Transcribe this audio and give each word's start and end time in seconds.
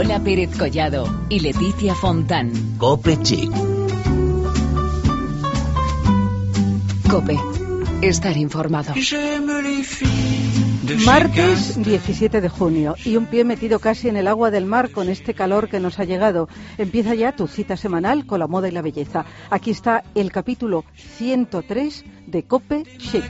Lola 0.00 0.18
Pérez 0.18 0.56
Collado 0.56 1.04
y 1.28 1.40
Leticia 1.40 1.94
Fontán. 1.94 2.50
Cope 2.78 3.18
Chic. 3.20 3.52
Cope. 7.10 7.38
Estar 8.00 8.34
informado. 8.38 8.94
Martes 11.04 11.84
17 11.84 12.40
de 12.40 12.48
junio 12.48 12.94
y 13.04 13.16
un 13.16 13.26
pie 13.26 13.44
metido 13.44 13.78
casi 13.78 14.08
en 14.08 14.16
el 14.16 14.26
agua 14.26 14.50
del 14.50 14.64
mar 14.64 14.90
con 14.90 15.10
este 15.10 15.34
calor 15.34 15.68
que 15.68 15.80
nos 15.80 15.98
ha 15.98 16.04
llegado. 16.04 16.48
Empieza 16.78 17.14
ya 17.14 17.36
tu 17.36 17.46
cita 17.46 17.76
semanal 17.76 18.24
con 18.24 18.40
la 18.40 18.46
moda 18.46 18.68
y 18.68 18.70
la 18.70 18.80
belleza. 18.80 19.26
Aquí 19.50 19.70
está 19.70 20.02
el 20.14 20.32
capítulo 20.32 20.86
103 21.18 22.04
de 22.26 22.42
Cope 22.44 22.84
Chic. 22.96 23.22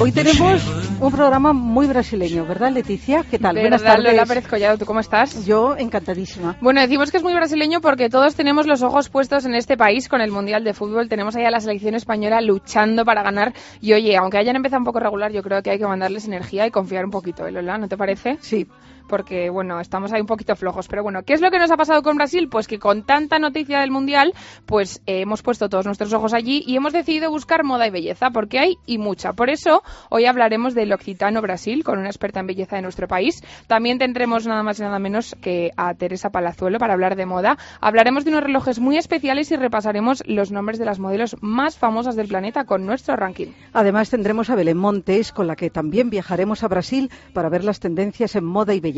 Hoy 0.00 0.12
tenemos 0.12 0.62
un 1.00 1.10
programa 1.10 1.52
muy 1.52 1.88
brasileño, 1.88 2.46
¿verdad, 2.46 2.70
Leticia? 2.70 3.24
¿Qué 3.28 3.36
tal? 3.36 3.58
Buenas 3.58 3.82
tardes. 3.82 4.04
Lola 4.04 4.26
Pérez 4.26 4.46
Collado, 4.46 4.78
¿tú 4.78 4.86
cómo 4.86 5.00
estás? 5.00 5.44
Yo 5.44 5.76
encantadísima. 5.76 6.56
Bueno, 6.60 6.80
decimos 6.80 7.10
que 7.10 7.16
es 7.16 7.24
muy 7.24 7.34
brasileño 7.34 7.80
porque 7.80 8.08
todos 8.08 8.36
tenemos 8.36 8.68
los 8.68 8.82
ojos 8.82 9.08
puestos 9.08 9.44
en 9.44 9.56
este 9.56 9.76
país 9.76 10.08
con 10.08 10.20
el 10.20 10.30
Mundial 10.30 10.62
de 10.62 10.72
Fútbol. 10.72 11.08
Tenemos 11.08 11.34
ahí 11.34 11.44
a 11.44 11.50
la 11.50 11.58
selección 11.58 11.96
española 11.96 12.40
luchando 12.40 13.04
para 13.04 13.24
ganar. 13.24 13.54
Y 13.80 13.92
oye, 13.92 14.16
aunque 14.16 14.38
hayan 14.38 14.54
empezado 14.54 14.78
un 14.78 14.84
poco 14.84 15.00
regular, 15.00 15.32
yo 15.32 15.42
creo 15.42 15.62
que 15.62 15.70
hay 15.70 15.78
que 15.78 15.86
mandarles 15.86 16.26
energía 16.26 16.64
y 16.64 16.70
confiar 16.70 17.04
un 17.04 17.10
poquito, 17.10 17.44
¿eh, 17.48 17.50
Lola? 17.50 17.76
¿No 17.76 17.88
te 17.88 17.96
parece? 17.96 18.36
Sí 18.40 18.68
porque 19.08 19.50
bueno, 19.50 19.80
estamos 19.80 20.12
ahí 20.12 20.20
un 20.20 20.26
poquito 20.26 20.54
flojos. 20.54 20.86
Pero 20.88 21.02
bueno, 21.02 21.22
¿qué 21.24 21.32
es 21.32 21.40
lo 21.40 21.50
que 21.50 21.58
nos 21.58 21.70
ha 21.70 21.76
pasado 21.76 22.02
con 22.02 22.16
Brasil? 22.16 22.48
Pues 22.48 22.68
que 22.68 22.78
con 22.78 23.04
tanta 23.04 23.38
noticia 23.38 23.80
del 23.80 23.90
Mundial, 23.90 24.34
pues 24.66 25.02
eh, 25.06 25.22
hemos 25.22 25.42
puesto 25.42 25.68
todos 25.68 25.86
nuestros 25.86 26.12
ojos 26.12 26.34
allí 26.34 26.62
y 26.66 26.76
hemos 26.76 26.92
decidido 26.92 27.30
buscar 27.30 27.64
moda 27.64 27.86
y 27.86 27.90
belleza, 27.90 28.30
porque 28.30 28.58
hay 28.58 28.76
y 28.86 28.98
mucha. 28.98 29.32
Por 29.32 29.50
eso, 29.50 29.82
hoy 30.10 30.26
hablaremos 30.26 30.74
del 30.74 30.92
Occitano 30.92 31.40
Brasil 31.42 31.82
con 31.82 31.98
una 31.98 32.08
experta 32.08 32.40
en 32.40 32.46
belleza 32.46 32.76
de 32.76 32.82
nuestro 32.82 33.08
país. 33.08 33.42
También 33.66 33.98
tendremos 33.98 34.46
nada 34.46 34.62
más 34.62 34.78
y 34.78 34.82
nada 34.82 34.98
menos 34.98 35.36
que 35.40 35.70
a 35.76 35.94
Teresa 35.94 36.30
Palazuelo 36.30 36.78
para 36.78 36.92
hablar 36.92 37.16
de 37.16 37.26
moda. 37.26 37.58
Hablaremos 37.80 38.24
de 38.24 38.30
unos 38.30 38.44
relojes 38.44 38.78
muy 38.78 38.98
especiales 38.98 39.50
y 39.50 39.56
repasaremos 39.56 40.22
los 40.26 40.52
nombres 40.52 40.78
de 40.78 40.84
las 40.84 40.98
modelos 40.98 41.36
más 41.40 41.78
famosas 41.78 42.14
del 42.14 42.28
planeta 42.28 42.64
con 42.64 42.86
nuestro 42.86 43.16
ranking. 43.16 43.48
Además, 43.72 44.10
tendremos 44.10 44.50
a 44.50 44.54
Belén 44.54 44.76
Montes, 44.76 45.32
con 45.32 45.46
la 45.46 45.56
que 45.56 45.70
también 45.70 46.10
viajaremos 46.10 46.62
a 46.62 46.68
Brasil 46.68 47.10
para 47.32 47.48
ver 47.48 47.64
las 47.64 47.80
tendencias 47.80 48.36
en 48.36 48.44
moda 48.44 48.74
y 48.74 48.80
belleza 48.80 48.97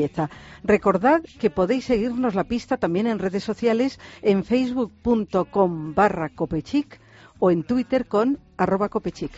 Recordad 0.64 1.22
que 1.38 1.50
podéis 1.50 1.84
seguirnos 1.84 2.34
la 2.34 2.44
pista 2.44 2.76
también 2.76 3.06
en 3.06 3.18
redes 3.18 3.44
sociales 3.44 3.98
en 4.22 4.44
facebook.com 4.44 5.94
barra 5.94 6.28
copechic 6.28 7.00
o 7.38 7.50
en 7.50 7.62
Twitter 7.62 8.06
con 8.06 8.38
arroba 8.56 8.88
copechic. 8.88 9.32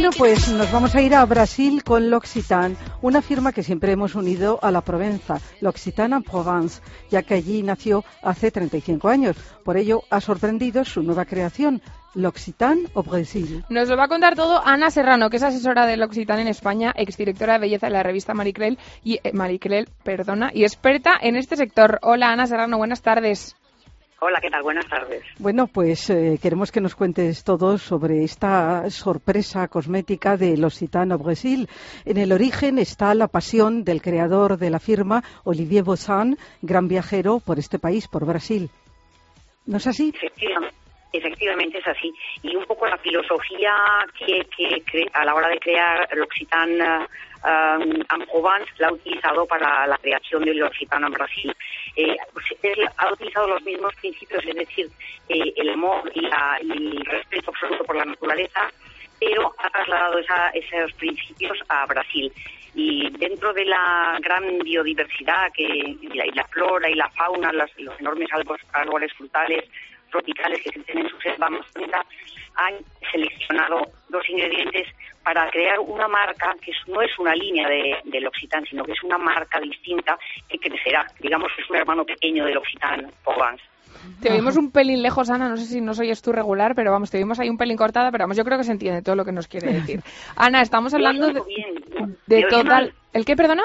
Bueno, 0.00 0.16
pues 0.16 0.48
nos 0.48 0.72
vamos 0.72 0.94
a 0.94 1.02
ir 1.02 1.14
a 1.14 1.22
Brasil 1.26 1.84
con 1.84 2.08
L'Occitane, 2.08 2.74
una 3.02 3.20
firma 3.20 3.52
que 3.52 3.62
siempre 3.62 3.92
hemos 3.92 4.14
unido 4.14 4.58
a 4.62 4.70
la 4.70 4.80
Provenza, 4.80 5.38
L'Occitane 5.60 6.16
en 6.16 6.22
Provence, 6.22 6.80
ya 7.10 7.22
que 7.22 7.34
allí 7.34 7.62
nació 7.62 8.02
hace 8.22 8.50
35 8.50 9.08
años. 9.10 9.36
Por 9.62 9.76
ello 9.76 10.04
ha 10.08 10.22
sorprendido 10.22 10.86
su 10.86 11.02
nueva 11.02 11.26
creación, 11.26 11.82
L'Occitane 12.14 12.84
o 12.94 13.02
Brasil. 13.02 13.62
Nos 13.68 13.90
lo 13.90 13.98
va 13.98 14.04
a 14.04 14.08
contar 14.08 14.34
todo 14.36 14.66
Ana 14.66 14.90
Serrano, 14.90 15.28
que 15.28 15.36
es 15.36 15.42
asesora 15.42 15.84
de 15.84 15.98
L'Occitane 15.98 16.40
en 16.40 16.48
España, 16.48 16.94
exdirectora 16.96 17.52
de 17.52 17.58
belleza 17.58 17.88
de 17.88 17.92
la 17.92 18.02
revista 18.02 18.32
Marie 18.32 18.54
Claire 18.54 18.78
y 19.04 19.20
eh, 19.22 19.86
perdona, 20.02 20.50
y 20.54 20.62
experta 20.62 21.12
en 21.20 21.36
este 21.36 21.56
sector. 21.56 21.98
Hola 22.00 22.30
Ana 22.30 22.46
Serrano, 22.46 22.78
buenas 22.78 23.02
tardes. 23.02 23.54
Hola, 24.22 24.38
¿qué 24.42 24.50
tal? 24.50 24.62
Buenas 24.62 24.86
tardes. 24.86 25.24
Bueno, 25.38 25.66
pues 25.66 26.10
eh, 26.10 26.38
queremos 26.42 26.70
que 26.70 26.82
nos 26.82 26.94
cuentes 26.94 27.42
todo 27.42 27.78
sobre 27.78 28.22
esta 28.22 28.90
sorpresa 28.90 29.66
cosmética 29.68 30.36
de 30.36 30.58
L'Occitane 30.58 31.16
Brasil. 31.16 31.68
En 32.04 32.18
el 32.18 32.30
origen 32.32 32.78
está 32.78 33.14
la 33.14 33.28
pasión 33.28 33.82
del 33.82 34.02
creador 34.02 34.58
de 34.58 34.68
la 34.68 34.78
firma, 34.78 35.24
Olivier 35.44 35.84
Bossan, 35.84 36.36
gran 36.60 36.86
viajero 36.86 37.40
por 37.40 37.58
este 37.58 37.78
país, 37.78 38.08
por 38.08 38.26
Brasil. 38.26 38.68
¿No 39.64 39.78
es 39.78 39.86
así? 39.86 40.12
Efectivamente. 41.12 41.78
es 41.78 41.88
así. 41.88 42.12
Y 42.42 42.54
un 42.56 42.66
poco 42.66 42.86
la 42.86 42.98
filosofía 42.98 43.72
que, 44.18 44.46
que, 44.54 45.06
a 45.14 45.24
la 45.24 45.34
hora 45.34 45.48
de 45.48 45.58
crear 45.58 46.06
L'Occitane 46.14 47.06
um, 47.44 48.02
la 48.78 48.88
ha 48.88 48.92
utilizado 48.92 49.46
para 49.46 49.86
la 49.86 49.96
creación 49.98 50.44
del 50.44 50.58
L'Occitane 50.58 51.06
en 51.06 51.12
Brasil. 51.12 51.56
Eh, 51.96 52.16
pues, 52.32 52.44
ha 52.96 53.12
utilizado 53.12 53.48
los 53.48 53.62
mismos 53.62 53.94
principios, 53.96 54.44
es 54.44 54.54
decir, 54.54 54.88
eh, 55.28 55.52
el 55.56 55.70
amor 55.70 56.10
y, 56.14 56.26
el 56.26 57.04
respeto 57.04 57.50
absoluto 57.50 57.84
por 57.84 57.96
la 57.96 58.04
naturaleza, 58.04 58.70
pero 59.18 59.54
ha 59.58 59.70
trasladado 59.70 60.18
esos 60.18 60.92
principios 60.94 61.58
a 61.68 61.86
Brasil. 61.86 62.32
Y 62.74 63.10
dentro 63.18 63.52
de 63.52 63.64
la 63.64 64.16
gran 64.20 64.58
biodiversidad 64.60 65.52
que 65.52 65.64
y 65.64 66.08
la, 66.14 66.44
flora 66.44 66.88
y 66.88 66.94
la 66.94 67.08
fauna, 67.10 67.52
los 67.52 67.70
enormes 67.98 68.28
árboles, 68.72 69.12
frutales, 69.14 69.64
tropicales 70.10 70.60
que 70.62 70.70
se 70.70 70.80
tienen 70.80 71.06
en 71.06 71.10
su 71.10 71.20
selva 71.20 71.48
más 71.48 71.66
han 72.56 72.74
seleccionado 73.10 73.82
dos 74.08 74.28
ingredientes 74.28 74.88
para 75.22 75.48
crear 75.50 75.78
una 75.78 76.08
marca 76.08 76.54
que 76.60 76.72
no 76.88 77.00
es 77.00 77.18
una 77.18 77.34
línea 77.34 77.68
de, 77.68 77.96
del 78.04 78.26
Occitan, 78.26 78.64
sino 78.66 78.84
que 78.84 78.92
es 78.92 79.02
una 79.02 79.18
marca 79.18 79.60
distinta 79.60 80.18
que 80.48 80.58
crecerá. 80.58 81.06
Digamos 81.20 81.50
que 81.54 81.62
es 81.62 81.70
un 81.70 81.76
hermano 81.76 82.04
pequeño 82.04 82.44
del 82.44 82.58
Occitan 82.58 83.10
Provence. 83.24 83.62
Te 84.22 84.30
oímos 84.32 84.56
un 84.56 84.70
pelín 84.70 85.02
lejos, 85.02 85.30
Ana, 85.30 85.48
no 85.48 85.56
sé 85.56 85.66
si 85.66 85.80
nos 85.80 85.98
oyes 86.00 86.22
tú 86.22 86.32
regular, 86.32 86.74
pero 86.74 86.90
vamos, 86.90 87.10
te 87.10 87.18
oímos 87.18 87.38
ahí 87.38 87.50
un 87.50 87.58
pelín 87.58 87.76
cortada, 87.76 88.10
pero 88.10 88.24
vamos, 88.24 88.36
yo 88.36 88.44
creo 88.44 88.56
que 88.56 88.64
se 88.64 88.72
entiende 88.72 89.02
todo 89.02 89.14
lo 89.14 89.24
que 89.24 89.32
nos 89.32 89.46
quiere 89.46 89.72
decir. 89.72 90.00
Ana, 90.36 90.62
estamos 90.62 90.94
hablando 90.94 91.32
de, 91.32 91.42
de 92.26 92.42
total... 92.44 92.94
¿El 93.12 93.24
qué, 93.24 93.34
perdona? 93.34 93.64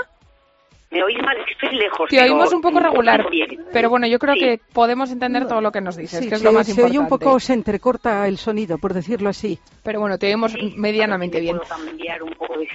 Me 0.95 1.03
oís 1.03 1.17
mal, 1.21 1.35
estoy 1.51 1.75
lejos. 1.77 2.09
Te 2.09 2.21
oímos 2.21 2.53
un 2.53 2.61
poco 2.61 2.79
regular, 2.79 3.25
pero 3.73 3.89
bueno, 3.89 4.07
yo 4.07 4.17
creo 4.17 4.33
que 4.35 4.61
podemos 4.71 5.11
entender 5.11 5.45
todo 5.45 5.59
lo 5.59 5.69
que 5.69 5.81
nos 5.81 5.97
dices, 5.97 6.25
que 6.25 6.35
es 6.35 6.41
lo 6.41 6.53
más 6.53 6.67
se 6.67 6.81
oye 6.81 6.97
un 6.97 7.09
poco, 7.09 7.37
se 7.41 7.51
entrecorta 7.51 8.25
el 8.29 8.37
sonido, 8.37 8.77
por 8.77 8.93
decirlo 8.93 9.27
así. 9.27 9.59
Pero 9.83 9.99
bueno, 9.99 10.17
te 10.17 10.27
oímos 10.27 10.55
medianamente 10.77 11.41
bien. 11.41 11.57
Un 11.57 12.33
poco 12.37 12.57
de 12.57 12.65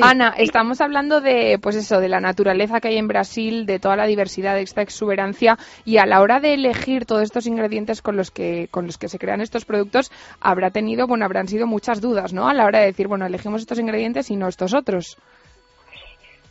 Ana, 0.00 0.34
estamos 0.38 0.80
hablando 0.80 1.20
de, 1.20 1.58
pues 1.60 1.76
eso, 1.76 2.00
de 2.00 2.08
la 2.08 2.20
naturaleza 2.20 2.80
que 2.80 2.88
hay 2.88 2.96
en 2.96 3.06
Brasil, 3.06 3.66
de 3.66 3.78
toda 3.78 3.96
la 3.96 4.06
diversidad, 4.06 4.54
de 4.54 4.62
esta 4.62 4.80
exuberancia, 4.80 5.58
y 5.84 5.98
a 5.98 6.06
la 6.06 6.22
hora 6.22 6.40
de 6.40 6.54
elegir 6.54 7.04
todos 7.04 7.22
estos 7.22 7.46
ingredientes 7.46 8.00
con 8.00 8.16
los 8.16 8.30
que, 8.30 8.68
con 8.70 8.86
los 8.86 8.96
que 8.96 9.08
se 9.08 9.18
crean 9.18 9.42
estos 9.42 9.66
productos, 9.66 10.10
habrá 10.40 10.70
tenido, 10.70 11.06
bueno, 11.06 11.26
habrán 11.26 11.48
sido 11.48 11.66
muchas 11.66 12.00
dudas, 12.00 12.32
¿no? 12.32 12.48
A 12.48 12.54
la 12.54 12.64
hora 12.64 12.78
de 12.80 12.86
decir, 12.86 13.08
bueno, 13.08 13.26
elegimos 13.26 13.60
estos 13.60 13.78
ingredientes 13.78 14.30
y 14.30 14.36
no 14.36 14.48
estos 14.48 14.72
otros. 14.72 15.18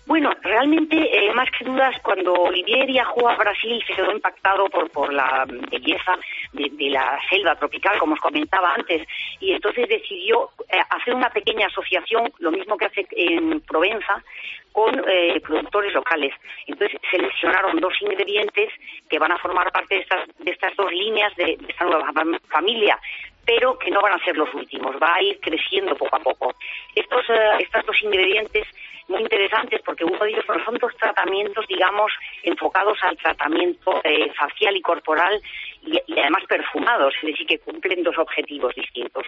Bueno, 0.07 0.33
realmente, 0.41 0.95
eh, 0.95 1.33
más 1.33 1.51
que 1.51 1.65
dudas, 1.65 1.93
cuando 2.01 2.31
Olivier 2.31 2.87
viajó 2.87 3.27
a 3.27 3.35
Brasil 3.35 3.83
se 3.85 3.93
quedó 3.93 4.09
impactado 4.13 4.69
por, 4.69 4.89
por 4.89 5.11
la 5.11 5.45
belleza 5.45 6.17
de, 6.53 6.89
la 6.89 7.19
selva 7.29 7.55
tropical, 7.55 7.99
como 7.99 8.13
os 8.13 8.19
comentaba 8.21 8.73
antes, 8.73 9.05
y 9.41 9.51
entonces 9.51 9.89
decidió 9.89 10.49
eh, 10.69 10.79
hacer 10.91 11.13
una 11.13 11.29
pequeña 11.29 11.67
asociación, 11.67 12.31
lo 12.39 12.51
mismo 12.51 12.77
que 12.77 12.85
hace 12.85 13.05
en 13.11 13.59
Provenza, 13.59 14.23
con 14.71 14.97
eh, 15.09 15.41
productores 15.41 15.93
locales. 15.93 16.33
Entonces 16.67 17.01
seleccionaron 17.11 17.77
dos 17.81 17.93
ingredientes 18.01 18.71
que 19.09 19.19
van 19.19 19.33
a 19.33 19.37
formar 19.39 19.73
parte 19.73 19.95
de 19.95 20.01
estas, 20.01 20.25
de 20.37 20.51
estas 20.51 20.73
dos 20.77 20.89
líneas 20.89 21.35
de, 21.35 21.57
esta 21.67 21.83
nueva 21.83 22.13
familia 22.47 22.97
pero 23.45 23.79
que 23.79 23.89
no 23.89 24.01
van 24.01 24.11
a 24.11 24.25
ser 24.25 24.35
los 24.35 24.53
últimos, 24.53 24.93
va 25.01 25.15
a 25.15 25.21
ir 25.21 25.39
creciendo 25.39 25.95
poco 25.95 26.17
a 26.17 26.19
poco. 26.19 26.55
Estos, 26.93 27.23
estos 27.59 27.85
dos 27.85 28.03
ingredientes 28.03 28.67
muy 29.07 29.21
interesantes 29.21 29.81
porque 29.83 30.03
uno 30.03 30.19
de 30.19 30.29
ellos 30.29 30.45
son 30.65 30.75
dos 30.75 30.95
tratamientos, 30.97 31.65
digamos, 31.67 32.11
enfocados 32.43 32.97
al 33.03 33.17
tratamiento 33.17 34.01
eh, 34.03 34.31
facial 34.33 34.75
y 34.75 34.81
corporal 34.81 35.41
y, 35.83 36.19
además 36.19 36.43
perfumados, 36.47 37.13
es 37.21 37.29
decir, 37.31 37.47
que 37.47 37.59
cumplen 37.59 38.03
dos 38.03 38.17
objetivos 38.17 38.75
distintos. 38.75 39.25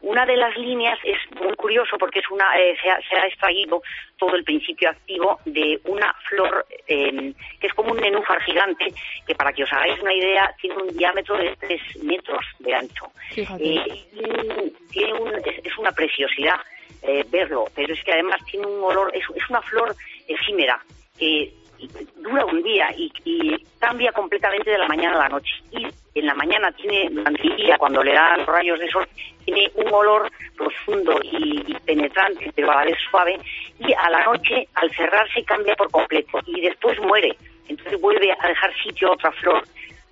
Una 0.00 0.26
de 0.26 0.36
las 0.36 0.56
líneas 0.56 0.98
es 1.02 1.16
muy 1.40 1.54
curioso 1.56 1.96
porque 1.98 2.20
es 2.20 2.30
una, 2.30 2.54
eh, 2.58 2.76
se, 2.80 3.16
ha, 3.16 3.26
extraído 3.26 3.82
todo 4.18 4.36
el 4.36 4.44
principio 4.44 4.90
activo 4.90 5.40
de 5.46 5.80
una 5.84 6.14
flor 6.28 6.66
em, 6.86 7.32
que 7.58 7.66
es 7.66 7.74
como 7.74 7.92
un 7.92 7.98
nenúfar 7.98 8.40
gigante, 8.42 8.92
que 9.26 9.34
para 9.34 9.52
que 9.52 9.64
os 9.64 9.72
hagáis 9.72 9.98
una 10.00 10.12
idea 10.12 10.54
tiene 10.60 10.76
un 10.76 10.96
diámetro 10.96 11.36
de 11.38 11.56
3 11.56 12.04
metros 12.04 12.44
de 12.58 12.74
ancho. 12.74 13.06
Eh, 13.58 14.04
tiene 14.90 15.12
es, 15.64 15.78
una 15.78 15.92
preciosidad 15.92 16.60
eh, 17.02 17.24
verlo, 17.28 17.66
pero 17.74 17.94
es 17.94 18.02
que 18.02 18.12
además 18.12 18.40
tiene 18.50 18.66
un 18.66 18.82
olor, 18.82 19.10
es, 19.14 19.24
una 19.50 19.62
flor 19.62 19.94
efímera 20.26 20.80
que 21.18 21.52
dura 22.16 22.44
un 22.46 22.62
día 22.62 22.88
y, 22.96 23.12
cambia 23.78 24.10
completamente 24.10 24.70
de 24.70 24.78
la 24.78 24.88
mañana 24.88 25.16
a 25.16 25.22
la 25.24 25.28
noche. 25.28 25.52
Y 25.70 25.86
en 26.18 26.26
la 26.26 26.34
mañana 26.34 26.72
tiene, 26.72 27.08
durante 27.10 27.42
el 27.42 27.56
día, 27.56 27.78
cuando 27.78 28.02
le 28.02 28.14
dan 28.14 28.44
rayos 28.46 28.80
de 28.80 28.90
sol, 28.90 29.06
tiene 29.44 29.70
un 29.74 29.92
olor 29.92 30.30
profundo 30.56 31.20
y, 31.22 31.74
penetrante, 31.84 32.50
pero 32.54 32.72
a 32.72 32.76
la 32.76 32.84
vez 32.84 32.98
suave, 33.10 33.38
y 33.78 33.92
a 33.92 34.10
la 34.10 34.24
noche, 34.24 34.66
al 34.74 34.90
cerrarse, 34.92 35.44
cambia 35.44 35.76
por 35.76 35.90
completo 35.90 36.40
y 36.46 36.62
después 36.62 36.98
muere. 37.00 37.36
Entonces 37.68 38.00
vuelve 38.00 38.32
a 38.32 38.48
dejar 38.48 38.72
sitio 38.82 39.08
a 39.08 39.12
otra 39.12 39.32
flor 39.32 39.62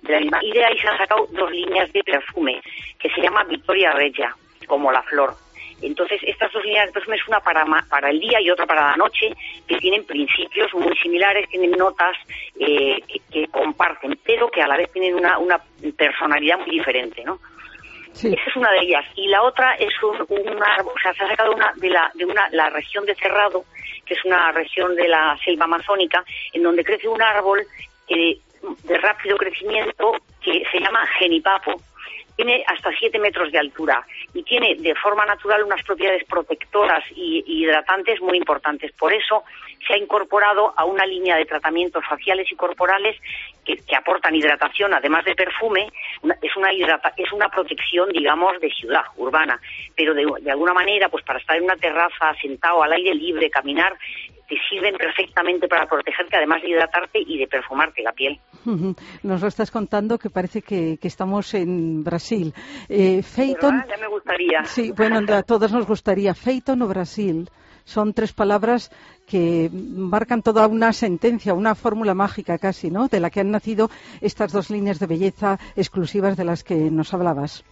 de 0.03 0.13
la 0.13 0.19
misma. 0.19 0.39
Y 0.43 0.51
de 0.51 0.65
ahí 0.65 0.77
se 0.77 0.87
han 0.87 0.97
sacado 0.97 1.27
dos 1.31 1.51
líneas 1.51 1.91
de 1.91 2.03
perfume, 2.03 2.61
que 2.99 3.09
se 3.09 3.21
llama 3.21 3.43
Victoria 3.43 3.91
Regia, 3.93 4.35
como 4.67 4.91
la 4.91 5.01
flor. 5.03 5.35
Entonces, 5.81 6.21
estas 6.23 6.51
dos 6.51 6.63
líneas 6.63 6.87
de 6.87 6.93
perfume 6.93 7.17
es 7.17 7.27
una 7.27 7.39
para, 7.39 7.65
para 7.89 8.09
el 8.09 8.19
día 8.19 8.39
y 8.41 8.49
otra 8.49 8.65
para 8.65 8.91
la 8.91 8.95
noche, 8.95 9.33
que 9.67 9.77
tienen 9.77 10.05
principios 10.05 10.73
muy 10.73 10.95
similares, 10.97 11.49
tienen 11.49 11.71
notas 11.71 12.15
eh, 12.59 12.99
que, 13.31 13.47
comparten, 13.47 14.17
pero 14.23 14.49
que 14.49 14.61
a 14.61 14.67
la 14.67 14.77
vez 14.77 14.91
tienen 14.91 15.15
una, 15.15 15.37
una 15.37 15.61
personalidad 15.97 16.59
muy 16.59 16.71
diferente, 16.71 17.23
¿no? 17.23 17.39
Esa 18.13 18.29
es 18.29 18.55
una 18.55 18.71
de 18.71 18.79
ellas. 18.79 19.05
Y 19.15 19.27
la 19.27 19.43
otra 19.43 19.73
es 19.75 19.91
un, 20.01 20.15
árbol, 20.63 20.93
o 20.95 20.99
sea, 21.01 21.13
se 21.13 21.23
ha 21.23 21.27
sacado 21.27 21.53
una 21.53 21.73
de, 21.75 21.89
la, 21.89 22.09
de 22.13 22.25
una, 22.25 22.47
la 22.51 22.69
región 22.69 23.05
de 23.05 23.13
Cerrado, 23.15 23.65
que 24.05 24.13
es 24.13 24.23
una 24.23 24.51
región 24.53 24.95
de 24.95 25.07
la 25.09 25.37
selva 25.43 25.65
amazónica, 25.65 26.23
en 26.53 26.63
donde 26.63 26.83
crece 26.83 27.07
un 27.09 27.21
árbol 27.21 27.65
de 28.07 28.97
rápido 28.97 29.37
crecimiento 29.37 30.13
que 30.41 30.63
se 30.71 30.79
llama 30.79 31.05
genipapo, 31.19 31.81
tiene 32.35 32.63
hasta 32.67 32.91
7 32.91 33.17
metros 33.19 33.51
de 33.51 33.59
altura 33.59 34.05
y 34.33 34.43
tiene 34.43 34.75
de 34.75 34.95
forma 34.95 35.25
natural 35.25 35.63
unas 35.63 35.83
propiedades 35.83 36.23
protectoras 36.25 37.03
y 37.15 37.43
hidratantes 37.45 38.21
muy 38.21 38.37
importantes. 38.37 38.91
Por 38.93 39.13
eso 39.13 39.43
se 39.85 39.93
ha 39.93 39.97
incorporado 39.97 40.73
a 40.75 40.85
una 40.85 41.05
línea 41.05 41.37
de 41.37 41.45
tratamientos 41.45 42.03
faciales 42.07 42.51
y 42.51 42.55
corporales 42.55 43.15
que, 43.63 43.95
aportan 43.95 44.35
hidratación, 44.35 44.93
además 44.93 45.25
de 45.25 45.35
perfume. 45.35 45.87
es, 46.41 46.55
una 46.55 46.69
es 46.71 47.31
una 47.31 47.49
protección, 47.49 48.09
digamos, 48.09 48.59
de 48.59 48.69
ciudad 48.69 49.03
urbana, 49.17 49.59
pero 49.95 50.13
de, 50.13 50.25
de 50.41 50.51
alguna 50.51 50.73
manera, 50.73 51.09
pues 51.09 51.23
para 51.23 51.39
estar 51.39 51.57
en 51.57 51.63
una 51.63 51.75
terraza, 51.75 52.35
sentado 52.41 52.83
al 52.83 52.91
aire 52.93 53.13
libre, 53.15 53.49
caminar, 53.49 53.95
te 54.47 54.55
sirven 54.69 54.95
perfectamente 54.95 55.67
para 55.67 55.87
protegerte, 55.87 56.37
además 56.37 56.61
de 56.61 56.69
hidratarte 56.69 57.19
y 57.19 57.37
de 57.37 57.47
perfumarte 57.47 58.01
la 58.01 58.11
piel. 58.11 58.39
Nos 59.23 59.41
lo 59.41 59.47
estás 59.47 59.71
contando 59.71 60.17
que 60.17 60.29
parece 60.29 60.61
que, 60.61 60.97
estamos 61.01 61.53
en 61.53 62.03
Brasil. 62.03 62.53
Eh, 62.89 63.21
Feiton, 63.21 63.85
ya 63.87 63.97
me 63.97 64.07
gustaría. 64.07 64.63
Sí, 64.65 64.91
bueno, 64.91 65.19
a 65.33 65.43
todos 65.43 65.71
nos 65.71 65.85
gustaría. 65.85 66.33
Feiton 66.33 66.81
o 66.81 66.87
Brasil 66.87 67.49
son 67.85 68.13
tres 68.13 68.33
palabras 68.33 68.91
que 69.27 69.69
marcan 69.71 70.41
toda 70.41 70.67
una 70.67 70.91
sentencia, 70.91 71.53
una 71.53 71.75
fórmula 71.75 72.13
mágica 72.13 72.57
casi, 72.57 72.89
¿no? 72.89 73.07
De 73.07 73.19
la 73.19 73.29
que 73.29 73.39
han 73.41 73.51
nacido 73.51 73.89
estas 74.21 74.51
dos 74.51 74.69
líneas 74.69 74.99
de 74.99 75.07
belleza 75.07 75.57
exclusivas 75.75 76.35
de 76.35 76.45
las 76.45 76.63
que 76.63 76.75
nos 76.75 77.13
hablabas. 77.13 77.63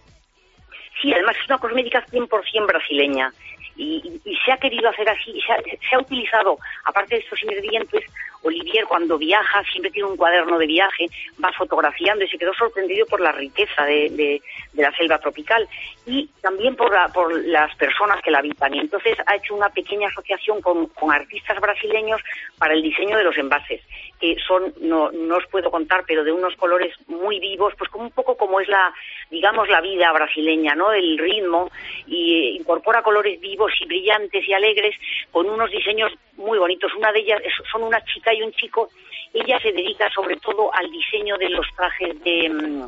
Sí, 1.02 1.12
además 1.12 1.36
es 1.42 1.50
una 1.50 1.58
cosmética 1.58 2.04
100% 2.06 2.66
brasileña 2.66 3.32
y, 3.76 4.20
se 4.44 4.52
ha 4.52 4.56
querido 4.58 4.88
hacer 4.88 5.08
así, 5.08 5.40
se 5.40 5.52
ha, 5.52 5.56
se 5.62 5.94
ha, 5.94 5.98
utilizado, 5.98 6.58
aparte 6.84 7.16
de 7.16 7.20
estos 7.22 7.42
ingredientes, 7.42 8.04
Olivier 8.44 8.84
cuando 8.84 9.16
viaja 9.16 9.62
siempre 9.64 9.90
tiene 9.90 10.08
un 10.08 10.16
cuaderno 10.16 10.58
de 10.58 10.66
viaje, 10.66 11.06
va 11.42 11.50
fotografiando 11.52 12.24
y 12.24 12.28
se 12.28 12.38
quedó 12.38 12.52
sorprendido 12.52 13.06
por 13.06 13.20
la 13.20 13.32
riqueza 13.32 13.84
de, 13.84 14.10
de, 14.10 14.42
la 14.74 14.94
selva 14.96 15.18
tropical 15.18 15.66
y 16.06 16.28
también 16.42 16.76
por, 16.76 16.92
por 17.12 17.34
las 17.46 17.74
personas 17.76 18.20
que 18.22 18.30
la 18.30 18.38
habitan. 18.38 18.74
Y 18.74 18.80
entonces 18.80 19.16
ha 19.26 19.36
hecho 19.36 19.54
una 19.54 19.70
pequeña 19.70 20.08
asociación 20.08 20.60
con, 20.60 20.86
con 20.88 21.10
artistas 21.10 21.58
brasileños 21.58 22.20
para 22.58 22.74
el 22.74 22.82
diseño 22.82 23.16
de 23.16 23.24
los 23.24 23.36
envases, 23.38 23.80
que 24.20 24.36
son, 24.46 24.74
no, 24.80 25.10
no 25.10 25.36
os 25.36 25.46
puedo 25.46 25.70
contar, 25.70 26.04
pero 26.06 26.22
de 26.22 26.32
unos 26.32 26.54
colores 26.56 26.94
muy 27.06 27.40
vivos, 27.40 27.72
pues 27.78 27.90
como 27.90 28.04
un 28.04 28.10
poco 28.10 28.36
como 28.36 28.60
es 28.60 28.68
la, 28.68 28.92
digamos, 29.34 29.68
la 29.68 29.80
vida 29.80 30.12
brasileña, 30.12 30.74
¿no? 30.74 30.92
El 30.92 31.18
ritmo 31.18 31.70
y 32.06 32.56
incorpora 32.56 33.02
colores 33.02 33.40
vivos 33.40 33.72
y 33.80 33.86
brillantes 33.86 34.48
y 34.48 34.52
alegres 34.52 34.94
con 35.32 35.50
unos 35.50 35.70
diseños 35.70 36.12
muy 36.36 36.58
bonitos. 36.58 36.94
Una 36.94 37.12
de 37.12 37.20
ellas 37.20 37.42
son 37.70 37.82
una 37.82 38.02
chica 38.04 38.32
y 38.32 38.42
un 38.42 38.52
chico. 38.52 38.88
Ella 39.32 39.58
se 39.60 39.72
dedica 39.72 40.08
sobre 40.10 40.36
todo 40.36 40.72
al 40.72 40.88
diseño 40.90 41.36
de 41.36 41.50
los 41.50 41.66
trajes 41.76 42.22
de, 42.22 42.48
mm, 42.48 42.86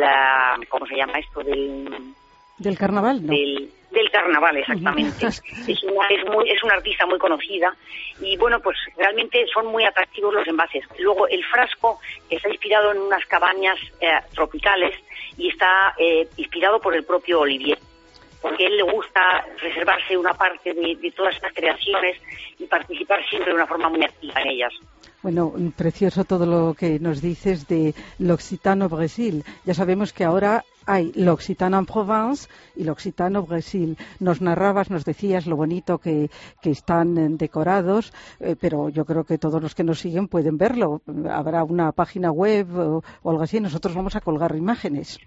la, 0.00 0.58
¿cómo 0.68 0.86
se 0.86 0.96
llama 0.96 1.18
esto? 1.18 1.40
Del, 1.42 1.88
del 2.58 2.78
carnaval, 2.78 3.24
¿no? 3.24 3.32
Del, 3.32 4.10
carnaval, 4.12 4.56
exactamente. 4.56 5.26
es, 5.66 5.82
una, 5.84 6.06
es, 6.08 6.24
muy, 6.26 6.48
es 6.50 6.62
una 6.62 6.74
artista 6.74 7.06
muy 7.06 7.18
conocida 7.18 7.74
y 8.20 8.36
bueno, 8.36 8.60
pues 8.60 8.76
realmente 8.96 9.44
son 9.52 9.66
muy 9.66 9.84
atractivos 9.84 10.34
los 10.34 10.46
envases. 10.46 10.84
Luego 10.98 11.26
el 11.28 11.44
frasco 11.44 11.98
está 12.28 12.48
inspirado 12.48 12.92
en 12.92 12.98
unas 12.98 13.24
cabañas 13.26 13.78
eh, 14.00 14.10
tropicales 14.34 14.94
y 15.36 15.48
está 15.48 15.94
eh, 15.98 16.28
inspirado 16.36 16.80
por 16.80 16.94
el 16.94 17.04
propio 17.04 17.40
Olivier 17.40 17.78
porque 18.40 18.64
a 18.64 18.68
él 18.68 18.76
le 18.76 18.82
gusta 18.82 19.20
reservarse 19.60 20.16
una 20.16 20.34
parte 20.34 20.72
de, 20.72 21.12
todas 21.16 21.34
estas 21.34 21.52
creaciones 21.52 22.16
y 22.58 22.64
participar 22.66 23.24
siempre 23.28 23.50
de 23.50 23.56
una 23.56 23.66
forma 23.66 23.88
muy 23.88 24.04
activa 24.04 24.40
en 24.42 24.48
ellas. 24.48 24.72
Bueno, 25.22 25.52
precioso 25.76 26.24
todo 26.24 26.46
lo 26.46 26.74
que 26.74 27.00
nos 27.00 27.20
dices 27.20 27.66
de 27.66 27.94
l'Occitano 28.20 28.88
Brasil. 28.88 29.44
Ya 29.64 29.74
sabemos 29.74 30.12
que 30.12 30.24
ahora 30.24 30.64
hay 30.88 31.12
l'Occitano 31.14 31.78
en 31.78 31.84
Provence 31.84 32.48
y 32.74 32.84
l'Occitano 32.84 33.42
Brasil. 33.42 33.96
Nos 34.20 34.40
narrabas, 34.40 34.90
nos 34.90 35.04
decías 35.04 35.46
lo 35.46 35.56
bonito 35.56 35.98
que, 35.98 36.30
están 36.64 37.18
eh, 37.18 37.26
decorados, 37.30 38.12
eh, 38.40 38.56
pero 38.58 38.88
yo 38.88 39.04
creo 39.04 39.24
que 39.24 39.38
todos 39.38 39.62
los 39.62 39.74
que 39.74 39.84
nos 39.84 40.00
siguen 40.00 40.28
pueden 40.28 40.56
verlo. 40.56 41.02
Habrá 41.30 41.62
una 41.62 41.92
página 41.92 42.32
web 42.32 42.66
o, 42.74 43.02
algo 43.30 43.42
así. 43.42 43.60
Nosotros 43.60 43.94
vamos 43.94 44.16
a 44.16 44.20
colgar 44.20 44.56
imágenes 44.56 45.20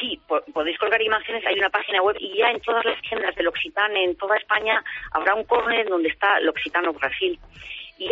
sí, 0.00 0.20
podéis 0.52 0.78
colgar 0.78 1.00
imágenes, 1.00 1.46
hay 1.46 1.56
una 1.58 1.70
página 1.70 2.02
web 2.02 2.16
y 2.18 2.36
ya 2.36 2.50
en 2.50 2.60
todas 2.60 2.84
las 2.84 3.00
tiendas 3.02 3.36
del 3.36 3.46
Occitán, 3.46 3.96
en 3.96 4.16
toda 4.16 4.36
España, 4.36 4.82
habrá 5.12 5.34
un 5.34 5.44
corner 5.44 5.88
donde 5.88 6.08
está 6.08 6.38
el 6.38 6.48
Occitano 6.48 6.92
Brasil. 6.92 7.38
Y, 7.98 8.10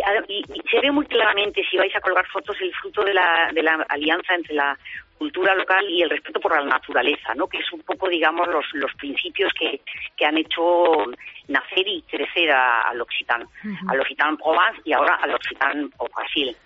se 0.71 0.79
ve 0.79 0.89
muy 0.89 1.05
claramente, 1.05 1.63
si 1.69 1.75
vais 1.75 1.93
a 1.93 1.99
colgar 1.99 2.25
fotos, 2.27 2.55
el 2.61 2.73
fruto 2.75 3.03
de 3.03 3.13
la, 3.13 3.49
de 3.53 3.61
la 3.61 3.85
alianza 3.89 4.35
entre 4.35 4.55
la 4.55 4.77
cultura 5.21 5.53
local 5.53 5.85
y 5.87 6.01
el 6.01 6.09
respeto 6.09 6.39
por 6.39 6.55
la 6.55 6.65
naturaleza, 6.65 7.35
¿no? 7.35 7.45
que 7.45 7.59
es 7.59 7.71
un 7.71 7.81
poco, 7.81 8.09
digamos, 8.09 8.47
los, 8.47 8.65
los 8.73 8.91
principios 8.95 9.53
que, 9.53 9.81
que 10.17 10.25
han 10.25 10.35
hecho 10.35 10.63
nacer 11.47 11.87
y 11.87 12.01
crecer 12.09 12.49
al 12.51 12.99
Occitán, 12.99 13.47
al 13.87 13.99
Occitán 13.99 14.35
Provence 14.37 14.81
y 14.83 14.93
ahora 14.93 15.19
al 15.21 15.35
Occitán 15.35 15.91
Brasil. 16.15 16.57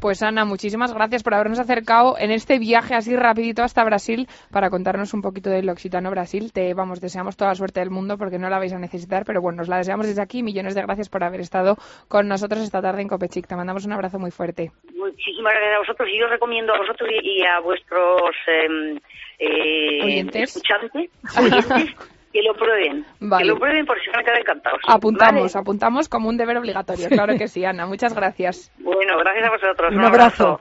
Pues 0.00 0.22
Ana, 0.22 0.44
muchísimas 0.44 0.94
gracias 0.94 1.24
por 1.24 1.34
habernos 1.34 1.58
acercado 1.58 2.16
en 2.18 2.30
este 2.30 2.60
viaje 2.60 2.94
así 2.94 3.16
rapidito 3.16 3.64
hasta 3.64 3.84
Brasil 3.84 4.28
para 4.50 4.70
contarnos 4.70 5.12
un 5.12 5.22
poquito 5.22 5.50
del 5.50 5.68
Occitano 5.68 6.10
Brasil. 6.10 6.52
Te 6.52 6.74
vamos, 6.74 7.00
deseamos 7.00 7.36
toda 7.36 7.50
la 7.50 7.54
suerte 7.56 7.80
del 7.80 7.90
mundo 7.90 8.18
porque 8.18 8.38
no 8.38 8.48
la 8.48 8.58
vais 8.58 8.72
a 8.72 8.78
necesitar, 8.78 9.24
pero 9.24 9.40
bueno, 9.40 9.58
nos 9.58 9.68
la 9.68 9.78
deseamos 9.78 10.06
desde 10.06 10.22
aquí. 10.22 10.42
Millones 10.44 10.74
de 10.76 10.82
gracias 10.82 11.08
por 11.08 11.24
haber 11.24 11.40
estado 11.40 11.76
con 12.06 12.28
nosotros 12.28 12.62
esta 12.62 12.80
tarde 12.80 13.02
en 13.02 13.08
Copechic. 13.08 13.48
Te 13.48 13.56
mandamos 13.56 13.84
un 13.84 13.92
abrazo 13.92 14.18
muy 14.18 14.30
fuerte. 14.30 14.70
Muchísimas 15.00 15.54
gracias 15.54 15.76
a 15.76 15.78
vosotros 15.78 16.08
y 16.12 16.20
yo 16.20 16.26
recomiendo 16.26 16.74
a 16.74 16.78
vosotros 16.78 17.08
y 17.22 17.42
a 17.44 17.60
vuestros 17.60 18.36
em, 18.46 18.98
eh, 19.38 20.04
¿Oyentes? 20.04 20.56
escuchantes, 20.56 21.10
que 22.32 22.42
lo 22.42 22.54
prueben. 22.54 23.04
Que 23.38 23.44
lo 23.44 23.58
prueben 23.58 23.86
por 23.86 24.00
si 24.00 24.10
van 24.10 24.20
a 24.20 24.24
quedar 24.24 24.40
encantados. 24.40 24.80
Apuntamos, 24.86 25.56
apuntamos 25.56 26.08
como 26.08 26.28
un 26.28 26.36
deber 26.36 26.58
obligatorio. 26.58 27.08
Claro 27.08 27.34
que 27.36 27.48
sí, 27.48 27.64
Ana. 27.64 27.86
Muchas 27.86 28.14
gracias. 28.14 28.70
Bueno, 28.78 29.18
gracias 29.18 29.46
a 29.46 29.50
vosotros. 29.50 29.94
Un, 29.94 30.04
abrazo. 30.04 30.60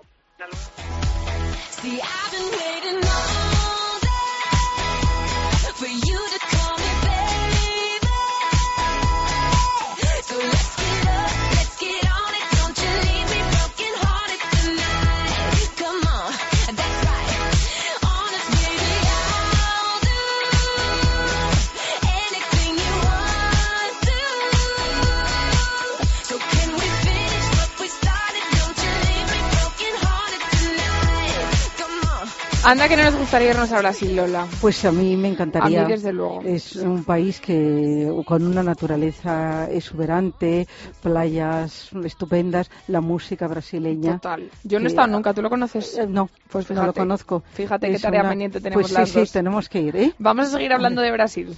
Anda 32.70 32.88
que 32.88 32.96
no 32.96 33.04
nos 33.04 33.16
gustaría 33.16 33.50
irnos 33.50 33.72
a 33.72 33.80
Brasil, 33.80 34.16
Lola. 34.16 34.46
Pues 34.62 34.86
a 34.86 34.92
mí 34.92 35.18
me 35.18 35.30
encantaría. 35.30 35.82
A 35.82 35.86
mí 35.86 35.92
desde 35.92 36.14
luego. 36.14 36.44
Es 36.46 36.76
un 36.76 37.04
país 37.04 37.42
que 37.42 38.08
con 38.28 38.46
una 38.46 38.62
naturaleza 38.62 39.68
exuberante, 39.72 40.68
playas 41.02 41.90
estupendas, 42.06 42.70
la 42.88 43.02
música 43.02 43.48
brasileña. 43.48 44.20
Total. 44.20 44.52
Yo 44.64 44.80
no 44.80 44.86
he 44.86 44.90
estado 44.90 45.08
nunca, 45.08 45.34
¿tú 45.34 45.42
lo 45.42 45.50
conoces? 45.50 45.98
Eh, 45.98 46.06
no, 46.06 46.30
pues 46.52 46.70
no 46.70 46.86
lo 46.86 46.94
conozco. 46.94 47.42
Fíjate 47.54 47.90
qué 47.90 47.98
tarea 47.98 48.30
pendiente 48.30 48.62
tenemos 48.62 48.84
pues 48.84 48.94
las 48.94 49.10
sí, 49.10 49.26
sí, 49.26 49.34
tenemos 49.34 49.68
que 49.68 49.82
ir, 49.82 49.96
¿eh? 49.96 50.14
Vamos 50.20 50.50
a 50.50 50.52
seguir 50.52 50.72
hablando 50.72 51.02
de 51.02 51.12
Brasil. 51.12 51.58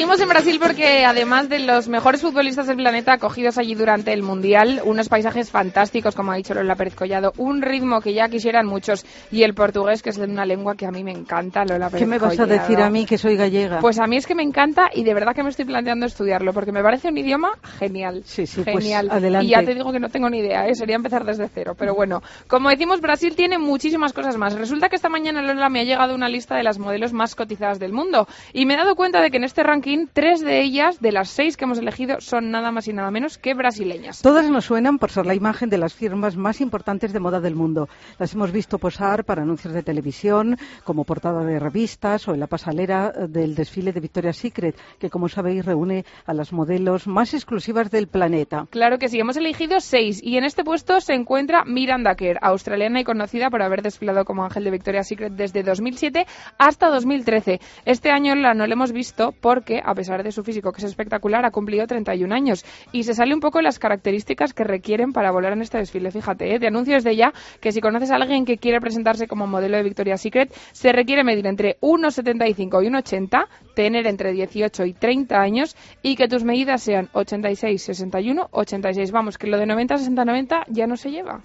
Seguimos 0.00 0.20
en 0.22 0.28
Brasil 0.30 0.58
porque 0.58 1.04
además 1.04 1.50
de 1.50 1.58
los 1.58 1.86
mejores 1.90 2.22
futbolistas 2.22 2.66
del 2.66 2.78
planeta 2.78 3.12
acogidos 3.12 3.58
allí 3.58 3.74
durante 3.74 4.14
el 4.14 4.22
Mundial, 4.22 4.80
unos 4.82 5.10
paisajes 5.10 5.50
fantásticos, 5.50 6.14
como 6.14 6.32
ha 6.32 6.36
dicho 6.36 6.54
Lola 6.54 6.74
Pérez 6.74 6.94
Collado, 6.94 7.34
un 7.36 7.60
ritmo 7.60 8.00
que 8.00 8.14
ya 8.14 8.30
quisieran 8.30 8.64
muchos 8.64 9.04
y 9.30 9.42
el 9.42 9.52
portugués, 9.52 10.02
que 10.02 10.08
es 10.08 10.16
una 10.16 10.46
lengua 10.46 10.74
que 10.74 10.86
a 10.86 10.90
mí 10.90 11.04
me 11.04 11.12
encanta, 11.12 11.66
Lola 11.66 11.90
Pérez 11.90 12.00
¿Qué 12.00 12.06
me 12.06 12.18
vas 12.18 12.40
a 12.40 12.46
decir 12.46 12.80
a 12.80 12.88
mí 12.88 13.04
que 13.04 13.18
soy 13.18 13.36
gallega? 13.36 13.80
Pues 13.80 14.00
a 14.00 14.06
mí 14.06 14.16
es 14.16 14.26
que 14.26 14.34
me 14.34 14.42
encanta 14.42 14.88
y 14.90 15.04
de 15.04 15.12
verdad 15.12 15.34
que 15.34 15.42
me 15.42 15.50
estoy 15.50 15.66
planteando 15.66 16.06
estudiarlo 16.06 16.54
porque 16.54 16.72
me 16.72 16.82
parece 16.82 17.08
un 17.08 17.18
idioma 17.18 17.50
genial. 17.78 18.22
Sí, 18.24 18.46
sí, 18.46 18.62
pues 18.64 18.82
genial. 18.82 19.10
adelante. 19.10 19.48
Y 19.48 19.50
ya 19.50 19.62
te 19.62 19.74
digo 19.74 19.92
que 19.92 20.00
no 20.00 20.08
tengo 20.08 20.30
ni 20.30 20.38
idea, 20.38 20.66
¿eh? 20.66 20.74
sería 20.74 20.96
empezar 20.96 21.26
desde 21.26 21.46
cero. 21.48 21.74
Pero 21.78 21.94
bueno, 21.94 22.22
como 22.48 22.70
decimos, 22.70 23.02
Brasil 23.02 23.36
tiene 23.36 23.58
muchísimas 23.58 24.14
cosas 24.14 24.38
más. 24.38 24.54
Resulta 24.54 24.88
que 24.88 24.96
esta 24.96 25.10
mañana 25.10 25.42
Lola 25.42 25.68
me 25.68 25.80
ha 25.80 25.84
llegado 25.84 26.14
una 26.14 26.30
lista 26.30 26.56
de 26.56 26.62
las 26.62 26.78
modelos 26.78 27.12
más 27.12 27.34
cotizadas 27.34 27.78
del 27.78 27.92
mundo 27.92 28.26
y 28.54 28.64
me 28.64 28.72
he 28.72 28.76
dado 28.78 28.96
cuenta 28.96 29.20
de 29.20 29.30
que 29.30 29.36
en 29.36 29.44
este 29.44 29.62
ranking 29.62 29.89
tres 30.12 30.40
de 30.40 30.60
ellas, 30.62 31.00
de 31.00 31.12
las 31.12 31.30
seis 31.30 31.56
que 31.56 31.64
hemos 31.64 31.78
elegido, 31.78 32.20
son 32.20 32.50
nada 32.50 32.72
más 32.72 32.88
y 32.88 32.92
nada 32.92 33.10
menos 33.10 33.38
que 33.38 33.54
brasileñas. 33.54 34.22
Todas 34.22 34.48
nos 34.50 34.64
suenan 34.64 34.98
por 34.98 35.10
ser 35.10 35.26
la 35.26 35.34
imagen 35.34 35.70
de 35.70 35.78
las 35.78 35.94
firmas 35.94 36.36
más 36.36 36.60
importantes 36.60 37.12
de 37.12 37.20
moda 37.20 37.40
del 37.40 37.54
mundo. 37.54 37.88
Las 38.18 38.34
hemos 38.34 38.52
visto 38.52 38.78
posar 38.78 39.24
para 39.24 39.42
anuncios 39.42 39.74
de 39.74 39.82
televisión, 39.82 40.56
como 40.84 41.04
portada 41.04 41.44
de 41.44 41.58
revistas 41.58 42.28
o 42.28 42.34
en 42.34 42.40
la 42.40 42.46
pasalera 42.46 43.10
del 43.10 43.54
desfile 43.54 43.92
de 43.92 44.00
Victoria's 44.00 44.36
Secret, 44.36 44.76
que 44.98 45.10
como 45.10 45.28
sabéis 45.28 45.64
reúne 45.64 46.04
a 46.26 46.34
las 46.34 46.52
modelos 46.52 47.06
más 47.06 47.34
exclusivas 47.34 47.90
del 47.90 48.08
planeta. 48.08 48.66
Claro 48.70 48.98
que 48.98 49.08
sí, 49.08 49.18
hemos 49.18 49.36
elegido 49.36 49.80
seis 49.80 50.20
y 50.22 50.36
en 50.36 50.44
este 50.44 50.64
puesto 50.64 51.00
se 51.00 51.14
encuentra 51.14 51.64
Miranda 51.64 52.14
Kerr, 52.14 52.38
australiana 52.42 53.00
y 53.00 53.04
conocida 53.04 53.50
por 53.50 53.62
haber 53.62 53.82
desfilado 53.82 54.24
como 54.24 54.44
ángel 54.44 54.64
de 54.64 54.70
Victoria's 54.70 55.08
Secret 55.08 55.32
desde 55.32 55.62
2007 55.62 56.26
hasta 56.58 56.88
2013. 56.88 57.60
Este 57.84 58.10
año 58.10 58.34
la 58.34 58.54
no 58.54 58.66
la 58.66 58.72
hemos 58.72 58.92
visto 58.92 59.34
porque, 59.40 59.79
a 59.84 59.94
pesar 59.94 60.22
de 60.22 60.32
su 60.32 60.42
físico 60.42 60.72
que 60.72 60.78
es 60.78 60.84
espectacular, 60.84 61.44
ha 61.44 61.50
cumplido 61.50 61.86
31 61.86 62.34
años 62.34 62.64
y 62.92 63.04
se 63.04 63.14
sale 63.14 63.34
un 63.34 63.40
poco 63.40 63.60
las 63.60 63.78
características 63.78 64.54
que 64.54 64.64
requieren 64.64 65.12
para 65.12 65.30
volar 65.30 65.52
en 65.52 65.62
este 65.62 65.78
desfile. 65.78 66.10
Fíjate, 66.10 66.54
¿eh? 66.54 66.58
de 66.58 66.66
anuncios 66.66 67.04
de 67.04 67.16
ya 67.16 67.32
que 67.60 67.72
si 67.72 67.80
conoces 67.80 68.10
a 68.10 68.16
alguien 68.16 68.44
que 68.44 68.58
quiere 68.58 68.80
presentarse 68.80 69.26
como 69.26 69.46
modelo 69.46 69.76
de 69.76 69.82
Victoria's 69.82 70.20
Secret, 70.20 70.52
se 70.72 70.92
requiere 70.92 71.24
medir 71.24 71.46
entre 71.46 71.78
1,75 71.80 72.84
y 72.84 72.88
1,80, 72.88 73.46
tener 73.74 74.06
entre 74.06 74.32
18 74.32 74.84
y 74.84 74.92
30 74.92 75.40
años 75.40 75.76
y 76.02 76.16
que 76.16 76.28
tus 76.28 76.44
medidas 76.44 76.82
sean 76.82 77.08
86, 77.12 77.82
61, 77.82 78.48
86. 78.50 79.12
Vamos, 79.12 79.38
que 79.38 79.46
lo 79.46 79.58
de 79.58 79.66
90, 79.66 79.98
60, 79.98 80.24
90 80.24 80.64
ya 80.68 80.86
no 80.86 80.96
se 80.96 81.10
lleva. 81.10 81.40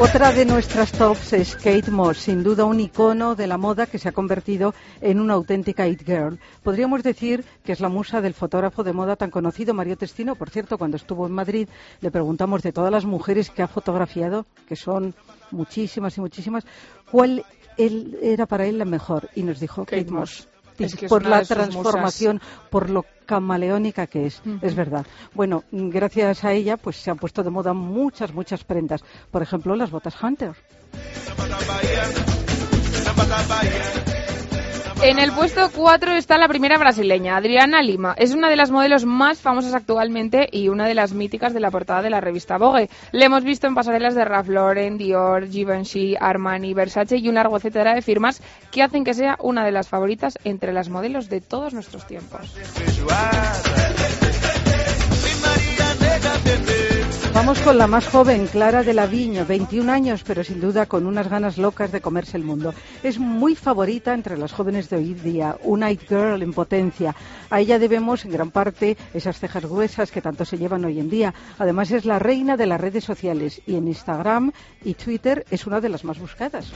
Otra 0.00 0.32
de 0.32 0.44
nuestras 0.44 0.90
tops 0.90 1.32
es 1.34 1.54
Kate 1.54 1.90
Moss, 1.90 2.18
sin 2.18 2.42
duda 2.42 2.64
un 2.64 2.80
icono 2.80 3.36
de 3.36 3.46
la 3.46 3.58
moda 3.58 3.86
que 3.86 4.00
se 4.00 4.08
ha 4.08 4.12
convertido 4.12 4.74
en 5.00 5.20
una 5.20 5.34
auténtica 5.34 5.86
it 5.86 6.02
girl. 6.04 6.40
Podríamos 6.64 7.04
decir 7.04 7.44
que 7.64 7.70
es 7.70 7.78
la 7.78 7.88
musa 7.88 8.20
del 8.20 8.34
fotógrafo 8.34 8.82
de 8.82 8.92
moda 8.92 9.14
tan 9.14 9.30
conocido 9.30 9.72
Mario 9.72 9.96
Testino. 9.96 10.34
Por 10.34 10.50
cierto, 10.50 10.78
cuando 10.78 10.96
estuvo 10.96 11.26
en 11.26 11.32
Madrid 11.32 11.68
le 12.00 12.10
preguntamos 12.10 12.62
de 12.62 12.72
todas 12.72 12.90
las 12.90 13.04
mujeres 13.04 13.50
que 13.50 13.62
ha 13.62 13.68
fotografiado, 13.68 14.46
que 14.66 14.74
son 14.74 15.14
muchísimas 15.52 16.18
y 16.18 16.20
muchísimas, 16.20 16.64
cuál 17.10 17.44
él, 17.76 18.18
era 18.20 18.46
para 18.46 18.66
él 18.66 18.78
la 18.78 18.84
mejor. 18.84 19.30
Y 19.36 19.44
nos 19.44 19.60
dijo 19.60 19.84
Kate 19.84 20.04
Kate 20.04 20.10
Moss. 20.10 20.48
Es 20.78 20.96
que 20.96 21.06
es 21.06 21.08
por 21.08 21.24
la 21.24 21.42
transformación, 21.44 22.40
por 22.70 22.90
lo 22.90 23.04
camaleónica 23.26 24.06
que 24.06 24.26
es, 24.26 24.42
es 24.60 24.74
verdad. 24.74 25.06
Bueno, 25.32 25.64
gracias 25.70 26.44
a 26.44 26.52
ella, 26.52 26.76
pues 26.76 26.96
se 26.96 27.10
han 27.10 27.18
puesto 27.18 27.42
de 27.42 27.50
moda 27.50 27.72
muchas, 27.72 28.32
muchas 28.32 28.64
prendas. 28.64 29.02
Por 29.30 29.42
ejemplo, 29.42 29.76
las 29.76 29.90
botas 29.90 30.14
Hunter. 30.22 30.54
En 35.04 35.18
el 35.18 35.32
puesto 35.32 35.70
4 35.70 36.12
está 36.12 36.38
la 36.38 36.48
primera 36.48 36.78
brasileña, 36.78 37.36
Adriana 37.36 37.82
Lima. 37.82 38.14
Es 38.16 38.32
una 38.32 38.48
de 38.48 38.56
las 38.56 38.70
modelos 38.70 39.04
más 39.04 39.38
famosas 39.38 39.74
actualmente 39.74 40.48
y 40.50 40.70
una 40.70 40.86
de 40.86 40.94
las 40.94 41.12
míticas 41.12 41.52
de 41.52 41.60
la 41.60 41.70
portada 41.70 42.00
de 42.00 42.08
la 42.08 42.22
revista 42.22 42.56
Vogue. 42.56 42.88
Le 43.12 43.26
hemos 43.26 43.44
visto 43.44 43.66
en 43.66 43.74
pasarelas 43.74 44.14
de 44.14 44.24
Ralph 44.24 44.48
Lauren, 44.48 44.96
Dior, 44.96 45.46
Givenchy, 45.46 46.16
Armani, 46.18 46.72
Versace 46.72 47.18
y 47.18 47.28
un 47.28 47.34
largo 47.34 47.58
etcétera 47.58 47.94
de 47.94 48.00
firmas 48.00 48.40
que 48.72 48.82
hacen 48.82 49.04
que 49.04 49.12
sea 49.12 49.36
una 49.42 49.62
de 49.62 49.72
las 49.72 49.88
favoritas 49.88 50.38
entre 50.42 50.72
las 50.72 50.88
modelos 50.88 51.28
de 51.28 51.42
todos 51.42 51.74
nuestros 51.74 52.06
tiempos. 52.06 52.54
Vamos 57.34 57.60
con 57.62 57.76
la 57.76 57.88
más 57.88 58.06
joven, 58.06 58.46
Clara 58.46 58.84
de 58.84 58.94
Laviño, 58.94 59.44
21 59.44 59.90
años, 59.90 60.22
pero 60.24 60.44
sin 60.44 60.60
duda 60.60 60.86
con 60.86 61.04
unas 61.04 61.28
ganas 61.28 61.58
locas 61.58 61.90
de 61.90 62.00
comerse 62.00 62.36
el 62.36 62.44
mundo. 62.44 62.72
Es 63.02 63.18
muy 63.18 63.56
favorita 63.56 64.14
entre 64.14 64.38
las 64.38 64.52
jóvenes 64.52 64.88
de 64.88 64.98
hoy 64.98 65.14
día, 65.14 65.58
una 65.64 65.90
it 65.90 66.02
girl 66.08 66.40
en 66.42 66.52
potencia. 66.52 67.14
A 67.50 67.60
ella 67.60 67.80
debemos 67.80 68.24
en 68.24 68.30
gran 68.30 68.52
parte 68.52 68.96
esas 69.12 69.40
cejas 69.40 69.66
gruesas 69.66 70.12
que 70.12 70.22
tanto 70.22 70.44
se 70.44 70.58
llevan 70.58 70.84
hoy 70.84 71.00
en 71.00 71.10
día. 71.10 71.34
Además 71.58 71.90
es 71.90 72.04
la 72.04 72.20
reina 72.20 72.56
de 72.56 72.66
las 72.66 72.80
redes 72.80 73.02
sociales 73.02 73.60
y 73.66 73.74
en 73.74 73.88
Instagram 73.88 74.52
y 74.84 74.94
Twitter 74.94 75.44
es 75.50 75.66
una 75.66 75.80
de 75.80 75.88
las 75.88 76.04
más 76.04 76.20
buscadas. 76.20 76.72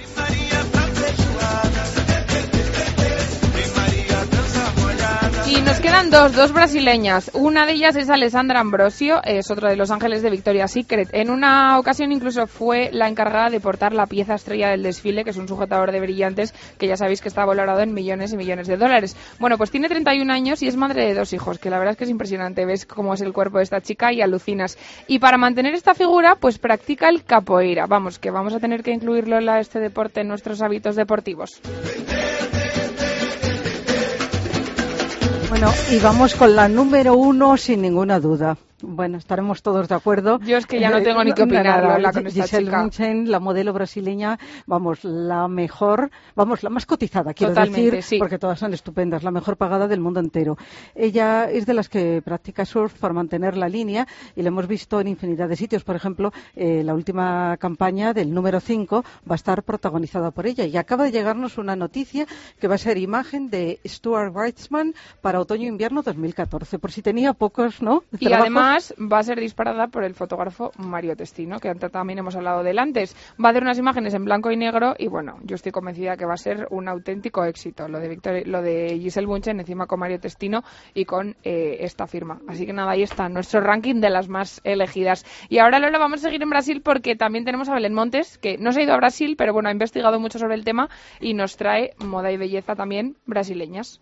Y 5.50 5.62
nos 5.62 5.81
quedan 5.81 6.11
dos, 6.11 6.35
dos 6.35 6.52
brasileñas. 6.52 7.31
Una 7.33 7.64
de 7.64 7.73
ellas 7.73 7.97
es 7.97 8.11
Alessandra 8.11 8.61
Ambrosio, 8.61 9.23
es 9.25 9.50
otra 9.50 9.71
de 9.71 9.76
los 9.76 9.90
ángeles 9.90 10.21
de 10.21 10.28
Victoria's 10.28 10.73
Secret. 10.73 11.09
En 11.12 11.31
una 11.31 11.78
ocasión 11.78 12.12
incluso 12.12 12.47
fue 12.47 12.90
la 12.93 13.09
encargada 13.09 13.49
de 13.49 13.59
portar 13.59 13.95
la 13.95 14.05
pieza 14.05 14.35
estrella 14.35 14.69
del 14.69 14.83
desfile, 14.83 15.25
que 15.25 15.31
es 15.31 15.38
un 15.38 15.49
sujetador 15.49 15.90
de 15.90 16.00
brillantes, 16.00 16.52
que 16.76 16.87
ya 16.87 16.99
sabéis 16.99 17.23
que 17.23 17.28
está 17.28 17.47
valorado 17.47 17.81
en 17.81 17.95
millones 17.95 18.35
y 18.35 18.37
millones 18.37 18.67
de 18.67 18.76
dólares. 18.76 19.17
Bueno, 19.38 19.57
pues 19.57 19.71
tiene 19.71 19.88
31 19.88 20.31
años 20.31 20.62
y 20.62 20.69
es 20.69 20.76
madre 20.76 21.07
de 21.07 21.14
dos 21.14 21.33
hijos, 21.33 21.59
que 21.59 21.71
la 21.71 21.78
verdad 21.78 21.93
es 21.93 21.97
que 21.97 22.05
es 22.05 22.11
impresionante. 22.11 22.67
Ves 22.67 22.85
cómo 22.85 23.14
es 23.14 23.23
el 23.23 23.33
cuerpo 23.33 23.57
de 23.57 23.64
esta 23.64 23.81
chica 23.81 24.12
y 24.12 24.21
alucinas. 24.21 24.76
Y 25.07 25.19
para 25.19 25.38
mantener 25.38 25.73
esta 25.73 25.95
figura, 25.95 26.37
pues 26.37 26.59
practica 26.59 27.09
el 27.09 27.25
capoeira. 27.25 27.87
Vamos, 27.87 28.19
que 28.19 28.31
vamos 28.31 28.52
a 28.52 28.61
tener 28.61 28.83
que 28.83 28.90
incluirlo 28.90 29.38
en 29.38 29.49
este 29.49 29.81
deporte 29.81 30.21
en 30.21 30.28
nuestros 30.28 30.61
hábitos 30.61 30.95
deportivos. 30.95 31.62
Bueno, 35.49 35.73
y 35.90 35.99
vamos 35.99 36.35
con 36.35 36.55
la 36.55 36.69
número 36.69 37.14
uno 37.14 37.57
sin 37.57 37.81
ninguna 37.81 38.21
duda. 38.21 38.57
Bueno, 38.81 39.19
estaremos 39.19 39.63
todos 39.63 39.89
de 39.89 39.95
acuerdo. 39.97 40.39
Yo 40.41 40.57
es 40.57 40.67
que 40.67 40.79
ya 40.79 40.91
no 40.91 41.03
tengo 41.03 41.25
ni 41.25 41.33
que 41.33 41.43
opinar, 41.43 42.01
con 42.13 42.27
Giselle 42.27 42.91
chica. 42.91 43.15
La 43.27 43.41
modelo 43.41 43.73
brasileña, 43.73 44.39
vamos, 44.67 45.03
la 45.03 45.49
mejor, 45.49 46.11
vamos, 46.37 46.63
la 46.63 46.71
más 46.71 46.87
cotizada, 46.87 47.35
quiero 47.35 47.55
Totalmente, 47.55 47.97
decir, 47.97 48.03
sí. 48.03 48.19
porque 48.19 48.39
todas 48.39 48.61
son 48.61 48.75
estupendas, 48.75 49.25
la 49.25 49.33
mejor 49.33 49.57
pagada 49.57 49.89
del 49.89 50.01
mundo 50.01 50.21
entero. 50.21 50.57
Ella 50.95 51.51
es 51.51 51.67
de 51.67 51.75
las 51.75 51.89
que 51.89 52.23
practica 52.23 52.65
surf 52.65 52.97
para 53.01 53.13
mantener 53.13 53.57
la 53.57 53.69
línea 53.69 54.07
y 54.37 54.43
la 54.43 54.49
hemos 54.49 54.69
visto 54.69 55.01
en 55.01 55.09
infinidad 55.09 55.49
de 55.49 55.57
sitios. 55.57 55.83
Por 55.83 55.97
ejemplo, 55.97 56.33
eh, 56.55 56.83
la 56.85 56.95
última 56.95 57.57
campaña 57.57 58.15
del 58.15 58.33
número 58.33 58.61
5 58.61 59.05
va 59.29 59.35
a 59.35 59.37
estar 59.37 59.65
protagonizada 59.65 60.31
por 60.31 60.47
ella 60.47 60.65
y 60.65 60.77
acaba 60.77 61.05
de 61.05 61.11
llegarnos 61.11 61.59
una 61.59 61.75
noticia 61.75 62.27
que 62.61 62.69
va 62.69 62.77
a 62.77 62.79
ser 62.79 62.97
imagen 62.99 63.51
de 63.51 63.81
Stuart 63.85 64.35
Weitzman 64.35 64.95
para 65.21 65.41
otoño-invierno 65.41 66.03
2014, 66.03 66.79
por 66.79 66.93
si 66.93 67.03
tenía 67.03 67.33
pocos, 67.33 67.83
¿no? 67.83 68.05
Y 68.13 68.27
trabajos. 68.27 68.68
Va 68.69 69.19
a 69.19 69.23
ser 69.23 69.41
disparada 69.41 69.89
por 69.89 70.05
el 70.05 70.15
fotógrafo 70.15 70.73
Mario 70.79 71.17
Testino, 71.17 71.59
que 71.59 71.75
también 71.75 72.19
hemos 72.19 72.37
hablado 72.37 72.63
de 72.63 72.71
él 72.71 72.79
antes. 72.79 73.15
Va 73.43 73.49
a 73.49 73.51
hacer 73.51 73.63
unas 73.63 73.79
imágenes 73.79 74.15
en 74.15 74.25
blanco 74.25 74.51
y 74.51 74.57
negro 74.57 74.95
y 74.99 75.09
bueno, 75.09 75.39
yo 75.43 75.55
estoy 75.55 75.73
convencida 75.73 76.17
que 76.17 76.27
va 76.27 76.35
a 76.35 76.39
ser 76.39 76.67
un 76.71 76.89
auténtico 76.89 77.45
éxito 77.45 77.89
lo 77.89 78.01
de 78.01 78.09
Victoria, 78.09 78.43
lo 78.47 78.63
de 78.63 78.99
Giselle 79.01 79.27
Bunchen 79.27 79.61
encima 79.61 79.87
con 79.87 80.01
Mario 80.01 80.21
Testino 80.21 80.63
y 80.95 81.05
con 81.05 81.37
eh, 81.43 81.79
esta 81.81 82.07
firma. 82.07 82.41
Así 82.49 82.67
que 82.67 82.73
nada, 82.73 82.93
ahí 82.93 83.03
está 83.03 83.29
nuestro 83.29 83.61
ranking 83.61 84.01
de 84.01 84.11
las 84.11 84.29
más 84.29 84.61
elegidas. 84.65 85.25
Y 85.49 85.59
ahora 85.59 85.79
Lola 85.79 85.99
vamos 85.99 86.21
a 86.21 86.29
seguir 86.29 86.43
en 86.43 86.51
Brasil 86.51 86.83
porque 86.83 87.17
también 87.17 87.45
tenemos 87.45 87.69
a 87.69 87.75
Belén 87.75 87.95
Montes, 87.95 88.39
que 88.39 88.59
no 88.59 88.73
se 88.73 88.81
ha 88.81 88.85
ido 88.85 88.95
a 88.95 88.99
Brasil, 88.99 89.37
pero 89.37 89.53
bueno, 89.53 89.69
ha 89.69 89.73
investigado 89.73 90.21
mucho 90.21 90.39
sobre 90.39 90.55
el 90.55 90.65
tema 90.65 90.89
y 91.21 91.35
nos 91.35 91.57
trae 91.57 91.95
moda 91.99 92.31
y 92.33 92.37
belleza 92.37 92.75
también 92.75 93.17
brasileñas. 93.27 94.01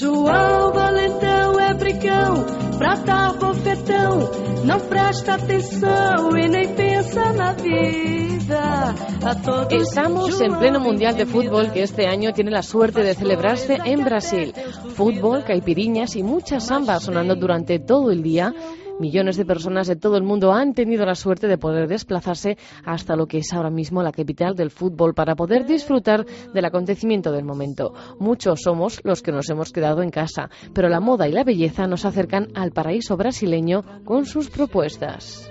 João 0.00 0.77
Bofetão, 3.48 4.30
não 4.64 4.78
presta 4.80 5.34
atenção 5.34 6.36
e 6.36 6.48
nem 6.48 6.74
pensa 6.74 7.32
na 7.32 7.52
vida. 7.52 8.94
A 9.24 9.34
todos 9.34 9.88
Estamos 9.88 10.40
en 10.40 10.54
pleno 10.58 10.80
Mundial 10.80 11.14
de 11.14 11.26
Fútbol 11.26 11.72
que 11.72 11.82
este 11.82 12.06
año 12.06 12.32
tiene 12.32 12.50
la 12.50 12.62
suerte 12.62 13.02
de 13.02 13.14
celebrarse 13.14 13.78
en 13.84 14.04
Brasil. 14.04 14.54
Fútbol, 14.94 15.44
caipiriñas 15.44 16.14
y 16.16 16.22
muchas 16.22 16.66
sambas 16.66 17.02
sonando 17.02 17.34
durante 17.34 17.78
todo 17.78 18.10
el 18.10 18.22
día. 18.22 18.54
Millones 18.98 19.36
de 19.36 19.44
personas 19.44 19.86
de 19.86 19.96
todo 19.96 20.16
el 20.16 20.24
mundo 20.24 20.52
han 20.52 20.74
tenido 20.74 21.06
la 21.06 21.14
suerte 21.14 21.46
de 21.46 21.56
poder 21.56 21.88
desplazarse 21.88 22.58
hasta 22.84 23.14
lo 23.14 23.26
que 23.26 23.38
es 23.38 23.52
ahora 23.52 23.70
mismo 23.70 24.02
la 24.02 24.12
capital 24.12 24.56
del 24.56 24.70
fútbol 24.70 25.14
para 25.14 25.36
poder 25.36 25.66
disfrutar 25.66 26.26
del 26.52 26.64
acontecimiento 26.64 27.30
del 27.30 27.44
momento. 27.44 27.92
Muchos 28.18 28.60
somos 28.62 29.00
los 29.04 29.22
que 29.22 29.32
nos 29.32 29.48
hemos 29.50 29.72
quedado 29.72 30.02
en 30.02 30.10
casa, 30.10 30.50
pero 30.74 30.88
la 30.88 31.00
moda 31.00 31.28
y 31.28 31.32
la 31.32 31.44
belleza 31.44 31.86
nos 31.86 32.04
acercan 32.04 32.48
al 32.54 32.72
paraíso 32.72 33.16
brasileño 33.16 33.84
con 34.04 34.26
sus 34.26 34.50
propuestas. 34.50 35.48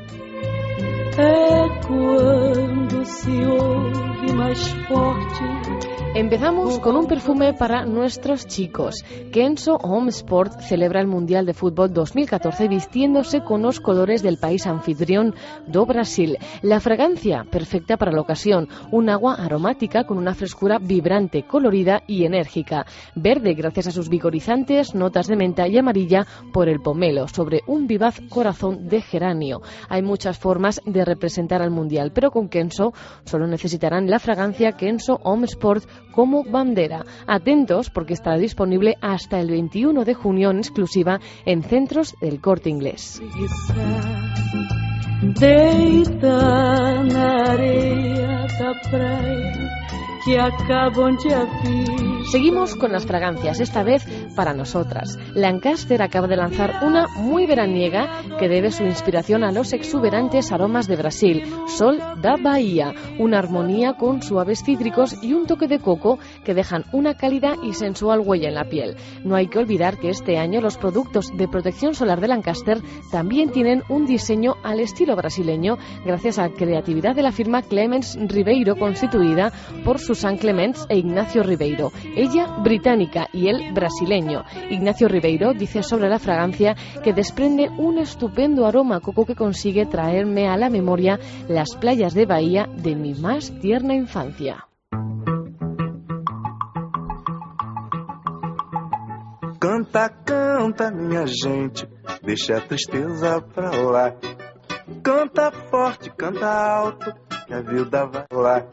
Empezamos 6.17 6.79
con 6.79 6.95
un 6.95 7.05
perfume 7.05 7.53
para 7.53 7.85
nuestros 7.85 8.47
chicos. 8.47 9.05
Kenzo 9.31 9.75
Home 9.75 10.09
Sport 10.09 10.61
celebra 10.61 10.99
el 10.99 11.05
Mundial 11.05 11.45
de 11.45 11.53
Fútbol 11.53 11.93
2014 11.93 12.67
vistiéndose 12.67 13.43
con 13.43 13.61
los 13.61 13.79
colores 13.79 14.23
del 14.23 14.39
país 14.39 14.65
anfitrión 14.65 15.35
do 15.67 15.85
Brasil. 15.85 16.39
La 16.63 16.79
fragancia 16.79 17.45
perfecta 17.51 17.97
para 17.97 18.11
la 18.11 18.21
ocasión, 18.21 18.67
un 18.91 19.11
agua 19.11 19.35
aromática 19.35 20.05
con 20.05 20.17
una 20.17 20.33
frescura 20.33 20.79
vibrante, 20.79 21.43
colorida 21.43 22.01
y 22.07 22.25
enérgica. 22.25 22.87
Verde 23.13 23.53
gracias 23.53 23.85
a 23.85 23.91
sus 23.91 24.09
vigorizantes 24.09 24.95
notas 24.95 25.27
de 25.27 25.35
menta 25.35 25.67
y 25.67 25.77
amarilla 25.77 26.25
por 26.51 26.67
el 26.67 26.79
pomelo 26.79 27.27
sobre 27.27 27.61
un 27.67 27.85
vivaz 27.85 28.21
corazón 28.27 28.87
de 28.87 29.01
geranio. 29.01 29.61
Hay 29.87 30.01
muchas 30.01 30.39
formas 30.39 30.81
de 30.83 31.05
representar 31.05 31.61
al 31.61 31.69
Mundial, 31.69 32.11
pero 32.11 32.31
con 32.31 32.49
Kenzo 32.49 32.91
solo 33.23 33.45
necesitarán 33.45 34.09
la 34.09 34.17
fragancia 34.17 34.71
Kenzo 34.71 35.19
Home 35.21 35.45
Sport 35.45 35.87
como 36.17 36.43
bandera. 36.43 37.05
Atentos 37.27 37.91
porque 37.91 38.13
estará 38.15 38.37
disponible 38.37 38.97
hasta 39.01 39.39
el 39.39 39.51
21 39.51 40.03
de 40.03 40.15
junio 40.15 40.49
en 40.49 40.57
exclusiva 40.57 41.19
en 41.45 41.61
centros 41.61 42.15
del 42.19 42.41
corte 42.41 42.71
inglés. 42.71 43.21
Seguimos 52.29 52.75
con 52.75 52.91
las 52.91 53.05
fragancias, 53.05 53.61
esta 53.61 53.83
vez 53.83 54.05
para 54.35 54.53
nosotras. 54.53 55.17
Lancaster 55.33 56.01
acaba 56.01 56.27
de 56.27 56.35
lanzar 56.35 56.81
una 56.83 57.07
muy 57.07 57.45
veraniega 57.45 58.23
que 58.37 58.49
debe 58.49 58.71
su 58.71 58.83
inspiración 58.83 59.45
a 59.45 59.53
los 59.53 59.71
exuberantes 59.71 60.51
aromas 60.51 60.89
de 60.89 60.97
Brasil, 60.97 61.43
Sol 61.67 61.99
da 62.21 62.35
Bahía, 62.35 62.93
una 63.17 63.39
armonía 63.39 63.93
con 63.93 64.21
suaves 64.21 64.63
cítricos 64.65 65.15
y 65.23 65.31
un 65.31 65.47
toque 65.47 65.69
de 65.69 65.79
coco 65.79 66.19
que 66.43 66.53
dejan 66.53 66.83
una 66.91 67.13
cálida 67.15 67.55
y 67.63 67.71
sensual 67.71 68.19
huella 68.19 68.49
en 68.49 68.55
la 68.55 68.65
piel. 68.65 68.97
No 69.23 69.35
hay 69.35 69.47
que 69.47 69.59
olvidar 69.59 69.97
que 69.97 70.09
este 70.09 70.37
año 70.37 70.59
los 70.59 70.77
productos 70.77 71.31
de 71.37 71.47
protección 71.47 71.95
solar 71.95 72.19
de 72.19 72.27
Lancaster 72.27 72.81
también 73.11 73.51
tienen 73.51 73.81
un 73.87 74.05
diseño 74.05 74.55
al 74.61 74.81
estilo 74.81 75.15
brasileño 75.15 75.77
gracias 76.05 76.37
a 76.37 76.49
creatividad 76.49 77.15
de 77.15 77.23
la 77.23 77.31
firma 77.31 77.61
Clemens 77.61 78.17
Ribeiro 78.19 78.75
constituida 78.75 79.53
por 79.85 79.99
Susan 80.17 80.37
Clements 80.37 80.87
e 80.89 80.97
Ignacio 80.97 81.43
Ribeiro 81.43 81.91
ella 82.15 82.47
británica 82.63 83.27
y 83.31 83.49
él 83.49 83.71
brasileño. 83.71 84.43
Ignacio 84.71 85.07
Ribeiro 85.07 85.53
dice 85.53 85.83
sobre 85.83 86.09
la 86.09 86.17
fragancia 86.17 86.75
que 87.03 87.13
desprende 87.13 87.69
un 87.77 87.99
estupendo 87.99 88.65
aroma 88.65 88.99
coco 88.99 89.27
que 89.27 89.35
consigue 89.35 89.85
traerme 89.85 90.47
a 90.47 90.57
la 90.57 90.71
memoria 90.71 91.19
las 91.47 91.75
playas 91.75 92.15
de 92.15 92.25
Bahía 92.25 92.67
de 92.75 92.95
mi 92.95 93.13
más 93.13 93.51
tierna 93.61 93.93
infancia. 93.93 94.65
Canta, 99.59 100.09
canta, 100.25 100.89
minha 100.91 101.27
gente, 101.27 101.87
deixa 102.23 102.57
a 102.57 102.61
tristeza 102.61 103.39
pra 103.53 103.69
lá. 103.69 104.15
Canta 105.03 105.51
forte, 105.51 106.09
canta 106.09 106.79
alto, 106.79 107.13
que 107.45 107.53
a 107.53 107.61
vida 107.61 108.05
vai 108.05 108.25
lá. 108.31 108.65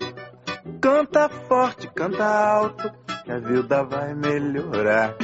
Canta 0.81 1.29
forte, 1.29 1.89
canta 1.89 2.25
alto, 2.25 2.93
que 3.25 3.33
a 3.33 3.39
vida 3.39 3.83
vai 3.85 4.15
melhorar. 4.15 5.15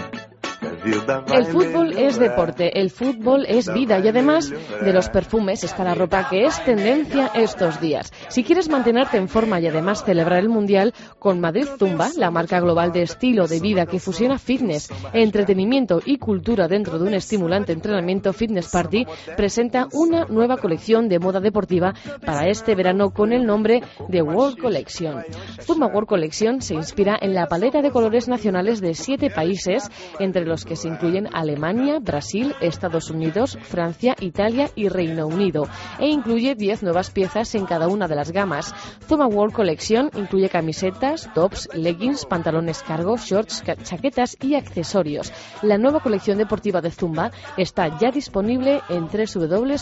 El 0.85 1.47
fútbol 1.47 1.93
es 1.93 2.19
deporte, 2.19 2.81
el 2.81 2.91
fútbol 2.91 3.45
es 3.47 3.73
vida 3.73 3.99
y 3.99 4.09
además 4.09 4.51
de 4.51 4.93
los 4.93 5.09
perfumes 5.11 5.63
está 5.65 5.85
la 5.85 5.95
ropa 5.95 6.29
que 6.29 6.45
es 6.45 6.65
tendencia 6.65 7.31
estos 7.35 7.81
días. 7.81 8.13
Si 8.29 8.45
quieres 8.45 8.69
mantenerte 8.69 9.17
en 9.17 9.29
forma 9.29 9.61
y 9.61 9.67
además 9.67 10.05
celebrar 10.05 10.39
el 10.39 10.49
Mundial, 10.49 10.95
con 11.19 11.41
Madrid 11.41 11.67
Zumba, 11.79 12.09
la 12.17 12.31
marca 12.31 12.61
global 12.61 12.93
de 12.93 13.03
estilo 13.03 13.47
de 13.47 13.61
vida 13.61 13.87
que 13.87 13.99
fusiona 13.99 14.39
fitness, 14.39 14.91
entretenimiento 15.13 16.01
y 16.05 16.19
cultura 16.19 16.69
dentro 16.69 16.99
de 16.99 17.07
un 17.07 17.15
estimulante 17.15 17.73
entrenamiento 17.73 18.33
Fitness 18.33 18.69
Party, 18.69 19.07
presenta 19.37 19.89
una 19.93 20.27
nueva 20.27 20.57
colección 20.57 21.09
de 21.09 21.19
moda 21.19 21.41
deportiva 21.41 21.95
para 22.25 22.49
este 22.49 22.75
verano 22.75 23.11
con 23.11 23.33
el 23.33 23.45
nombre 23.45 23.83
de 24.09 24.23
World 24.23 24.59
Collection. 24.59 25.25
Zumba 25.63 25.89
World 25.89 26.09
Collection 26.09 26.63
se 26.63 26.75
inspira 26.75 27.19
en 27.21 27.35
la 27.35 27.47
paleta 27.47 27.83
de 27.83 27.91
colores 27.91 28.29
nacionales 28.29 28.81
de 28.81 28.95
siete 28.95 29.31
países, 29.31 29.91
entre 30.19 30.45
los 30.45 30.65
que 30.65 30.70
se 30.77 30.89
incluyen 30.89 31.29
Alemania, 31.33 31.99
Brasil, 32.01 32.55
Estados 32.61 33.11
Unidos, 33.11 33.59
Francia, 33.63 34.15
Italia 34.21 34.71
y 34.75 34.89
Reino 34.89 35.27
Unido, 35.27 35.69
e 35.99 36.09
incluye 36.09 36.55
10 36.55 36.83
nuevas 36.83 37.11
piezas 37.11 37.55
en 37.55 37.67
cada 37.67 37.89
una 37.89 38.09
de 38.09 38.17
las 38.17 38.33
gamas. 38.33 38.75
Zuma 39.09 39.27
World 39.27 39.55
Collection 39.55 40.11
incluye 40.15 40.49
camisetas, 40.49 41.31
tops, 41.35 41.69
leggings, 41.75 42.25
pantalones 42.27 42.83
cargo, 42.83 43.17
shorts, 43.17 43.63
chaquetas 43.83 44.37
y 44.41 44.55
accesorios. 44.55 45.33
La 45.63 45.79
nueva 45.79 46.01
colección 46.01 46.39
deportiva 46.39 46.81
de 46.81 46.91
Zumba 46.91 47.31
está 47.57 47.99
ya 47.99 48.11
disponible 48.11 48.83
en 48.89 49.07
www.zumba.com 49.07 49.81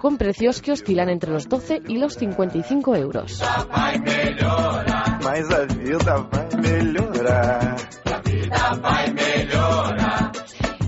con 0.00 0.16
precios 0.16 0.62
que 0.62 0.72
oscilan 0.72 1.08
entre 1.08 1.30
los 1.30 1.48
12 1.48 1.82
y 1.88 1.98
los 1.98 2.14
55 2.14 2.96
euros. 2.96 3.42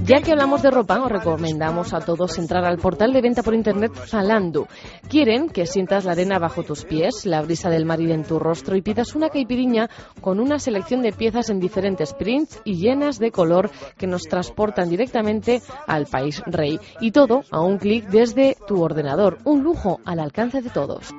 Ya 0.05 0.21
que 0.21 0.33
hablamos 0.33 0.63
de 0.63 0.71
ropa, 0.71 1.01
os 1.01 1.11
recomendamos 1.11 1.95
a 1.95 2.01
todos 2.01 2.37
entrar 2.37 2.65
al 2.65 2.79
portal 2.79 3.13
de 3.13 3.23
venta 3.23 3.43
por 3.43 3.55
internet 3.55 3.93
Zalando. 3.95 4.67
Quieren 5.09 5.49
que 5.49 5.65
sientas 5.65 6.05
la 6.05 6.13
arena 6.13 6.41
bajo 6.41 6.65
tus 6.65 6.85
pies, 6.85 7.25
la 7.25 7.41
brisa 7.41 7.71
del 7.71 7.87
mar 7.87 8.01
en 8.01 8.25
tu 8.25 8.41
rostro 8.41 8.75
y 8.77 8.83
pidas 8.83 9.15
una 9.15 9.31
caipiriña 9.31 9.89
con 10.21 10.41
una 10.41 10.59
selección 10.59 11.03
de 11.03 11.13
piezas 11.13 11.51
en 11.51 11.61
diferentes 11.61 12.15
prints 12.15 12.61
y 12.65 12.75
llenas 12.75 13.21
de 13.21 13.31
color 13.31 13.71
que 13.97 14.09
nos 14.09 14.25
transportan 14.25 14.91
directamente 14.91 15.63
al 15.87 16.07
país 16.07 16.43
rey. 16.47 16.81
Y 17.01 17.13
todo 17.13 17.43
a 17.53 17.61
un 17.61 17.79
clic 17.79 18.09
desde 18.09 18.57
tu 18.67 18.83
ordenador. 18.83 19.39
Un 19.45 19.63
lujo 19.63 20.01
al 20.05 20.19
alcance 20.19 20.63
de 20.63 20.71
todos. 20.71 21.13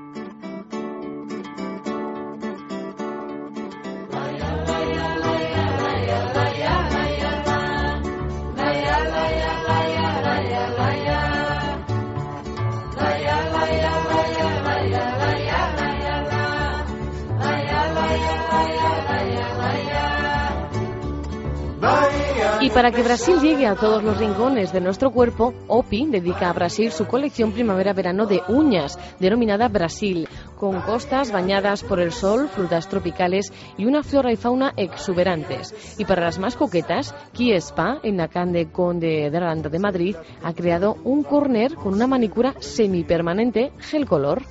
Y 22.64 22.70
para 22.70 22.92
que 22.92 23.04
Brasil 23.04 23.42
llegue 23.42 23.68
a 23.68 23.76
todos 23.76 24.02
los 24.02 24.18
rincones 24.18 24.72
de 24.72 24.80
nuestro 24.80 25.12
cuerpo, 25.12 25.54
OPI 25.68 26.06
dedica 26.06 26.50
a 26.50 26.54
Brasil 26.54 26.94
su 26.94 27.06
colección 27.08 27.52
primavera-verano 27.52 28.26
de 28.26 28.42
uñas, 28.48 28.98
denominada 29.20 29.68
Brasil, 29.68 30.30
con 30.56 30.80
costas 30.80 31.34
bañadas 31.34 31.84
por 31.84 32.00
el 32.00 32.14
sol, 32.14 32.48
frutas 32.48 32.88
tropicales 32.88 33.52
y 33.78 33.86
una 33.86 34.02
flora 34.02 34.32
y 34.32 34.38
fauna 34.38 34.72
exuberantes. 34.78 35.98
Y 36.00 36.06
para 36.06 36.24
las 36.24 36.40
más 36.40 36.56
coquetas, 36.56 37.14
Kiespa, 37.34 38.00
en 38.02 38.16
la 38.16 38.30
Cande 38.30 38.72
Conde 38.72 39.30
de 39.30 39.38
Aranda 39.38 39.68
de 39.68 39.80
Madrid, 39.80 40.16
ha 40.42 40.54
creado 40.54 40.96
un 41.04 41.24
corner 41.24 41.76
con 41.76 41.94
una 41.94 42.08
manicura 42.08 42.56
semipermanente 42.62 43.74
gel 43.80 44.06
color. 44.06 44.42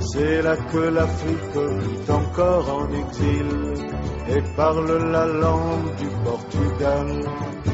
C'est 0.00 0.42
là 0.42 0.56
que 0.56 0.78
l'Afrique 0.78 1.56
vit 1.56 2.10
encore 2.10 2.68
en 2.70 2.88
exil 2.92 3.46
et 4.28 4.42
parle 4.56 5.10
la 5.10 5.26
langue 5.26 5.94
du 5.96 6.08
Portugal. 6.24 7.71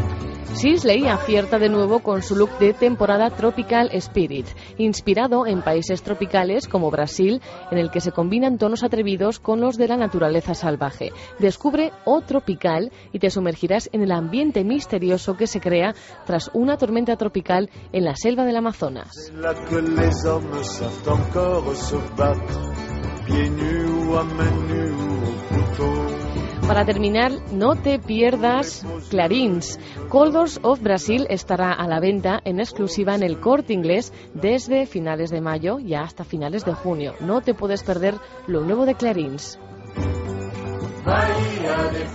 Sisley 0.59 1.07
acierta 1.07 1.61
de 1.61 1.69
nuevo 1.69 2.01
con 2.01 2.21
su 2.21 2.35
look 2.35 2.59
de 2.59 2.73
temporada 2.73 3.31
Tropical 3.31 3.91
Spirit, 3.93 4.45
inspirado 4.77 5.47
en 5.47 5.63
países 5.63 6.03
tropicales 6.03 6.67
como 6.67 6.91
Brasil, 6.91 7.41
en 7.71 7.79
el 7.79 7.93
que 7.93 8.01
se 8.01 8.11
combinan 8.11 8.59
tonos 8.59 8.83
atrevidos 8.83 9.39
con 9.39 9.61
los 9.61 9.77
de 9.77 9.87
la 9.87 9.97
naturaleza 9.97 10.55
salvaje. 10.55 11.13
Descubre 11.39 11.93
O 12.05 12.23
Tropical 12.23 12.91
y 13.13 13.21
te 13.21 13.31
sumergirás 13.31 13.89
en 13.93 14.03
el 14.03 14.11
ambiente 14.11 14.65
misterioso 14.65 15.37
que 15.37 15.47
se 15.47 15.61
crea 15.61 15.95
tras 16.27 16.51
una 16.55 16.77
tormenta 16.77 17.15
tropical 17.15 17.71
en 17.93 18.05
la 18.05 18.17
selva 18.17 18.45
del 18.45 18.57
Amazonas. 18.57 19.31
Para 26.69 26.85
terminar, 26.85 27.33
no 27.51 27.77
te 27.77 27.99
pierdas 27.99 28.85
Clarins. 29.09 29.81
Coldors 30.11 30.61
of 30.63 30.83
Brasil 30.83 31.27
estará 31.31 31.73
a 31.73 31.89
la 31.89 31.99
venta 31.99 32.43
en 32.45 32.61
exclusiva 32.61 33.15
en 33.15 33.23
el 33.23 33.41
corte 33.41 33.73
inglés 33.73 34.13
desde 34.35 34.85
finales 34.85 35.31
de 35.31 35.41
mayo 35.41 35.79
y 35.79 35.95
hasta 35.95 36.25
finales 36.25 36.67
de 36.67 36.75
junio. 36.75 37.15
No 37.21 37.41
te 37.41 37.55
puedes 37.55 37.83
perder 37.83 38.17
lo 38.47 38.61
nuevo 38.61 38.85
de 38.85 38.95
Clarins. 38.97 39.59
de 41.89 42.09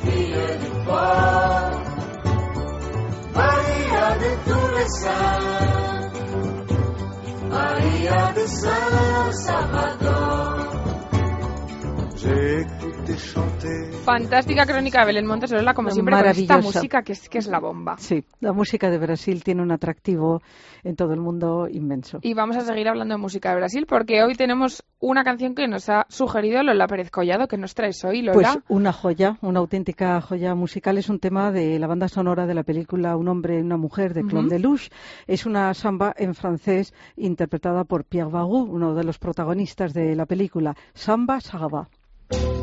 Fantástica 14.05 14.65
crónica 14.65 15.01
de 15.01 15.05
Belén 15.07 15.25
Montes 15.25 15.53
como 15.75 15.89
siempre, 15.89 16.15
con 16.15 16.25
esta 16.25 16.57
música 16.59 17.01
que 17.01 17.11
es, 17.13 17.27
que 17.27 17.37
es 17.37 17.47
la 17.47 17.59
bomba. 17.59 17.97
Sí, 17.97 18.23
la 18.39 18.53
música 18.53 18.89
de 18.89 18.97
Brasil 18.97 19.43
tiene 19.43 19.61
un 19.61 19.71
atractivo 19.71 20.41
en 20.83 20.95
todo 20.95 21.13
el 21.13 21.19
mundo 21.19 21.67
inmenso. 21.69 22.19
Y 22.21 22.33
vamos 22.33 22.55
a 22.55 22.61
seguir 22.61 22.87
hablando 22.87 23.15
de 23.15 23.21
música 23.21 23.49
de 23.49 23.55
Brasil 23.57 23.85
porque 23.87 24.23
hoy 24.23 24.35
tenemos 24.35 24.83
una 24.99 25.23
canción 25.23 25.53
que 25.53 25.67
nos 25.67 25.89
ha 25.89 26.05
sugerido 26.07 26.63
Lola 26.63 26.87
Pérez 26.87 27.11
Collado, 27.11 27.47
que 27.47 27.57
nos 27.57 27.73
traes 27.75 28.03
hoy, 28.05 28.21
Lola. 28.21 28.33
Pues 28.33 28.59
una 28.69 28.93
joya, 28.93 29.37
una 29.41 29.59
auténtica 29.59 30.21
joya 30.21 30.55
musical. 30.55 30.97
Es 30.97 31.09
un 31.09 31.19
tema 31.19 31.51
de 31.51 31.77
la 31.77 31.87
banda 31.87 32.07
sonora 32.07 32.45
de 32.45 32.53
la 32.53 32.63
película 32.63 33.17
Un 33.17 33.27
hombre 33.27 33.57
y 33.57 33.61
una 33.61 33.77
mujer 33.77 34.13
de 34.13 34.23
Claude 34.23 34.49
Deluche. 34.49 34.89
Es 35.27 35.45
una 35.45 35.73
samba 35.73 36.13
en 36.17 36.35
francés 36.35 36.93
interpretada 37.17 37.83
por 37.83 38.05
Pierre 38.05 38.31
Bagou, 38.31 38.63
uno 38.63 38.93
de 38.93 39.03
los 39.03 39.19
protagonistas 39.19 39.93
de 39.93 40.15
la 40.15 40.25
película. 40.25 40.75
Samba 40.93 41.41
Sagaba. 41.41 41.89
Thank 42.29 42.57
you. 42.57 42.62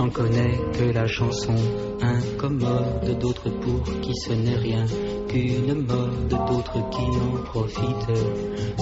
J'en 0.00 0.08
connais 0.08 0.58
que 0.72 0.94
la 0.94 1.06
chanson. 1.06 1.54
Incommode, 2.00 3.18
d'autres 3.20 3.50
pour 3.50 3.82
qui 4.00 4.14
ce 4.14 4.32
n'est 4.32 4.56
rien. 4.56 4.86
Qu'une 5.28 5.82
mode, 5.82 6.26
d'autres 6.28 6.88
qui 6.88 7.02
en 7.02 7.42
profitent. 7.44 8.18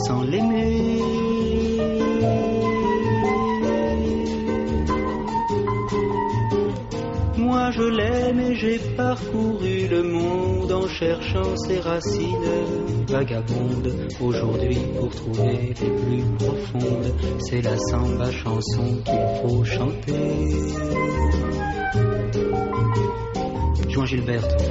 Sans 0.06 0.22
l'aimer. 0.22 1.02
Je 7.70 7.82
l'aime 7.82 8.40
et 8.40 8.54
j'ai 8.54 8.78
parcouru 8.96 9.88
le 9.88 10.02
monde 10.02 10.72
en 10.72 10.88
cherchant 10.88 11.54
ses 11.56 11.80
racines 11.80 13.04
vagabondes. 13.06 13.94
Aujourd'hui 14.20 14.78
pour 14.98 15.10
trouver 15.10 15.74
les 15.80 15.90
plus 15.90 16.22
profondes, 16.38 17.14
c'est 17.40 17.60
la 17.60 17.76
samba 17.76 18.30
chanson 18.32 19.02
qu'il 19.04 19.42
faut 19.42 19.64
chanter. 19.64 20.14
Juan 23.90 24.06
Gilberto, 24.06 24.64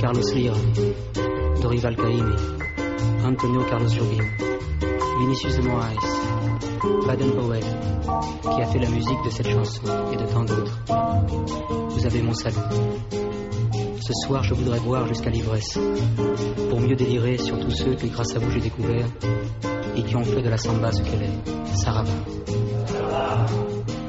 Carlos 0.00 0.34
Lira, 0.34 0.56
Dorival 1.60 1.96
Caymmi, 1.96 2.36
Antonio 3.24 3.64
Carlos 3.68 3.88
Jobim, 3.88 4.24
Vinicius 5.18 5.56
de 5.56 5.62
Moraes, 5.62 6.71
Baden 7.06 7.30
Powell, 7.32 7.64
qui 8.42 8.60
a 8.60 8.66
fait 8.66 8.78
la 8.80 8.88
musique 8.90 9.22
de 9.24 9.30
cette 9.30 9.48
chanson 9.48 9.82
et 10.12 10.16
de 10.16 10.24
tant 10.24 10.42
d'autres. 10.42 10.80
Vous 11.90 12.06
avez 12.06 12.22
mon 12.22 12.34
salut. 12.34 12.56
Ce 14.00 14.12
soir, 14.26 14.42
je 14.42 14.52
voudrais 14.54 14.80
boire 14.80 15.06
jusqu'à 15.06 15.30
l'ivresse, 15.30 15.78
pour 16.68 16.80
mieux 16.80 16.96
délirer 16.96 17.38
sur 17.38 17.58
tous 17.60 17.70
ceux 17.70 17.94
que 17.94 18.06
grâce 18.06 18.34
à 18.34 18.40
vous 18.40 18.50
j'ai 18.50 18.60
découvert 18.60 19.06
et 19.96 20.02
qui 20.02 20.16
ont 20.16 20.24
fait 20.24 20.42
de 20.42 20.48
la 20.48 20.58
samba 20.58 20.90
ce 20.90 21.02
qu'elle 21.02 21.22
est. 21.22 21.76
Sarava, 21.76 22.10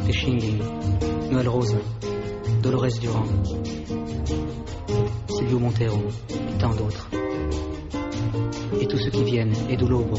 Pechinging, 0.08 0.60
Noël 1.32 1.50
Rosa, 1.50 1.78
Dolores 2.64 3.00
Durand, 3.00 3.26
Silvio 5.30 5.60
Montero 5.60 6.02
et 6.30 6.58
tant 6.58 6.74
d'autres. 6.74 7.10
Et 8.82 8.88
tous 8.88 8.98
ceux 8.98 9.12
qui 9.12 9.24
viennent, 9.24 9.54
Edu 9.70 9.86
Lobo, 9.88 10.18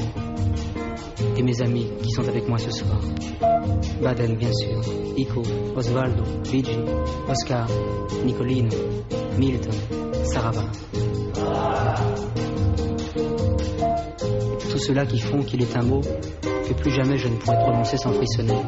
et 1.36 1.42
mes 1.42 1.60
amis 1.62 1.88
qui 2.02 2.10
sont 2.10 2.26
avec 2.28 2.48
moi 2.48 2.58
ce 2.58 2.70
soir. 2.70 3.00
Baden, 4.02 4.36
bien 4.36 4.52
sûr, 4.52 4.80
Ico, 5.16 5.42
Osvaldo, 5.76 6.22
Luigi, 6.50 6.78
Oscar, 7.28 7.66
Nicolino, 8.24 8.76
Milton, 9.38 9.74
Sarava. 10.24 10.64
Tous 14.70 14.78
ceux-là 14.78 15.06
qui 15.06 15.20
font 15.20 15.42
qu'il 15.42 15.62
est 15.62 15.76
un 15.76 15.82
mot 15.82 16.00
que 16.02 16.74
plus 16.74 16.90
jamais 16.90 17.18
je 17.18 17.28
ne 17.28 17.36
pourrais 17.36 17.58
prononcer 17.58 17.96
sans 17.96 18.12
frissonner. 18.12 18.60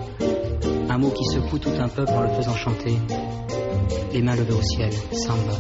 Un 0.89 0.99
mot 0.99 1.11
qui 1.11 1.25
secoue 1.25 1.59
tout 1.59 1.73
un 1.79 1.89
peuple 1.89 2.13
en 2.13 2.23
le 2.23 2.29
faisant 2.29 2.55
chanter. 2.55 2.97
Les 4.13 4.23
mains 4.23 4.37
levées 4.37 4.55
au 4.55 4.63
ciel, 4.63 4.93
samba. 5.13 5.53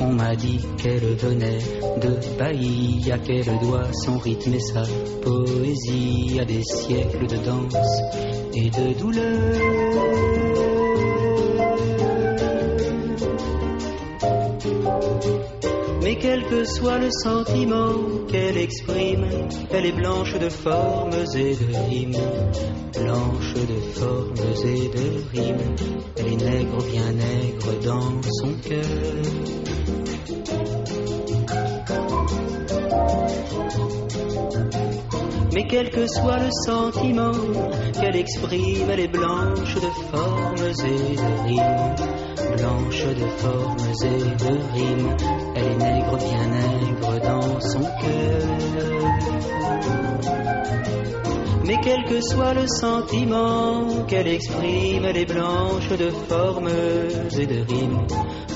On 0.00 0.12
m'a 0.12 0.34
dit 0.36 0.60
qu'elle 0.78 1.16
venait 1.16 1.58
de 2.00 2.18
Bahia, 2.38 3.18
qu'elle 3.18 3.58
doit 3.60 3.92
son 4.04 4.18
rythme 4.18 4.54
et 4.54 4.60
sa 4.60 4.82
poésie 5.22 6.38
à 6.40 6.44
des 6.44 6.62
siècles 6.62 7.26
de 7.26 7.36
danse 7.36 8.02
et 8.54 8.70
de 8.70 8.98
douleur. 8.98 10.56
Mais 16.02 16.16
quel 16.16 16.44
que 16.44 16.64
soit 16.64 16.98
le 16.98 17.10
sentiment 17.10 17.94
qu'elle 18.28 18.58
exprime, 18.58 19.26
elle 19.70 19.86
est 19.86 19.96
blanche 19.96 20.38
de 20.38 20.48
formes 20.48 21.10
et 21.34 21.54
de 21.56 21.88
rimes. 21.88 22.16
Blanche 22.94 23.54
de 23.54 23.80
formes 23.98 24.34
et 24.64 24.88
de 24.88 25.40
rimes. 25.40 25.74
Elle 26.16 26.26
est 26.32 26.36
nègre, 26.36 26.78
bien 26.90 27.12
nègre 27.12 27.80
dans 27.84 28.22
son 28.22 28.52
cœur. 28.68 29.85
Mais 35.52 35.66
quel 35.66 35.90
que 35.90 36.06
soit 36.06 36.38
le 36.38 36.50
sentiment 36.66 37.32
qu'elle 37.98 38.16
exprime, 38.16 38.90
elle 38.90 39.00
est 39.00 39.08
blanche 39.08 39.74
de 39.74 39.90
formes 40.10 40.66
et 40.84 41.16
de 41.16 41.30
rimes. 41.46 41.94
Blanche 42.58 43.04
de 43.06 43.26
formes 43.38 43.76
et 44.04 44.44
de 44.44 44.52
rimes. 44.74 45.16
Elle 45.54 45.64
est 45.64 45.76
nègre, 45.76 46.18
bien 46.18 46.46
nègre 46.46 47.20
dans 47.22 47.60
son 47.60 47.80
cœur. 47.80 48.56
Mais 51.64 51.78
quel 51.82 52.04
que 52.04 52.20
soit 52.20 52.52
le 52.52 52.66
sentiment 52.66 54.04
qu'elle 54.06 54.28
exprime, 54.28 55.04
elle 55.06 55.16
est 55.16 55.32
blanche 55.32 55.88
de 55.88 56.10
formes 56.10 56.68
et 56.68 57.46
de 57.46 57.64
rimes. 57.66 58.06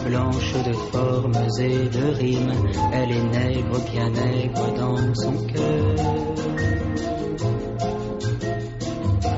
Blanche 0.07 0.55
de 0.65 0.73
formes 0.73 1.33
et 1.59 1.89
de 1.89 2.05
rimes. 2.19 2.53
Elle 2.93 3.13
est 3.13 3.23
nègre, 3.23 3.79
bien 3.93 4.11
nègre 4.11 4.75
dans 4.75 5.15
son 5.15 5.47
cœur. 5.47 5.95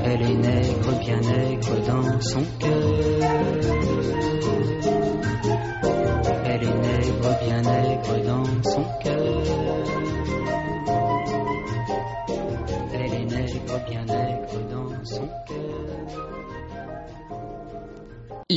Elle 0.05 0.21
est 0.21 0.35
nègre, 0.35 0.99
bien 0.99 1.19
nègre 1.19 1.87
dans 1.87 2.21
son 2.21 2.43
cœur. 2.59 3.12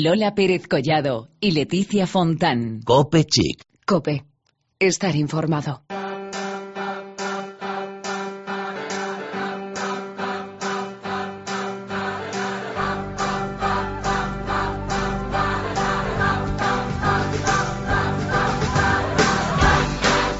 Lola 0.02 0.34
Pérez 0.34 0.68
Collado 0.68 1.30
y 1.40 1.52
Leticia 1.52 2.06
Fontán. 2.06 2.82
Cope 2.84 3.24
Chic. 3.24 3.62
Cope. 3.86 4.26
Estar 4.78 5.16
informado. 5.16 5.84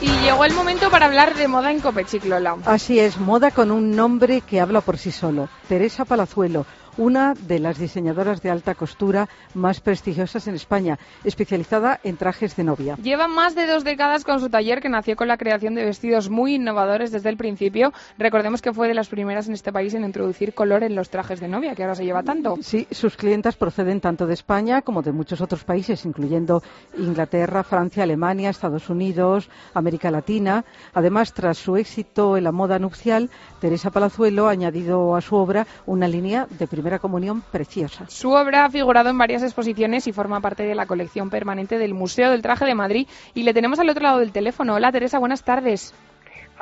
Y 0.02 0.08
llegó 0.20 0.44
el 0.44 0.52
momento 0.52 0.90
para 0.90 1.06
hablar 1.06 1.34
de 1.34 1.48
moda 1.48 1.70
en 1.70 1.80
Copechic, 1.80 2.26
Lola. 2.26 2.58
Así 2.66 2.98
es, 2.98 3.18
moda 3.18 3.50
con 3.50 3.70
un 3.70 3.92
nombre 3.96 4.42
que 4.42 4.60
habla 4.60 4.82
por 4.82 4.98
sí 4.98 5.10
solo. 5.10 5.48
Teresa 5.66 6.04
Palazuelo, 6.04 6.66
una 6.96 7.34
de 7.34 7.58
las 7.58 7.78
diseñadoras 7.78 8.42
de 8.42 8.50
alta 8.50 8.74
costura 8.74 9.28
más 9.54 9.80
prestigiosas 9.80 10.46
en 10.46 10.54
España, 10.54 10.98
especializada 11.24 12.00
en 12.02 12.16
trajes 12.16 12.56
de 12.56 12.64
novia. 12.64 12.96
Lleva 13.02 13.28
más 13.28 13.54
de 13.54 13.66
dos 13.66 13.84
décadas 13.84 14.24
con 14.24 14.40
su 14.40 14.48
taller 14.48 14.80
que 14.80 14.88
nació 14.88 15.16
con 15.16 15.28
la 15.28 15.36
creación 15.36 15.74
de 15.74 15.84
vestidos 15.84 16.30
muy 16.30 16.54
innovadores 16.54 17.12
desde 17.12 17.28
el 17.28 17.36
principio. 17.36 17.92
Recordemos 18.18 18.62
que 18.62 18.72
fue 18.72 18.88
de 18.88 18.94
las 18.94 19.08
primeras 19.08 19.48
en 19.48 19.54
este 19.54 19.72
país 19.72 19.94
en 19.94 20.04
introducir 20.04 20.54
color 20.54 20.82
en 20.82 20.94
los 20.94 21.10
trajes 21.10 21.40
de 21.40 21.48
novia, 21.48 21.74
que 21.74 21.82
ahora 21.82 21.94
se 21.94 22.04
lleva 22.04 22.22
tanto. 22.22 22.56
Sí, 22.60 22.86
sus 22.90 23.16
clientas 23.16 23.56
proceden 23.56 24.00
tanto 24.00 24.26
de 24.26 24.34
España 24.34 24.82
como 24.82 25.02
de 25.02 25.12
muchos 25.12 25.40
otros 25.40 25.64
países, 25.64 26.04
incluyendo 26.04 26.62
Inglaterra, 26.98 27.62
Francia, 27.62 28.02
Alemania, 28.02 28.50
Estados 28.50 28.88
Unidos, 28.88 29.50
América 29.74 30.10
Latina. 30.10 30.64
Además, 30.94 31.32
tras 31.32 31.58
su 31.58 31.76
éxito 31.76 32.36
en 32.36 32.44
la 32.44 32.52
moda 32.52 32.78
nupcial, 32.78 33.30
Teresa 33.60 33.90
Palazuelo 33.90 34.48
ha 34.48 34.52
añadido 34.52 35.16
a 35.16 35.20
su 35.20 35.36
obra 35.36 35.66
una 35.86 36.08
línea 36.08 36.46
de 36.58 36.66
primera 36.86 37.00
comunión 37.00 37.40
preciosa. 37.40 38.04
Su 38.06 38.30
obra 38.30 38.64
ha 38.64 38.70
figurado 38.70 39.10
en 39.10 39.18
varias 39.18 39.42
exposiciones 39.42 40.06
y 40.06 40.12
forma 40.12 40.40
parte 40.40 40.62
de 40.62 40.76
la 40.76 40.86
colección 40.86 41.30
permanente 41.30 41.78
del 41.78 41.94
Museo 41.94 42.30
del 42.30 42.42
Traje 42.42 42.64
de 42.64 42.76
Madrid. 42.76 43.08
Y 43.34 43.42
le 43.42 43.52
tenemos 43.52 43.80
al 43.80 43.90
otro 43.90 44.04
lado 44.04 44.20
del 44.20 44.30
teléfono. 44.30 44.74
Hola 44.74 44.92
Teresa, 44.92 45.18
buenas 45.18 45.42
tardes. 45.42 45.92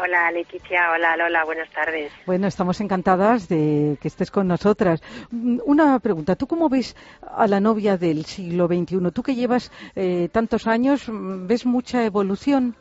Hola 0.02 0.30
Leticia, 0.32 0.92
hola 0.92 1.14
Lola, 1.18 1.44
buenas 1.44 1.68
tardes. 1.70 2.10
Bueno, 2.24 2.46
estamos 2.46 2.80
encantadas 2.80 3.48
de 3.48 3.98
que 4.00 4.08
estés 4.08 4.30
con 4.30 4.48
nosotras. 4.48 5.02
Mm, 5.30 5.58
Una 5.66 6.00
pregunta, 6.00 6.36
¿tú 6.36 6.46
cómo 6.46 6.70
ves 6.70 6.96
a 7.36 7.46
la 7.46 7.60
novia 7.60 7.98
del 7.98 8.24
siglo 8.24 8.66
XXI? 8.66 9.10
Tú 9.12 9.22
que 9.22 9.34
llevas 9.34 9.70
eh, 9.94 10.30
tantos 10.32 10.66
años, 10.66 11.06
mm, 11.06 11.46
¿ves 11.46 11.66
mucha 11.66 12.02
evolución? 12.02 12.76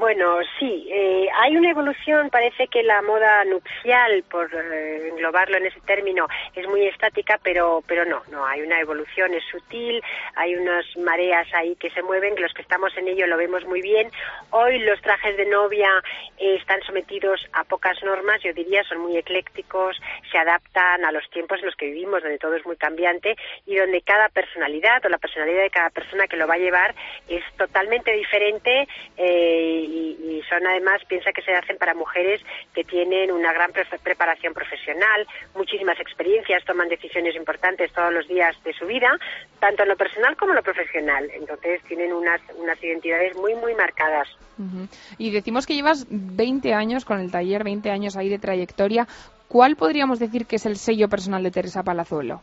Bueno, 0.00 0.38
sí, 0.58 0.88
eh, 0.90 1.28
hay 1.42 1.58
una 1.58 1.72
evolución, 1.72 2.30
parece 2.30 2.68
que 2.68 2.82
la 2.82 3.02
moda 3.02 3.44
nupcial, 3.44 4.24
por 4.30 4.50
eh, 4.50 5.08
englobarlo 5.10 5.58
en 5.58 5.66
ese 5.66 5.78
término, 5.80 6.26
es 6.54 6.66
muy 6.68 6.86
estática, 6.86 7.38
pero, 7.42 7.84
pero 7.86 8.06
no, 8.06 8.22
no, 8.30 8.46
hay 8.46 8.62
una 8.62 8.80
evolución, 8.80 9.34
es 9.34 9.44
sutil, 9.50 10.02
hay 10.36 10.54
unas 10.54 10.86
mareas 10.96 11.46
ahí 11.52 11.76
que 11.76 11.90
se 11.90 12.02
mueven, 12.02 12.34
los 12.40 12.54
que 12.54 12.62
estamos 12.62 12.96
en 12.96 13.08
ello 13.08 13.26
lo 13.26 13.36
vemos 13.36 13.62
muy 13.66 13.82
bien. 13.82 14.10
Hoy 14.52 14.78
los 14.78 14.98
trajes 15.02 15.36
de 15.36 15.44
novia 15.44 15.90
eh, 16.38 16.54
están 16.54 16.80
sometidos 16.86 17.46
a 17.52 17.64
pocas 17.64 18.02
normas, 18.02 18.42
yo 18.42 18.54
diría, 18.54 18.82
son 18.84 19.00
muy 19.00 19.18
eclécticos, 19.18 20.00
se 20.30 20.38
adaptan 20.38 21.04
a 21.04 21.12
los 21.12 21.28
tiempos 21.30 21.58
en 21.60 21.66
los 21.66 21.76
que 21.76 21.86
vivimos, 21.86 22.22
donde 22.22 22.38
todo 22.38 22.54
es 22.54 22.64
muy 22.64 22.76
cambiante 22.76 23.36
y 23.66 23.76
donde 23.76 24.02
cada 24.02 24.28
personalidad 24.28 25.04
o 25.04 25.08
la 25.08 25.18
personalidad 25.18 25.62
de 25.62 25.70
cada 25.70 25.90
persona 25.90 26.26
que 26.26 26.36
lo 26.36 26.46
va 26.46 26.54
a 26.54 26.58
llevar 26.58 26.94
es 27.28 27.42
totalmente 27.56 28.12
diferente 28.12 28.86
eh, 29.16 29.84
y, 29.86 30.16
y 30.38 30.42
son 30.48 30.66
además, 30.66 31.02
piensa 31.08 31.32
que 31.32 31.42
se 31.42 31.52
hacen 31.54 31.76
para 31.78 31.94
mujeres 31.94 32.40
que 32.74 32.84
tienen 32.84 33.30
una 33.32 33.52
gran 33.52 33.72
pre- 33.72 33.86
preparación 34.02 34.54
profesional, 34.54 35.26
muchísimas 35.54 35.98
experiencias, 36.00 36.64
toman 36.64 36.88
decisiones 36.88 37.34
importantes 37.36 37.92
todos 37.92 38.12
los 38.12 38.26
días 38.28 38.56
de 38.64 38.72
su 38.72 38.86
vida, 38.86 39.10
tanto 39.58 39.82
en 39.82 39.88
lo 39.88 39.96
personal 39.96 40.36
como 40.36 40.52
en 40.52 40.56
lo 40.56 40.62
profesional. 40.62 41.28
Entonces 41.34 41.82
tienen 41.84 42.12
unas, 42.12 42.40
unas 42.56 42.82
identidades 42.82 43.36
muy, 43.36 43.54
muy 43.54 43.74
marcadas. 43.74 44.28
Ujú. 44.58 44.88
Y 45.18 45.30
decimos 45.30 45.66
que 45.66 45.74
llevas 45.74 46.06
20 46.10 46.74
años 46.74 47.04
con 47.04 47.20
el 47.20 47.30
taller, 47.30 47.64
20 47.64 47.90
años 47.90 48.16
ahí 48.16 48.28
de 48.28 48.38
trayectoria. 48.38 49.06
¿Cuál 49.50 49.74
podríamos 49.74 50.20
decir 50.20 50.46
que 50.46 50.56
es 50.56 50.66
el 50.66 50.76
sello 50.76 51.08
personal 51.08 51.42
de 51.42 51.50
Teresa 51.50 51.82
Palazuelo? 51.82 52.40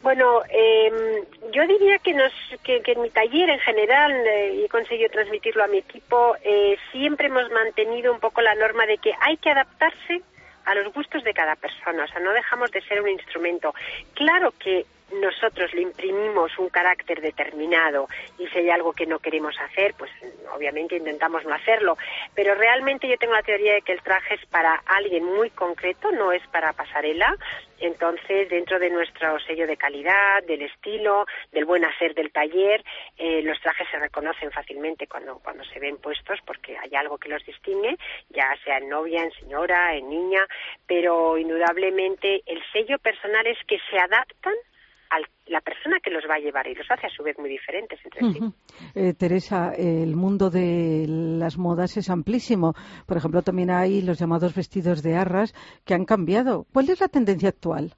Bueno, 0.00 0.42
eh, 0.48 1.24
yo 1.52 1.66
diría 1.66 1.98
que, 1.98 2.14
nos, 2.14 2.32
que, 2.62 2.80
en 2.86 3.02
mi 3.02 3.10
taller 3.10 3.50
en 3.50 3.58
general, 3.58 4.12
eh, 4.12 4.54
y 4.58 4.64
he 4.64 4.68
conseguido 4.68 5.08
transmitirlo 5.10 5.64
a 5.64 5.66
mi 5.66 5.78
equipo, 5.78 6.36
eh, 6.44 6.76
siempre 6.92 7.26
hemos 7.26 7.50
mantenido 7.50 8.12
un 8.12 8.20
poco 8.20 8.42
la 8.42 8.54
norma 8.54 8.86
de 8.86 8.98
que 8.98 9.12
hay 9.20 9.38
que 9.38 9.50
adaptarse 9.50 10.22
a 10.66 10.74
los 10.76 10.94
gustos 10.94 11.24
de 11.24 11.34
cada 11.34 11.56
persona, 11.56 12.04
o 12.04 12.06
sea, 12.06 12.20
no 12.20 12.30
dejamos 12.30 12.70
de 12.70 12.82
ser 12.82 13.02
un 13.02 13.08
instrumento. 13.08 13.74
Claro 14.14 14.54
que 14.60 14.86
nosotros 15.12 15.72
le 15.72 15.82
imprimimos 15.82 16.58
un 16.58 16.68
carácter 16.68 17.20
determinado 17.20 18.08
y 18.38 18.46
si 18.48 18.58
hay 18.58 18.70
algo 18.70 18.92
que 18.92 19.06
no 19.06 19.18
queremos 19.18 19.54
hacer, 19.60 19.94
pues 19.96 20.10
obviamente 20.54 20.96
intentamos 20.96 21.44
no 21.44 21.54
hacerlo, 21.54 21.96
pero 22.34 22.54
realmente 22.54 23.08
yo 23.08 23.16
tengo 23.16 23.34
la 23.34 23.42
teoría 23.42 23.74
de 23.74 23.82
que 23.82 23.92
el 23.92 24.02
traje 24.02 24.34
es 24.34 24.46
para 24.46 24.74
alguien 24.86 25.24
muy 25.24 25.50
concreto, 25.50 26.10
no 26.10 26.32
es 26.32 26.44
para 26.48 26.72
pasarela, 26.72 27.36
entonces 27.78 28.48
dentro 28.48 28.78
de 28.78 28.90
nuestro 28.90 29.38
sello 29.40 29.66
de 29.66 29.76
calidad, 29.76 30.42
del 30.44 30.62
estilo, 30.62 31.26
del 31.52 31.66
buen 31.66 31.84
hacer 31.84 32.14
del 32.14 32.32
taller, 32.32 32.82
eh, 33.16 33.42
los 33.42 33.60
trajes 33.60 33.86
se 33.90 33.98
reconocen 33.98 34.50
fácilmente 34.50 35.06
cuando, 35.06 35.38
cuando 35.38 35.64
se 35.64 35.78
ven 35.78 35.98
puestos 35.98 36.40
porque 36.44 36.76
hay 36.78 36.94
algo 36.94 37.18
que 37.18 37.28
los 37.28 37.44
distingue, 37.44 37.96
ya 38.30 38.56
sea 38.64 38.78
en 38.78 38.88
novia, 38.88 39.22
en 39.22 39.32
señora, 39.32 39.94
en 39.94 40.08
niña, 40.08 40.40
pero 40.86 41.38
indudablemente 41.38 42.42
el 42.46 42.62
sello 42.72 42.98
personal 42.98 43.46
es 43.46 43.58
que 43.66 43.78
se 43.90 43.98
adaptan 43.98 44.54
a 45.10 45.50
la 45.50 45.60
persona 45.60 45.98
que 46.02 46.10
los 46.10 46.24
va 46.28 46.34
a 46.34 46.38
llevar 46.38 46.66
y 46.66 46.74
los 46.74 46.90
hace 46.90 47.06
a 47.06 47.10
su 47.10 47.22
vez 47.22 47.38
muy 47.38 47.48
diferentes 47.48 47.98
entre 48.04 48.32
sí. 48.32 48.40
Eh, 48.94 49.14
Teresa, 49.14 49.72
el 49.76 50.16
mundo 50.16 50.50
de 50.50 51.06
las 51.08 51.58
modas 51.58 51.96
es 51.96 52.10
amplísimo. 52.10 52.74
Por 53.06 53.16
ejemplo, 53.16 53.42
también 53.42 53.70
hay 53.70 54.02
los 54.02 54.18
llamados 54.18 54.54
vestidos 54.54 55.02
de 55.02 55.16
arras 55.16 55.54
que 55.84 55.94
han 55.94 56.04
cambiado. 56.04 56.66
¿Cuál 56.72 56.90
es 56.90 57.00
la 57.00 57.08
tendencia 57.08 57.48
actual? 57.48 57.94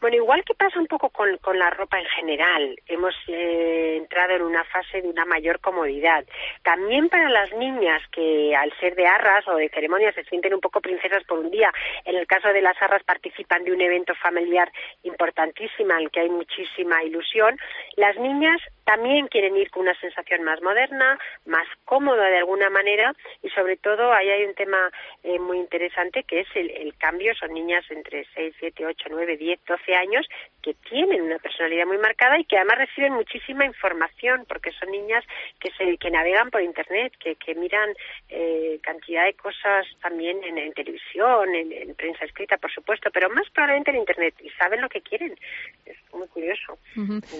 Bueno, 0.00 0.16
igual 0.16 0.44
que 0.44 0.54
pasa 0.54 0.78
un 0.78 0.86
poco 0.86 1.10
con, 1.10 1.36
con 1.38 1.58
la 1.58 1.70
ropa 1.70 1.98
en 1.98 2.06
general, 2.06 2.76
hemos 2.86 3.14
eh, 3.26 3.96
entrado 3.96 4.34
en 4.34 4.42
una 4.42 4.62
fase 4.64 5.02
de 5.02 5.08
una 5.08 5.24
mayor 5.24 5.60
comodidad. 5.60 6.24
También 6.62 7.08
para 7.08 7.28
las 7.28 7.52
niñas 7.54 8.00
que 8.12 8.54
al 8.54 8.72
ser 8.78 8.94
de 8.94 9.06
arras 9.06 9.46
o 9.48 9.56
de 9.56 9.68
ceremonias 9.70 10.14
se 10.14 10.24
sienten 10.24 10.54
un 10.54 10.60
poco 10.60 10.80
princesas 10.80 11.24
por 11.24 11.40
un 11.40 11.50
día, 11.50 11.72
en 12.04 12.14
el 12.14 12.26
caso 12.28 12.48
de 12.48 12.62
las 12.62 12.80
arras 12.80 13.02
participan 13.02 13.64
de 13.64 13.72
un 13.72 13.80
evento 13.80 14.14
familiar 14.14 14.70
importantísimo 15.02 15.88
el 15.98 16.10
que 16.10 16.20
hay 16.20 16.28
muchísima 16.28 17.02
ilusión, 17.02 17.58
las 17.96 18.16
niñas 18.18 18.60
también 18.88 19.28
quieren 19.28 19.54
ir 19.54 19.70
con 19.70 19.82
una 19.82 20.00
sensación 20.00 20.44
más 20.44 20.62
moderna, 20.62 21.18
más 21.44 21.66
cómoda 21.84 22.24
de 22.30 22.38
alguna 22.38 22.70
manera 22.70 23.14
y 23.42 23.50
sobre 23.50 23.76
todo 23.76 24.14
ahí 24.14 24.30
hay 24.30 24.44
un 24.44 24.54
tema 24.54 24.78
eh, 25.22 25.38
muy 25.38 25.58
interesante 25.58 26.22
que 26.22 26.40
es 26.40 26.48
el, 26.54 26.70
el 26.70 26.96
cambio, 26.96 27.34
son 27.34 27.52
niñas 27.52 27.84
entre 27.90 28.26
6, 28.34 28.54
7, 28.58 28.86
8, 28.86 29.08
9, 29.10 29.36
10, 29.36 29.60
12 29.66 29.94
años 29.94 30.26
que 30.62 30.72
tienen 30.88 31.20
una 31.20 31.38
personalidad 31.38 31.84
muy 31.84 31.98
marcada 31.98 32.38
y 32.40 32.46
que 32.46 32.56
además 32.56 32.78
reciben 32.78 33.12
muchísima 33.12 33.66
información 33.66 34.46
porque 34.48 34.72
son 34.72 34.90
niñas 34.90 35.22
que 35.60 35.70
se 35.72 35.98
que 35.98 36.10
navegan 36.10 36.50
por 36.50 36.62
internet, 36.62 37.12
que, 37.20 37.36
que 37.36 37.54
miran 37.54 37.90
eh, 38.30 38.78
cantidad 38.82 39.24
de 39.26 39.34
cosas 39.34 39.86
también 40.00 40.42
en, 40.44 40.56
en 40.56 40.72
televisión, 40.72 41.54
en, 41.54 41.72
en 41.72 41.94
prensa 41.94 42.24
escrita 42.24 42.56
por 42.56 42.72
supuesto, 42.72 43.10
pero 43.12 43.28
más 43.28 43.50
probablemente 43.50 43.90
en 43.90 43.98
internet 43.98 44.34
y 44.42 44.48
saben 44.50 44.80
lo 44.80 44.88
que 44.88 45.02
quieren. 45.02 45.36
Es 45.84 45.96
muy 46.14 46.26
curioso. 46.28 46.78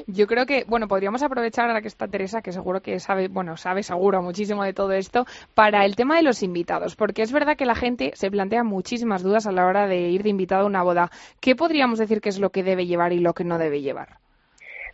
Yo 0.07 0.27
creo 0.27 0.45
que, 0.45 0.65
bueno, 0.67 0.87
podríamos 0.89 1.23
aprovechar 1.23 1.38
ahora 1.59 1.81
que 1.81 1.89
está 1.89 2.09
Teresa, 2.09 2.43
que 2.43 2.53
seguro 2.53 2.81
que 2.81 2.99
sabe, 3.01 3.29
bueno, 3.29 3.57
sabe 3.57 3.83
seguro 3.83 4.23
muchísimo 4.23 4.65
de 4.65 4.73
todo 4.73 4.93
esto, 4.93 5.25
para 5.55 5.85
el 5.85 5.97
tema 5.97 6.17
de 6.17 6.23
los 6.23 6.43
invitados, 6.43 6.97
porque 6.97 7.23
es 7.23 7.33
verdad 7.33 7.57
que 7.57 7.67
la 7.67 7.75
gente 7.75 8.13
se 8.15 8.31
plantea 8.31 8.65
muchísimas 8.65 9.23
dudas 9.23 9.47
a 9.47 9.53
la 9.53 9.67
hora 9.67 9.87
de 9.87 9.97
ir 10.09 10.23
de 10.23 10.31
invitado 10.31 10.63
a 10.63 10.67
una 10.67 10.83
boda. 10.83 11.11
¿Qué 11.41 11.55
podríamos 11.55 11.99
decir 11.99 12.21
que 12.21 12.29
es 12.29 12.39
lo 12.39 12.51
que 12.51 12.63
debe 12.63 12.87
llevar 12.87 13.13
y 13.13 13.21
lo 13.21 13.33
que 13.33 13.45
no 13.45 13.59
debe 13.59 13.81
llevar? 13.81 14.19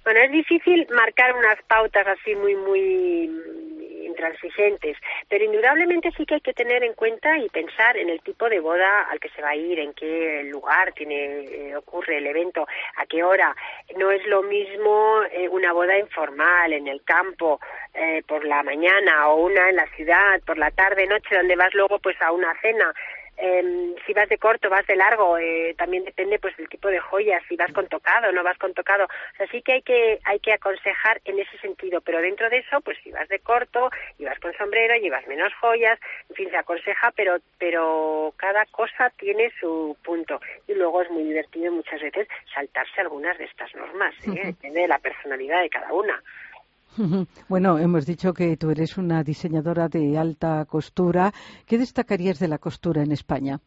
Bueno, 0.04 0.20
es 0.20 0.32
difícil 0.32 0.86
marcar 0.94 1.34
unas 1.34 1.62
pautas 1.66 2.06
así 2.06 2.34
muy, 2.34 2.54
muy 2.56 3.30
intransigentes, 4.24 4.96
pero 5.28 5.44
indudablemente 5.44 6.10
sí 6.16 6.24
que 6.26 6.34
hay 6.34 6.40
que 6.40 6.54
tener 6.54 6.82
en 6.82 6.94
cuenta 6.94 7.38
y 7.38 7.48
pensar 7.48 7.96
en 7.96 8.08
el 8.08 8.20
tipo 8.20 8.48
de 8.48 8.60
boda 8.60 9.02
al 9.10 9.20
que 9.20 9.28
se 9.30 9.42
va 9.42 9.50
a 9.50 9.56
ir, 9.56 9.78
en 9.78 9.92
qué 9.94 10.42
lugar 10.44 10.92
tiene 10.92 11.14
eh, 11.14 11.76
ocurre 11.76 12.18
el 12.18 12.26
evento, 12.26 12.66
a 12.96 13.06
qué 13.06 13.22
hora. 13.22 13.54
No 13.96 14.10
es 14.10 14.26
lo 14.26 14.42
mismo 14.42 15.20
eh, 15.32 15.48
una 15.48 15.72
boda 15.72 15.98
informal 15.98 16.72
en 16.72 16.88
el 16.88 17.02
campo 17.04 17.60
eh, 17.94 18.22
por 18.26 18.44
la 18.44 18.62
mañana 18.62 19.28
o 19.28 19.44
una 19.44 19.68
en 19.68 19.76
la 19.76 19.86
ciudad 19.94 20.40
por 20.46 20.58
la 20.58 20.70
tarde, 20.70 21.06
noche, 21.06 21.36
donde 21.36 21.56
vas 21.56 21.74
luego 21.74 21.98
pues 21.98 22.20
a 22.22 22.32
una 22.32 22.54
cena 22.60 22.94
Em, 23.46 23.94
si 24.06 24.14
vas 24.14 24.26
de 24.30 24.38
corto, 24.38 24.70
vas 24.70 24.86
de 24.86 24.96
largo, 24.96 25.36
eh, 25.36 25.74
también 25.76 26.02
depende 26.02 26.38
pues 26.38 26.56
del 26.56 26.66
tipo 26.66 26.88
de 26.88 26.98
joyas, 26.98 27.42
si 27.46 27.56
vas 27.56 27.70
con 27.74 27.86
tocado, 27.88 28.32
no 28.32 28.42
vas 28.42 28.56
con 28.56 28.72
tocado. 28.72 29.04
O 29.04 29.36
sea, 29.36 29.46
sí 29.48 29.60
que 29.60 29.72
hay 29.72 29.82
que 29.82 30.18
hay 30.24 30.38
que 30.40 30.54
aconsejar 30.54 31.20
en 31.26 31.38
ese 31.38 31.58
sentido, 31.58 32.00
pero 32.00 32.22
dentro 32.22 32.48
de 32.48 32.58
eso, 32.60 32.80
pues 32.80 32.96
si 33.04 33.10
vas 33.10 33.28
de 33.28 33.40
corto, 33.40 33.90
y 34.18 34.24
vas 34.24 34.38
con 34.40 34.54
sombrero, 34.54 34.94
llevas 34.96 35.26
menos 35.26 35.52
joyas, 35.60 35.98
en 36.30 36.36
fin, 36.36 36.48
se 36.48 36.56
aconseja, 36.56 37.12
pero 37.14 37.36
pero 37.58 38.32
cada 38.38 38.64
cosa 38.64 39.10
tiene 39.10 39.52
su 39.60 39.94
punto 40.02 40.40
y 40.66 40.72
luego 40.72 41.02
es 41.02 41.10
muy 41.10 41.24
divertido 41.24 41.70
muchas 41.70 42.00
veces 42.00 42.26
saltarse 42.54 43.02
algunas 43.02 43.36
de 43.36 43.44
estas 43.44 43.74
normas, 43.74 44.14
¿eh? 44.26 44.40
depende 44.42 44.80
de 44.80 44.88
la 44.88 44.98
personalidad 45.00 45.60
de 45.60 45.68
cada 45.68 45.92
una. 45.92 46.18
Bueno, 47.48 47.78
hemos 47.78 48.06
dicho 48.06 48.32
que 48.34 48.56
tú 48.56 48.70
eres 48.70 48.96
una 48.96 49.22
diseñadora 49.24 49.88
de 49.88 50.16
alta 50.18 50.64
costura. 50.66 51.32
¿Qué 51.66 51.78
destacarías 51.78 52.38
de 52.38 52.48
la 52.48 52.58
costura 52.58 53.02
en 53.02 53.12
España? 53.12 53.60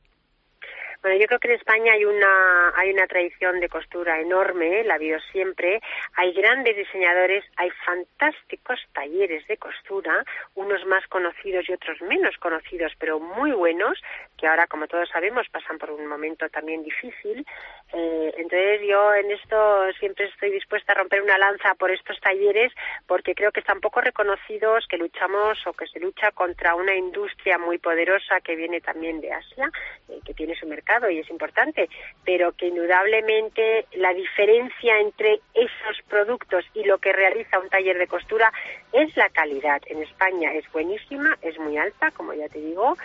Bueno, 1.08 1.22
yo 1.22 1.28
creo 1.28 1.39
que 1.39 1.48
en 1.48 1.56
España 1.56 1.93
hay 1.93 2.04
una, 2.04 2.74
hay 2.76 2.91
una 2.91 3.08
tradición 3.08 3.62
de 3.62 3.70
costura 3.70 4.20
enorme, 4.20 4.84
la 4.84 4.96
ha 4.96 4.98
habido 4.98 5.17
siempre. 5.32 5.80
Hay 6.17 6.34
grandes 6.34 6.76
diseñadores, 6.76 7.46
hay 7.56 7.70
fantásticos 7.86 8.78
talleres 8.91 9.48
de 9.48 9.56
costura, 9.56 10.26
unos 10.56 10.86
más 10.86 11.08
conocidos 11.08 11.70
y 11.70 11.72
otros 11.72 12.02
menos 12.02 12.36
conocidos, 12.39 12.91
pero 13.00 13.22
muy 13.22 13.54
buenos, 13.54 13.98
que 14.38 14.48
ahora, 14.48 14.67
como 14.67 14.89
todos 14.89 15.08
sabemos, 15.08 15.48
pasan 15.48 15.78
por 15.78 15.91
un 15.91 16.08
momento 16.08 16.50
también 16.50 16.84
difícil. 16.84 17.46
Eh, 17.93 18.34
entonces, 18.36 18.82
yo 18.86 19.13
en 19.13 19.32
esto 19.32 19.93
siempre 20.00 20.26
estoy 20.26 20.52
dispuesta 20.52 20.91
a 20.91 20.96
romper 20.96 21.22
una 21.22 21.38
lanza 21.38 21.74
por 21.76 21.89
estos 21.89 22.20
talleres, 22.20 22.74
porque 23.08 23.34
creo 23.34 23.54
que 23.54 23.62
están 23.62 23.80
poco 23.80 24.02
reconocidos, 24.02 24.86
que 24.89 24.98
luchamos 24.98 25.58
o 25.67 25.72
que 25.72 25.88
se 25.88 26.02
lucha 26.02 26.32
contra 26.32 26.76
una 26.76 26.96
industria 26.96 27.58
muy 27.58 27.78
poderosa 27.78 28.41
que 28.41 28.58
viene 28.58 28.82
también 28.82 29.22
de 29.22 29.32
Asia, 29.32 29.72
eh, 30.10 30.20
que 30.26 30.34
tiene 30.34 30.54
su 30.56 30.67
mercado 30.67 30.97
y 31.10 31.20
es 31.20 31.30
importante, 31.30 31.90
pero 32.26 32.52
que 32.54 32.68
indudablemente 32.68 33.86
la 33.94 34.14
diferencia 34.14 35.00
entre 35.00 35.40
esos 35.54 36.02
productos 36.10 36.66
y 36.74 36.84
lo 36.84 36.98
que 36.98 37.14
realiza 37.14 37.60
un 37.60 37.70
taller 37.70 37.98
de 37.98 38.08
costura 38.08 38.52
es 38.92 39.16
la 39.16 39.30
calidad. 39.30 39.82
En 39.86 40.02
España 40.02 40.54
es 40.54 40.70
buenísima, 40.72 41.38
es 41.42 41.58
muy 41.60 41.78
alta, 41.78 42.12
como 42.12 42.34
ya 42.34 42.50
te 42.50 42.60
digo, 42.60 42.98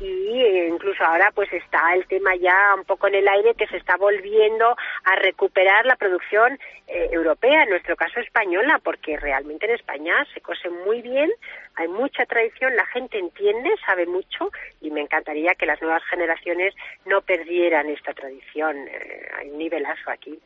y 0.00 0.40
eh, 0.40 0.68
incluso 0.68 1.04
ahora 1.04 1.30
pues 1.34 1.52
está 1.52 1.94
el 1.94 2.06
tema 2.06 2.34
ya 2.36 2.56
un 2.76 2.84
poco 2.84 3.06
en 3.06 3.14
el 3.14 3.28
aire 3.28 3.54
que 3.54 3.66
se 3.68 3.76
está 3.76 3.96
volviendo 3.96 4.76
a 5.04 5.16
recuperar 5.16 5.86
la 5.86 5.96
producción 5.96 6.58
eh, 6.86 7.08
europea, 7.12 7.62
en 7.62 7.70
nuestro 7.70 7.96
caso 7.96 8.20
española, 8.20 8.80
porque 8.82 9.16
realmente 9.16 9.66
en 9.66 9.74
España 9.74 10.14
se 10.34 10.40
cose 10.40 10.68
muy 10.68 11.00
bien, 11.02 11.30
hay 11.76 11.88
mucha 11.88 12.26
tradición, 12.26 12.74
la 12.76 12.86
gente 12.86 13.18
entiende, 13.18 13.70
sabe 13.86 14.06
mucho 14.06 14.50
y 14.80 14.90
me 14.90 15.00
encantaría 15.00 15.54
que 15.54 15.66
las 15.66 15.80
nuevas 15.80 16.04
generaciones 16.04 16.74
no 17.06 17.22
perdieran 17.22 17.88
esta 17.88 18.12
tradición. 18.12 18.76
Eh, 18.88 19.28
hay 19.38 19.50
un 19.50 19.58
nivelazo 19.58 20.10
aquí. 20.10 20.38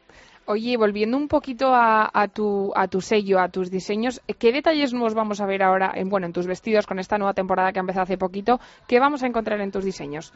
Oye, 0.51 0.79
volviendo 0.79 1.19
un 1.19 1.29
poquito 1.29 1.75
a, 1.75 2.27
tu, 2.35 2.73
a 2.75 2.89
tu 2.89 3.03
sello, 3.03 3.39
a 3.39 3.51
tus 3.51 3.71
diseños, 3.71 4.23
¿qué 4.41 4.51
detalles 4.51 4.95
nuevos 4.95 5.13
vamos 5.13 5.43
a 5.43 5.47
ver 5.47 5.63
ahora 5.63 5.93
en, 5.95 6.09
bueno, 6.09 6.25
en 6.25 6.33
tus 6.33 6.47
vestidos 6.47 6.87
con 6.87 6.99
esta 6.99 7.19
nueva 7.19 7.35
temporada 7.35 7.71
que 7.71 7.81
ha 7.81 7.85
empezado 7.85 8.05
hace 8.05 8.17
poquito? 8.17 8.59
¿Qué 8.89 8.99
vamos 8.99 9.23
a 9.23 9.27
encontrar 9.27 9.61
en 9.61 9.71
tus 9.71 9.85
diseños? 9.85 10.33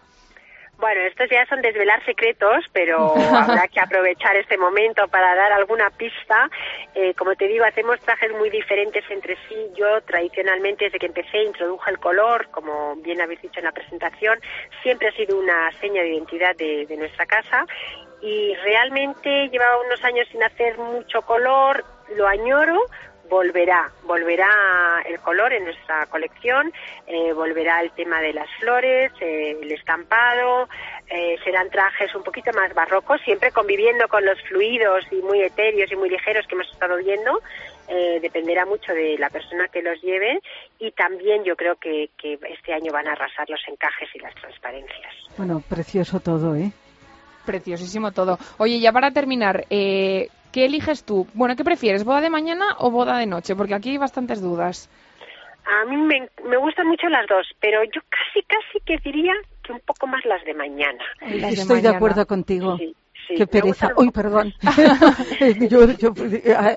Bueno, 0.77 1.01
estos 1.09 1.31
ya 1.31 1.47
son 1.47 1.63
desvelar 1.63 2.05
secretos, 2.05 2.63
pero 2.75 3.17
habrá 3.17 3.67
que 3.69 3.81
aprovechar 3.81 4.37
este 4.37 4.59
momento 4.59 5.09
para 5.09 5.35
dar 5.35 5.51
alguna 5.51 5.89
pista. 5.89 6.51
Eh, 6.95 7.15
como 7.15 7.35
te 7.35 7.49
digo, 7.49 7.65
hacemos 7.65 7.99
trajes 8.01 8.33
muy 8.33 8.51
diferentes 8.51 9.05
entre 9.09 9.37
sí. 9.49 9.57
Yo, 9.75 10.03
tradicionalmente, 10.03 10.85
desde 10.85 10.99
que 10.99 11.07
empecé, 11.07 11.43
introduje 11.43 11.91
el 11.91 11.99
color, 11.99 12.51
como 12.51 12.97
bien 12.97 13.23
habéis 13.23 13.41
dicho 13.41 13.61
en 13.61 13.65
la 13.65 13.73
presentación. 13.73 14.39
Siempre 14.83 15.09
ha 15.09 15.13
sido 15.13 15.39
una 15.39 15.73
seña 15.81 16.03
de 16.03 16.11
identidad 16.11 16.55
de, 16.55 16.85
de 16.85 16.97
nuestra 16.99 17.25
casa 17.25 17.65
y 18.23 18.55
realmente 18.55 19.49
llevaba 19.49 19.81
unos 19.85 20.03
años 20.05 20.27
sin 20.31 20.43
hacer 20.43 20.79
mucho 20.79 21.23
color, 21.23 21.85
lo 22.17 22.29
añoro, 22.29 22.81
volverá, 23.29 23.91
volverá 24.05 25.03
el 25.07 25.19
color 25.21 25.55
en 25.55 25.65
nuestra 25.65 26.07
colección, 26.07 26.71
eh, 27.07 27.33
volverá 27.33 27.81
el 27.81 27.91
tema 27.93 28.21
de 28.21 28.35
las 28.35 28.49
flores, 28.61 29.11
eh, 29.21 29.57
el 29.61 29.73
estampado, 29.73 30.69
eh, 31.09 31.37
serán 31.43 31.71
trajes 31.71 32.15
un 32.15 32.23
poquito 32.23 32.53
más 32.53 32.73
barrocos, 32.75 33.21
siempre 33.23 33.51
conviviendo 33.51 34.07
con 34.09 34.25
los 34.25 34.41
fluidos 34.43 35.05
y 35.11 35.17
muy 35.17 35.43
etéreos 35.43 35.91
y 35.91 35.97
muy 35.97 36.11
ligeros 36.11 36.47
que 36.47 36.55
hemos 36.55 36.71
estado 36.71 36.97
viendo, 36.99 37.41
dependerá 38.23 38.65
mucho 38.65 38.95
de 38.95 39.19
la 39.19 39.29
persona 39.29 39.69
que 39.69 39.83
los 39.83 40.01
lleve 40.01 40.41
y 40.79 40.93
también 40.93 41.45
yo 41.45 41.57
creo 41.57 41.77
que, 41.77 42.09
que 42.17 42.39
este 42.49 42.73
año 42.73 42.91
van 42.91 43.07
a 43.07 43.13
arrasar 43.13 43.51
los 43.51 43.61
encajes 43.69 44.09
y 44.15 44.19
las 44.19 44.35
transparencias. 44.37 45.13
Bueno, 45.37 45.63
precioso 45.69 46.19
todo, 46.19 46.57
¿eh? 46.57 46.73
Preciosísimo 47.45 48.13
todo. 48.13 48.39
Oye, 48.59 48.81
ya 48.81 48.93
para 48.93 49.11
terminar, 49.11 49.65
eh, 49.71 50.29
¿qué 50.53 50.67
eliges 50.67 51.05
tú? 51.05 51.27
Bueno, 51.35 51.57
¿qué 51.57 51.65
prefieres, 51.65 52.05
boda 52.05 52.21
de 52.21 52.31
mañana 52.31 52.77
o 52.79 52.91
boda 52.91 53.19
de 53.19 53.27
noche? 53.27 53.55
Porque 53.57 53.75
aquí 53.75 53.91
hay 53.91 53.99
bastantes 53.99 54.41
dudas. 54.41 54.89
A 55.65 55.85
mí 55.85 55.97
me, 55.97 56.57
gustan 56.57 56.89
mucho 56.89 57.09
las 57.09 57.27
dos, 57.29 57.47
pero 57.61 57.85
yo 57.85 58.01
casi, 58.09 58.45
casi 58.47 58.81
que 58.85 58.99
diría 59.05 59.33
que 59.63 59.73
un 59.73 59.81
poco 59.81 60.07
más 60.07 60.25
las 60.25 60.45
de 60.45 60.55
mañana. 60.55 61.05
Estoy 61.21 61.81
de, 61.81 61.89
acuerdo 61.89 62.27
contigo. 62.27 62.79
Qué 63.29 63.47
pereza. 63.47 63.91
Uy, 63.97 64.11
perdón. 64.11 64.53
yo, 65.71 65.85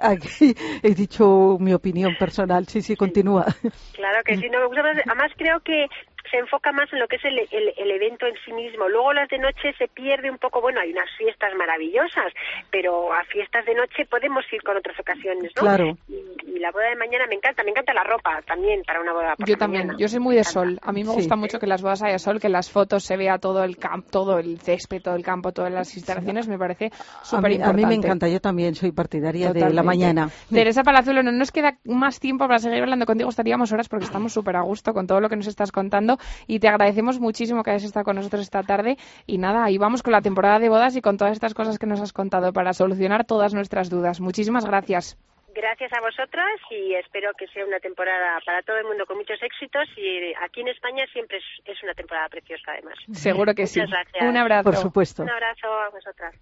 aquí 0.02 0.56
he 0.84 0.94
dicho 0.94 1.58
mi 1.60 1.74
opinión 1.74 2.16
personal. 2.18 2.68
Sí, 2.68 2.82
sí, 2.82 2.96
continúa. 2.96 3.46
Claro 3.94 4.24
que 4.24 4.38
sí. 4.38 4.48
No 4.50 4.60
me 4.60 4.68
gusta 4.68 4.82
Además, 4.82 5.32
creo 5.36 5.60
que 5.62 5.88
se 6.30 6.38
enfoca 6.38 6.72
más 6.72 6.92
en 6.94 7.00
lo 7.00 7.08
que 7.08 7.18
es 7.18 7.26
el, 7.26 7.40
el, 7.52 7.92
evento 7.92 8.26
en 8.26 8.36
sí 8.46 8.52
mismo. 8.54 8.90
Luego 8.90 9.14
las 9.14 9.30
de 9.30 9.38
noche 9.38 9.74
se 9.78 9.88
pierde 9.88 10.30
un 10.30 10.38
poco, 10.38 10.62
bueno, 10.62 10.80
hay 10.82 10.92
unas 10.92 11.10
fiestas 11.18 11.54
maravillosas, 11.56 12.34
pero 12.72 13.14
a 13.14 13.24
fiestas 13.26 13.66
de 13.66 13.76
noche 13.76 14.06
podemos 14.10 14.44
ir 14.52 14.62
con 14.64 14.78
otras 14.78 15.00
ocasiones, 15.00 15.52
¿no? 15.56 15.62
Claro. 15.62 15.98
Y, 16.08 16.36
la 16.56 16.72
boda 16.72 16.90
de 16.90 16.96
mañana 16.96 17.26
me 17.28 17.36
encanta, 17.36 17.64
me 17.64 17.72
encanta 17.72 17.94
la 17.94 18.04
ropa 18.04 18.42
también 18.48 18.82
para 18.88 19.02
una 19.02 19.14
boda. 19.14 19.36
Yo 19.46 19.56
también, 19.58 19.92
yo 20.00 20.08
soy 20.08 20.20
muy 20.20 20.36
de 20.36 20.44
sol. 20.44 20.80
A 20.82 20.92
mí 20.92 21.04
me 21.04 21.12
gusta 21.12 21.36
mucho 21.36 21.60
que 21.60 21.68
las 21.68 21.82
bodas 21.82 22.02
haya 22.02 22.18
sol, 22.18 22.40
que 22.40 22.50
las 22.50 22.72
fotos 22.72 23.04
se 23.04 23.18
vea 23.18 23.38
todo 23.38 23.64
el 23.64 23.78
campo, 23.78 24.08
todo 24.10 24.40
el 24.40 24.60
césped, 24.60 25.02
todo 25.02 25.16
el 25.16 25.24
campo, 25.24 25.52
todas 25.52 25.72
las 25.72 25.96
instalaciones, 25.96 26.48
me 26.48 26.58
parece 26.58 26.92
súper 27.24 27.52
importante. 27.52 27.84
A, 27.84 27.86
mí 27.86 27.86
me 27.86 27.96
encanta, 27.96 28.28
yo 28.30 28.40
también 28.40 28.74
soy 28.74 28.94
partidaria 28.94 29.54
de 29.54 29.70
la 29.70 29.84
mañana. 29.84 30.30
Teresa 30.50 30.82
Palazuelo, 30.82 31.22
no 31.22 31.32
nos 31.32 31.52
queda 31.52 31.78
más 31.84 32.20
tiempo 32.20 32.48
para 32.48 32.58
seguir 32.58 32.82
hablando 32.82 33.06
contigo, 33.06 33.30
estaríamos 33.30 33.72
horas 33.72 33.88
porque 33.90 34.06
estamos 34.06 34.34
súper 34.34 34.56
a 34.56 34.62
gusto 34.62 34.94
con 34.94 35.06
todo 35.06 35.20
lo 35.20 35.30
que 35.30 35.36
nos 35.36 35.48
estás 35.48 35.72
contando 35.72 36.15
y 36.48 36.60
te 36.60 36.68
agradecemos 36.68 37.20
muchísimo 37.20 37.64
que 37.64 37.72
hayas 37.72 37.84
estado 37.84 38.06
con 38.06 38.16
nosotros 38.16 38.42
esta 38.42 38.64
tarde 38.64 38.98
y 39.26 39.38
nada, 39.38 39.64
ahí 39.64 39.78
vamos 39.78 40.04
con 40.04 40.12
la 40.12 40.22
temporada 40.22 40.60
de 40.60 40.70
bodas 40.70 40.96
y 40.96 41.02
con 41.02 41.18
todas 41.18 41.34
estas 41.34 41.54
cosas 41.54 41.80
que 41.80 41.86
nos 41.86 42.02
has 42.02 42.14
contado 42.14 42.54
para 42.54 42.74
solucionar 42.74 43.26
todas 43.26 43.54
nuestras 43.54 43.90
dudas. 43.90 44.20
Muchísimas 44.20 44.66
gracias. 44.66 45.18
Gracias 45.56 45.90
a 45.94 46.02
vosotras 46.02 46.60
y 46.70 46.96
espero 46.96 47.32
que 47.38 47.48
sea 47.48 47.66
una 47.66 47.80
temporada 47.80 48.42
para 48.46 48.62
todo 48.62 48.78
el 48.78 48.84
mundo 48.84 49.06
con 49.06 49.18
muchos 49.18 49.42
éxitos 49.42 49.88
y 49.96 50.34
aquí 50.44 50.60
en 50.60 50.68
España 50.68 51.06
siempre 51.14 51.38
es, 51.64 51.82
una 51.82 51.94
temporada 51.94 52.28
preciosa 52.28 52.74
además. 52.74 52.96
Seguro 53.14 53.54
que 53.54 53.66
sí. 53.66 53.80
Gracias. 53.80 54.22
Un 54.22 54.36
abrazo. 54.36 54.64
Por 54.66 54.76
supuesto. 54.76 55.24
Un 55.24 55.30
abrazo 55.30 55.68
a 55.68 55.90
vosotras. 55.92 56.36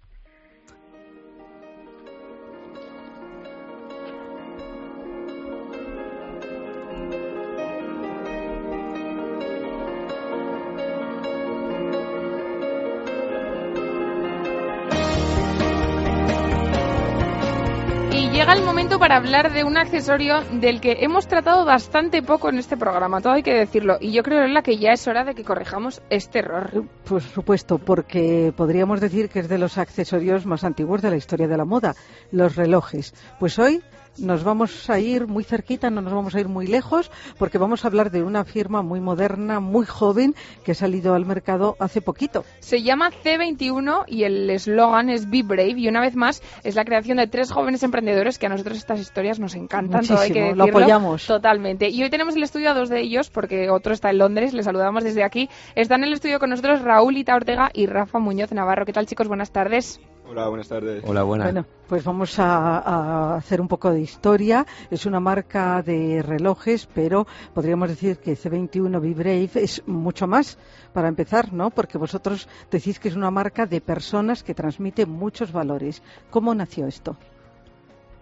Llega 18.34 18.52
el 18.52 18.64
momento 18.64 18.98
para 18.98 19.16
hablar 19.16 19.52
de 19.52 19.62
un 19.62 19.76
accesorio 19.76 20.40
del 20.60 20.80
que 20.80 21.04
hemos 21.04 21.28
tratado 21.28 21.64
bastante 21.64 22.20
poco 22.20 22.48
en 22.48 22.58
este 22.58 22.76
programa, 22.76 23.20
todo 23.20 23.34
hay 23.34 23.44
que 23.44 23.54
decirlo. 23.54 23.96
Y 24.00 24.10
yo 24.10 24.24
creo, 24.24 24.44
la 24.48 24.62
que 24.62 24.76
ya 24.76 24.90
es 24.90 25.06
hora 25.06 25.22
de 25.22 25.36
que 25.36 25.44
corrijamos 25.44 26.02
este 26.10 26.40
error. 26.40 26.84
Por 27.08 27.22
supuesto, 27.22 27.78
porque 27.78 28.52
podríamos 28.56 29.00
decir 29.00 29.28
que 29.28 29.38
es 29.38 29.48
de 29.48 29.58
los 29.58 29.78
accesorios 29.78 30.46
más 30.46 30.64
antiguos 30.64 31.00
de 31.00 31.10
la 31.10 31.16
historia 31.16 31.46
de 31.46 31.56
la 31.56 31.64
moda, 31.64 31.94
los 32.32 32.56
relojes. 32.56 33.14
Pues 33.38 33.56
hoy 33.60 33.84
nos 34.18 34.44
vamos 34.44 34.88
a 34.90 34.98
ir 34.98 35.26
muy 35.26 35.44
cerquita, 35.44 35.90
no 35.90 36.00
nos 36.00 36.12
vamos 36.12 36.34
a 36.34 36.40
ir 36.40 36.48
muy 36.48 36.66
lejos, 36.66 37.10
porque 37.38 37.58
vamos 37.58 37.84
a 37.84 37.88
hablar 37.88 38.10
de 38.10 38.22
una 38.22 38.44
firma 38.44 38.82
muy 38.82 39.00
moderna, 39.00 39.60
muy 39.60 39.86
joven, 39.86 40.34
que 40.64 40.72
ha 40.72 40.74
salido 40.74 41.14
al 41.14 41.26
mercado 41.26 41.76
hace 41.78 42.00
poquito. 42.00 42.44
Se 42.60 42.82
llama 42.82 43.10
C21 43.10 44.04
y 44.06 44.24
el 44.24 44.48
eslogan 44.50 45.10
es 45.10 45.28
Be 45.30 45.42
Brave 45.42 45.74
y 45.76 45.88
una 45.88 46.00
vez 46.00 46.16
más 46.16 46.42
es 46.62 46.74
la 46.74 46.84
creación 46.84 47.18
de 47.18 47.26
tres 47.26 47.50
jóvenes 47.50 47.82
emprendedores 47.82 48.38
que 48.38 48.46
a 48.46 48.48
nosotros 48.48 48.78
estas 48.78 49.00
historias 49.00 49.38
nos 49.38 49.54
encantan. 49.54 50.02
Muchísimo, 50.08 50.54
lo 50.54 50.64
apoyamos. 50.64 51.26
Totalmente. 51.26 51.88
Y 51.88 52.02
hoy 52.02 52.10
tenemos 52.10 52.36
el 52.36 52.42
estudio 52.42 52.70
a 52.70 52.74
dos 52.74 52.88
de 52.88 53.00
ellos, 53.00 53.30
porque 53.30 53.70
otro 53.70 53.92
está 53.92 54.10
en 54.10 54.18
Londres, 54.18 54.54
les 54.54 54.64
saludamos 54.64 55.04
desde 55.04 55.24
aquí. 55.24 55.48
Están 55.74 56.02
en 56.02 56.08
el 56.08 56.14
estudio 56.14 56.38
con 56.38 56.50
nosotros 56.50 56.82
Raúl 56.82 57.16
Ita 57.16 57.34
Ortega 57.34 57.70
y 57.72 57.86
Rafa 57.86 58.18
Muñoz 58.18 58.52
Navarro. 58.52 58.86
¿Qué 58.86 58.92
tal 58.92 59.06
chicos? 59.06 59.28
Buenas 59.28 59.50
tardes. 59.50 60.00
Hola, 60.28 60.48
buenas 60.48 60.68
tardes. 60.68 61.04
Hola, 61.06 61.22
buenas. 61.22 61.46
Bueno, 61.52 61.66
pues 61.86 62.02
vamos 62.02 62.38
a, 62.38 62.78
a 62.78 63.36
hacer 63.36 63.60
un 63.60 63.68
poco 63.68 63.90
de 63.92 64.00
historia. 64.00 64.66
Es 64.90 65.04
una 65.06 65.20
marca 65.20 65.82
de 65.82 66.22
relojes, 66.22 66.88
pero 66.94 67.26
podríamos 67.52 67.90
decir 67.90 68.16
que 68.16 68.32
C21 68.36 69.00
Be 69.00 69.12
Brave 69.14 69.50
es 69.54 69.82
mucho 69.86 70.26
más 70.26 70.58
para 70.94 71.08
empezar, 71.08 71.52
¿no? 71.52 71.70
Porque 71.70 71.98
vosotros 71.98 72.48
decís 72.70 72.98
que 72.98 73.08
es 73.08 73.16
una 73.16 73.30
marca 73.30 73.66
de 73.66 73.80
personas 73.82 74.42
que 74.42 74.54
transmite 74.54 75.04
muchos 75.04 75.52
valores. 75.52 76.02
¿Cómo 76.30 76.54
nació 76.54 76.86
esto? 76.86 77.16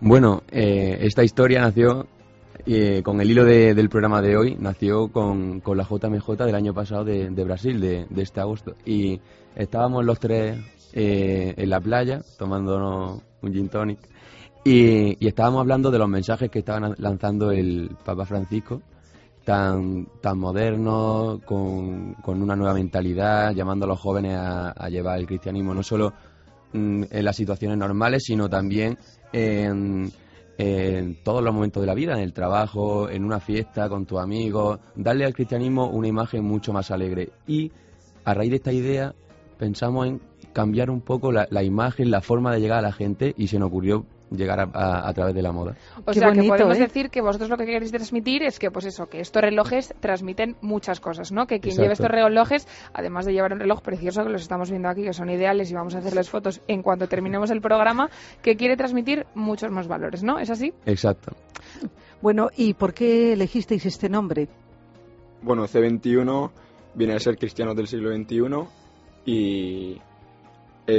Bueno, 0.01 0.43
eh, 0.51 0.99
esta 1.03 1.23
historia 1.23 1.61
nació 1.61 2.09
eh, 2.67 3.03
con 3.05 3.21
el 3.21 3.31
hilo 3.31 3.45
de- 3.45 3.75
del 3.75 3.89
programa 3.89 4.21
de 4.21 4.37
hoy, 4.37 4.57
nació 4.59 5.09
con, 5.13 5.61
con 5.61 5.77
la 5.79 5.85
JMJ 5.85 6.31
del 6.45 6.55
año 6.57 6.75
pasado 6.75 7.05
de, 7.05 7.31
de 7.31 7.45
Brasil, 7.45 7.81
de, 7.81 8.07
de 8.11 8.23
este 8.23 8.41
agosto. 8.41 8.75
Y 8.85 9.21
estábamos 9.55 10.05
los 10.05 10.19
tres 10.19 10.59
eh, 10.93 11.55
en 11.57 11.71
la 11.71 11.81
playa 11.81 12.23
tomándonos 12.39 13.21
un 13.43 13.53
gin 13.53 13.69
tonic 13.69 13.99
y, 14.65 15.27
estábamos 15.27 15.61
hablando 15.61 15.91
de 15.91 15.99
los 15.99 16.09
mensajes 16.09 16.51
que 16.51 16.61
estaban 16.61 16.95
lanzando 16.99 17.51
el 17.51 17.97
Papa 18.05 18.25
Francisco, 18.25 18.81
tan, 19.45 20.07
tan 20.21 20.39
modernos, 20.39 21.41
con, 21.45 22.15
con 22.15 22.41
una 22.41 22.55
nueva 22.55 22.75
mentalidad, 22.75 23.53
llamando 23.53 23.87
a 23.87 23.89
los 23.89 23.99
jóvenes 23.99 24.37
a, 24.37 24.71
a 24.71 24.89
llevar 24.89 25.19
el 25.19 25.27
cristianismo 25.27 25.75
no 25.75 25.83
solo 25.83 26.13
mm, 26.73 27.03
en 27.11 27.25
las 27.25 27.35
situaciones 27.35 27.77
normales, 27.77 28.23
sino 28.25 28.49
también 28.49 28.97
en, 29.33 30.13
en 30.59 31.17
todos 31.25 31.43
los 31.43 31.53
momentos 31.53 31.81
de 31.83 31.89
la 31.89 31.95
vida, 31.95 32.13
en 32.13 32.21
el 32.21 32.33
trabajo, 32.33 33.09
en 33.09 33.25
una 33.25 33.41
fiesta, 33.41 33.89
con 33.89 34.07
tus 34.07 34.21
amigos, 34.21 34.79
darle 34.95 35.25
al 35.25 35.35
cristianismo 35.35 35.89
una 35.89 36.07
imagen 36.07 36.45
mucho 36.45 36.73
más 36.73 36.93
alegre. 36.93 37.31
Y 37.49 37.73
a 38.25 38.33
raíz 38.33 38.51
de 38.51 38.57
esta 38.57 38.73
idea 38.73 39.13
pensamos 39.59 40.07
en 40.07 40.21
cambiar 40.53 40.91
un 40.91 41.01
poco 41.01 41.33
la, 41.33 41.47
la 41.51 41.63
imagen, 41.63 42.11
la 42.11 42.21
forma 42.21 42.53
de 42.53 42.61
llegar 42.61 42.79
a 42.79 42.83
la 42.83 42.93
gente 42.93 43.35
y 43.37 43.49
se 43.49 43.59
nos 43.59 43.69
ocurrió 43.69 44.05
llegar 44.31 44.61
a, 44.61 44.71
a- 44.73 45.09
a 45.09 45.13
través 45.13 45.35
de 45.35 45.43
la 45.43 45.53
moda. 45.53 45.77
O 46.07 46.13
Qué 46.13 46.19
sea, 46.21 46.33
que 46.33 46.43
podemos 46.45 46.79
¿eh? 46.79 46.81
decir 46.81 47.11
que 47.11 47.21
vosotros 47.21 47.51
lo 47.51 47.59
que 47.59 47.67
queréis 47.67 47.93
transmitir 47.93 48.43
es 48.43 48.59
que, 48.59 48.71
pues 48.71 48.87
eso, 48.87 49.07
que 49.07 49.21
estos 49.21 49.43
relojes 49.43 49.95
transmiten 50.01 50.57
muchas 50.63 51.01
cosas, 51.01 51.33
¿no? 51.33 51.47
Que 51.47 51.61
quien 51.61 51.73
Exacto. 51.73 51.83
lleve 51.83 51.93
estos 51.93 52.11
relojes, 52.11 52.67
además 52.95 53.27
de 53.27 53.33
llevar 53.35 53.53
un 53.53 53.61
reloj 53.61 53.83
precioso, 53.83 54.23
que 54.25 54.31
los 54.31 54.41
estamos 54.41 54.71
viendo 54.71 54.89
aquí, 54.89 55.03
que 55.03 55.13
son 55.13 55.29
ideales 55.29 55.71
y 55.71 55.75
vamos 55.75 55.95
a 55.95 55.99
hacerles 55.99 56.31
fotos 56.31 56.63
en 56.67 56.81
cuanto 56.83 57.09
terminemos 57.09 57.51
el 57.51 57.61
programa, 57.61 58.09
que 58.41 58.57
quiere 58.57 58.75
transmitir 58.79 59.27
muchos 59.35 59.71
más 59.71 59.87
valores, 59.87 60.23
¿no? 60.25 60.39
¿Es 60.39 60.49
así? 60.49 60.73
Exacto. 60.87 61.33
Bueno, 62.23 62.49
¿y 62.57 62.73
por 62.73 62.95
qué 62.95 63.35
elegisteis 63.35 63.85
este 63.85 64.09
nombre? 64.09 64.49
Bueno, 65.43 65.65
C21 65.67 66.51
viene 66.95 67.15
a 67.15 67.19
ser 67.19 67.37
cristianos 67.37 67.77
del 67.77 67.87
siglo 67.87 68.15
XXI 68.17 68.39
y 69.27 70.01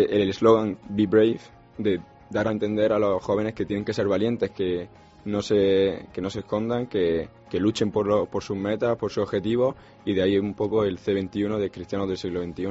eh, 0.01 0.07
el 0.09 0.29
eslogan 0.29 0.77
Be 0.89 1.07
Brave, 1.07 1.39
de 1.77 1.99
dar 2.29 2.47
a 2.47 2.51
entender 2.51 2.91
a 2.93 2.99
los 2.99 3.23
jóvenes 3.23 3.53
que 3.53 3.65
tienen 3.65 3.85
que 3.85 3.93
ser 3.93 4.07
valientes, 4.07 4.51
que 4.51 4.87
no 5.25 5.41
se, 5.41 6.07
que 6.11 6.21
no 6.21 6.29
se 6.29 6.39
escondan, 6.39 6.87
que, 6.87 7.29
que 7.53 7.59
luchen 7.59 7.91
por, 7.91 8.07
lo- 8.07 8.25
por 8.25 8.41
sus 8.41 8.57
metas, 8.57 8.97
por 8.97 9.11
sus 9.11 9.21
objetivos 9.25 9.75
y 10.05 10.15
de 10.15 10.23
ahí 10.23 10.39
un 10.39 10.55
poco 10.55 10.85
el 10.85 10.97
C21 10.97 11.59
de 11.59 11.69
cristianos 11.69 12.07
del 12.07 12.17
siglo 12.17 12.41
XXI. 12.41 12.65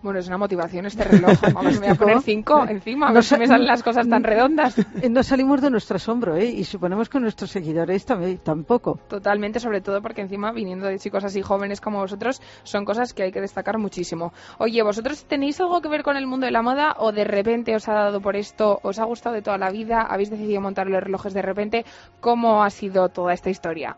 Bueno, 0.00 0.20
es 0.20 0.28
una 0.28 0.38
motivación 0.38 0.86
este 0.86 1.02
reloj. 1.02 1.36
Vamos, 1.52 1.72
me 1.72 1.78
voy 1.80 1.88
a 1.88 1.94
poner 1.96 2.20
cinco 2.22 2.64
encima, 2.68 3.06
a 3.06 3.08
No 3.08 3.14
ver 3.16 3.24
si 3.24 3.36
me 3.36 3.48
salen 3.48 3.66
las 3.66 3.82
cosas 3.82 4.08
tan 4.08 4.22
redondas. 4.22 4.76
No 5.10 5.24
salimos 5.24 5.60
de 5.60 5.70
nuestro 5.70 5.96
asombro, 5.96 6.36
¿eh? 6.36 6.44
Y 6.44 6.62
suponemos 6.62 7.08
que 7.08 7.18
nuestros 7.18 7.50
seguidores 7.50 8.04
también, 8.06 8.38
tampoco. 8.38 9.00
Totalmente, 9.08 9.58
sobre 9.58 9.80
todo 9.80 10.00
porque 10.00 10.20
encima, 10.20 10.52
viniendo 10.52 10.86
de 10.86 11.00
chicos 11.00 11.24
así 11.24 11.42
jóvenes 11.42 11.80
como 11.80 11.98
vosotros, 11.98 12.40
son 12.62 12.84
cosas 12.84 13.12
que 13.14 13.24
hay 13.24 13.32
que 13.32 13.40
destacar 13.40 13.76
muchísimo. 13.78 14.32
Oye, 14.58 14.80
¿vosotros 14.84 15.24
tenéis 15.24 15.60
algo 15.60 15.80
que 15.80 15.88
ver 15.88 16.04
con 16.04 16.16
el 16.16 16.28
mundo 16.28 16.46
de 16.46 16.52
la 16.52 16.62
moda 16.62 16.94
o 17.00 17.10
de 17.10 17.24
repente 17.24 17.74
os 17.74 17.88
ha 17.88 17.94
dado 17.94 18.20
por 18.20 18.36
esto, 18.36 18.78
os 18.84 19.00
ha 19.00 19.04
gustado 19.04 19.34
de 19.34 19.42
toda 19.42 19.58
la 19.58 19.70
vida, 19.70 20.02
habéis 20.02 20.30
decidido 20.30 20.60
montar 20.60 20.86
los 20.86 21.02
relojes 21.02 21.34
de 21.34 21.42
repente? 21.42 21.84
¿Cómo 22.20 22.62
ha 22.62 22.70
sido 22.70 23.08
toda 23.08 23.32
esta 23.32 23.50
historia? 23.50 23.96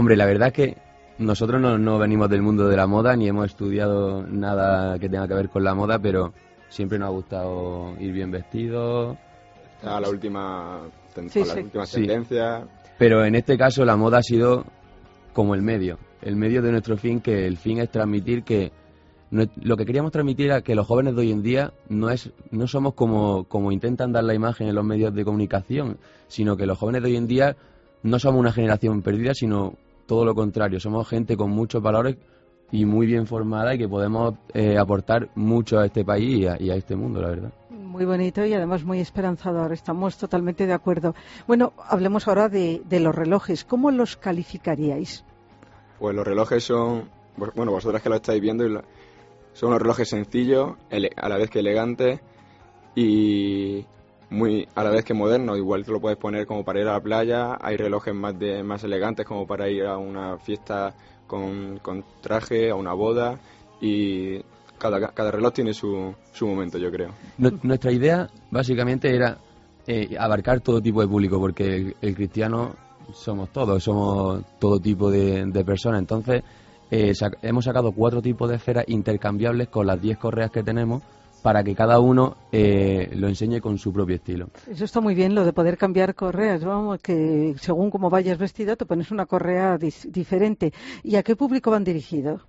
Hombre, 0.00 0.16
la 0.16 0.24
verdad 0.24 0.48
es 0.48 0.54
que 0.54 0.76
nosotros 1.18 1.60
no, 1.60 1.76
no 1.76 1.98
venimos 1.98 2.30
del 2.30 2.40
mundo 2.40 2.66
de 2.66 2.74
la 2.74 2.86
moda 2.86 3.14
ni 3.16 3.28
hemos 3.28 3.44
estudiado 3.44 4.22
nada 4.26 4.98
que 4.98 5.10
tenga 5.10 5.28
que 5.28 5.34
ver 5.34 5.50
con 5.50 5.62
la 5.62 5.74
moda, 5.74 5.98
pero 5.98 6.32
siempre 6.70 6.98
nos 6.98 7.08
ha 7.08 7.10
gustado 7.10 7.94
ir 8.00 8.10
bien 8.10 8.30
vestidos. 8.30 9.18
A 9.84 10.00
la 10.00 10.08
última, 10.08 10.80
ten- 11.14 11.28
Sí, 11.28 11.40
a 11.42 11.44
las 11.44 11.54
sí. 11.54 11.60
últimas 11.60 11.88
Sí. 11.90 12.00
tendencias. 12.00 12.62
Pero 12.96 13.26
en 13.26 13.34
este 13.34 13.58
caso 13.58 13.84
la 13.84 13.94
moda 13.94 14.16
ha 14.16 14.22
sido 14.22 14.64
como 15.34 15.54
el 15.54 15.60
medio, 15.60 15.98
el 16.22 16.34
medio 16.34 16.62
de 16.62 16.72
nuestro 16.72 16.96
fin, 16.96 17.20
que 17.20 17.46
el 17.46 17.58
fin 17.58 17.76
es 17.78 17.90
transmitir 17.90 18.42
que 18.42 18.72
lo 19.30 19.76
que 19.76 19.84
queríamos 19.84 20.12
transmitir 20.12 20.46
era 20.46 20.62
que 20.62 20.74
los 20.74 20.86
jóvenes 20.86 21.14
de 21.14 21.20
hoy 21.20 21.30
en 21.30 21.42
día 21.42 21.74
no 21.90 22.08
es 22.08 22.30
no 22.52 22.66
somos 22.66 22.94
como, 22.94 23.44
como 23.44 23.70
intentan 23.70 24.12
dar 24.12 24.24
la 24.24 24.32
imagen 24.32 24.66
en 24.66 24.74
los 24.76 24.84
medios 24.86 25.14
de 25.14 25.26
comunicación, 25.26 25.98
sino 26.26 26.56
que 26.56 26.64
los 26.64 26.78
jóvenes 26.78 27.02
de 27.02 27.10
hoy 27.10 27.16
en 27.16 27.26
día 27.26 27.54
no 28.02 28.18
somos 28.18 28.40
una 28.40 28.50
generación 28.50 29.02
perdida, 29.02 29.34
sino 29.34 29.74
todo 30.10 30.24
lo 30.24 30.34
contrario, 30.34 30.80
somos 30.80 31.08
gente 31.08 31.36
con 31.36 31.50
muchos 31.50 31.80
valores 31.80 32.16
y 32.72 32.84
muy 32.84 33.06
bien 33.06 33.28
formada 33.28 33.72
y 33.76 33.78
que 33.78 33.88
podemos 33.88 34.34
eh, 34.52 34.76
aportar 34.76 35.28
mucho 35.36 35.78
a 35.78 35.86
este 35.86 36.04
país 36.04 36.36
y 36.36 36.46
a, 36.48 36.60
y 36.60 36.68
a 36.68 36.74
este 36.74 36.96
mundo, 36.96 37.22
la 37.22 37.28
verdad. 37.28 37.52
Muy 37.70 38.04
bonito 38.04 38.44
y 38.44 38.52
además 38.52 38.82
muy 38.82 38.98
esperanzador. 38.98 39.72
Estamos 39.72 40.18
totalmente 40.18 40.66
de 40.66 40.72
acuerdo. 40.72 41.14
Bueno, 41.46 41.74
hablemos 41.88 42.26
ahora 42.26 42.48
de, 42.48 42.82
de 42.88 42.98
los 42.98 43.14
relojes. 43.14 43.64
¿Cómo 43.64 43.92
los 43.92 44.16
calificaríais? 44.16 45.24
Pues 46.00 46.16
los 46.16 46.26
relojes 46.26 46.64
son, 46.64 47.08
bueno, 47.54 47.70
vosotras 47.70 48.02
que 48.02 48.08
lo 48.08 48.16
estáis 48.16 48.40
viendo, 48.40 48.64
son 49.52 49.68
unos 49.68 49.80
relojes 49.80 50.08
sencillos, 50.08 50.72
a 50.90 51.28
la 51.28 51.36
vez 51.36 51.50
que 51.50 51.60
elegantes 51.60 52.18
y 52.96 53.86
muy 54.30 54.66
a 54.74 54.84
la 54.84 54.90
vez 54.90 55.04
que 55.04 55.14
modernos. 55.14 55.56
Igual 55.58 55.84
te 55.84 55.92
lo 55.92 56.00
puedes 56.00 56.18
poner 56.18 56.46
como 56.46 56.64
para 56.64 56.80
ir 56.80 56.88
a 56.88 56.92
la 56.92 57.00
playa, 57.00 57.58
hay 57.60 57.76
relojes 57.76 58.14
más 58.14 58.38
de 58.38 58.62
más 58.62 58.82
elegantes 58.84 59.26
como 59.26 59.46
para 59.46 59.68
ir 59.68 59.84
a 59.86 59.98
una 59.98 60.38
fiesta 60.38 60.94
con, 61.26 61.78
con 61.82 62.04
traje, 62.20 62.70
a 62.70 62.74
una 62.74 62.92
boda 62.92 63.38
y 63.80 64.40
cada, 64.78 65.08
cada 65.08 65.30
reloj 65.30 65.52
tiene 65.52 65.74
su, 65.74 66.14
su 66.32 66.46
momento, 66.46 66.78
yo 66.78 66.90
creo. 66.90 67.10
Nu- 67.38 67.58
Nuestra 67.62 67.92
idea 67.92 68.28
básicamente 68.50 69.14
era 69.14 69.38
eh, 69.86 70.16
abarcar 70.18 70.60
todo 70.60 70.80
tipo 70.80 71.00
de 71.00 71.08
público, 71.08 71.38
porque 71.38 71.94
el, 72.00 72.14
cristiano 72.14 72.74
somos 73.12 73.50
todos, 73.50 73.82
somos 73.82 74.42
todo 74.58 74.78
tipo 74.80 75.10
de, 75.10 75.44
de 75.46 75.64
personas. 75.64 76.00
Entonces, 76.00 76.42
eh, 76.90 77.12
sac- 77.12 77.38
hemos 77.42 77.64
sacado 77.64 77.92
cuatro 77.92 78.22
tipos 78.22 78.48
de 78.48 78.56
esferas 78.56 78.84
intercambiables 78.88 79.68
con 79.68 79.86
las 79.86 80.00
diez 80.00 80.18
correas 80.18 80.50
que 80.50 80.62
tenemos 80.62 81.02
para 81.42 81.64
que 81.64 81.74
cada 81.74 82.00
uno 82.00 82.36
eh, 82.52 83.10
lo 83.14 83.28
enseñe 83.28 83.60
con 83.60 83.78
su 83.78 83.92
propio 83.92 84.16
estilo. 84.16 84.48
Eso 84.68 84.84
está 84.84 85.00
muy 85.00 85.14
bien, 85.14 85.34
lo 85.34 85.44
de 85.44 85.52
poder 85.52 85.76
cambiar 85.76 86.14
correas. 86.14 86.64
Vamos, 86.64 87.00
que 87.00 87.54
según 87.58 87.90
cómo 87.90 88.10
vayas 88.10 88.38
vestido, 88.38 88.76
te 88.76 88.86
pones 88.86 89.10
una 89.10 89.26
correa 89.26 89.78
diferente. 89.78 90.72
¿Y 91.02 91.16
a 91.16 91.22
qué 91.22 91.36
público 91.36 91.70
van 91.70 91.84
dirigidos? 91.84 92.42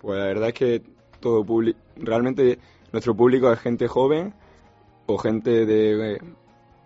Pues 0.00 0.18
la 0.18 0.26
verdad 0.26 0.48
es 0.48 0.54
que 0.54 0.82
todo 1.20 1.44
público, 1.44 1.78
realmente 1.96 2.58
nuestro 2.92 3.14
público 3.14 3.50
es 3.52 3.58
gente 3.60 3.88
joven 3.88 4.34
o 5.06 5.18
gente 5.18 5.66
de 5.66 6.14
eh, 6.14 6.18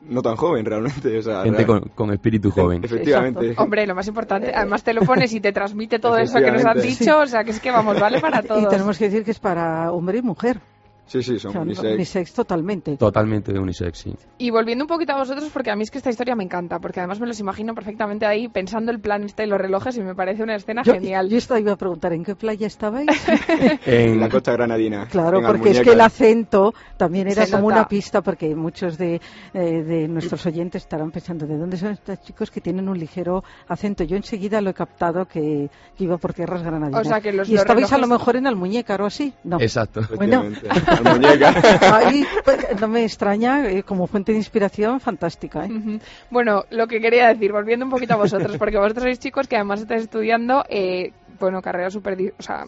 no 0.02 0.22
tan 0.22 0.36
joven 0.36 0.64
realmente, 0.64 1.18
o 1.18 1.22
sea, 1.22 1.42
Gente 1.42 1.66
con, 1.66 1.80
con 1.94 2.12
espíritu 2.12 2.50
joven. 2.50 2.84
Efectivamente. 2.84 3.54
Hombre, 3.56 3.86
lo 3.86 3.94
más 3.94 4.06
importante, 4.06 4.52
además 4.54 4.84
te 4.84 4.92
lo 4.92 5.02
pones 5.02 5.32
y 5.32 5.40
te 5.40 5.52
transmite 5.52 5.98
todo 5.98 6.16
eso 6.18 6.38
que 6.38 6.50
nos 6.50 6.64
han 6.64 6.80
dicho, 6.80 7.18
o 7.18 7.26
sea, 7.26 7.44
que 7.44 7.50
es 7.50 7.60
que 7.60 7.70
vamos, 7.70 7.98
vale 7.98 8.20
para 8.20 8.42
todos. 8.42 8.62
Y 8.62 8.68
tenemos 8.68 8.98
que 8.98 9.06
decir 9.06 9.24
que 9.24 9.32
es 9.32 9.40
para 9.40 9.92
hombre 9.92 10.18
y 10.18 10.22
mujer. 10.22 10.60
Sí, 11.08 11.22
sí, 11.22 11.38
son 11.38 11.56
unisex. 11.58 11.94
unisex 11.94 12.32
totalmente. 12.34 12.96
Totalmente 12.96 13.52
de 13.52 13.58
unisex, 13.58 13.98
sí. 13.98 14.14
Y 14.38 14.50
volviendo 14.50 14.84
un 14.84 14.88
poquito 14.88 15.12
a 15.14 15.18
vosotros, 15.18 15.48
porque 15.52 15.70
a 15.70 15.76
mí 15.76 15.82
es 15.82 15.90
que 15.90 15.98
esta 15.98 16.10
historia 16.10 16.36
me 16.36 16.44
encanta, 16.44 16.78
porque 16.78 17.00
además 17.00 17.18
me 17.18 17.26
los 17.26 17.40
imagino 17.40 17.74
perfectamente 17.74 18.26
ahí 18.26 18.48
pensando 18.48 18.92
el 18.92 19.00
plan 19.00 19.24
este 19.24 19.42
de 19.42 19.48
los 19.48 19.58
relojes 19.58 19.96
y 19.96 20.02
me 20.02 20.14
parece 20.14 20.42
una 20.42 20.54
escena 20.54 20.82
Yo, 20.84 20.92
genial. 20.94 21.28
yo 21.28 21.38
estaba 21.38 21.58
iba 21.58 21.72
a 21.72 21.76
preguntar, 21.76 22.12
¿en 22.12 22.24
qué 22.24 22.36
playa 22.36 22.66
estabais? 22.66 23.08
En 23.86 24.20
la 24.20 24.28
costa 24.28 24.52
granadina. 24.52 25.06
Claro, 25.06 25.40
porque 25.46 25.70
es 25.70 25.80
que 25.80 25.92
el 25.92 26.00
acento 26.00 26.74
también 26.96 27.28
era 27.28 27.46
Se 27.46 27.52
como 27.52 27.70
nota. 27.70 27.80
una 27.80 27.88
pista, 27.88 28.22
porque 28.22 28.54
muchos 28.54 28.98
de, 28.98 29.20
eh, 29.54 29.60
de 29.82 30.08
nuestros 30.08 30.44
oyentes 30.46 30.82
estarán 30.82 31.10
pensando, 31.10 31.46
¿de 31.46 31.56
dónde 31.56 31.76
son 31.76 31.92
estos 31.92 32.20
chicos 32.20 32.50
que 32.50 32.60
tienen 32.60 32.88
un 32.88 32.98
ligero 32.98 33.42
acento? 33.68 34.04
Yo 34.04 34.16
enseguida 34.16 34.60
lo 34.60 34.70
he 34.70 34.74
captado 34.74 35.26
que, 35.26 35.70
que 35.96 36.04
iba 36.04 36.16
por 36.18 36.34
tierras 36.34 36.62
granadinas. 36.62 37.00
O 37.06 37.08
sea, 37.08 37.20
que 37.20 37.32
los- 37.32 37.48
¿Y 37.48 37.52
los 37.52 37.62
estabais 37.62 37.90
a 37.92 37.98
lo 37.98 38.06
mejor 38.06 38.36
en 38.36 38.46
Almuñécar 38.46 39.00
o 39.02 39.06
así? 39.06 39.32
No. 39.44 39.60
Exacto. 39.60 40.02
Bueno, 40.16 40.44
Ahí 41.92 42.26
pues, 42.44 42.80
no 42.80 42.88
me 42.88 43.04
extraña, 43.04 43.68
eh, 43.70 43.82
como 43.82 44.06
fuente 44.06 44.32
de 44.32 44.38
inspiración, 44.38 45.00
fantástica. 45.00 45.64
¿eh? 45.66 46.00
Bueno, 46.30 46.64
lo 46.70 46.86
que 46.86 47.00
quería 47.00 47.28
decir, 47.28 47.52
volviendo 47.52 47.84
un 47.84 47.90
poquito 47.90 48.14
a 48.14 48.16
vosotros, 48.16 48.56
porque 48.56 48.78
vosotros 48.78 49.04
sois 49.04 49.18
chicos 49.18 49.48
que 49.48 49.56
además 49.56 49.80
estáis 49.80 50.02
estudiando, 50.02 50.64
eh, 50.68 51.12
bueno, 51.40 51.62
carreras 51.62 51.92
súper 51.92 52.34
o 52.38 52.42
sea, 52.42 52.66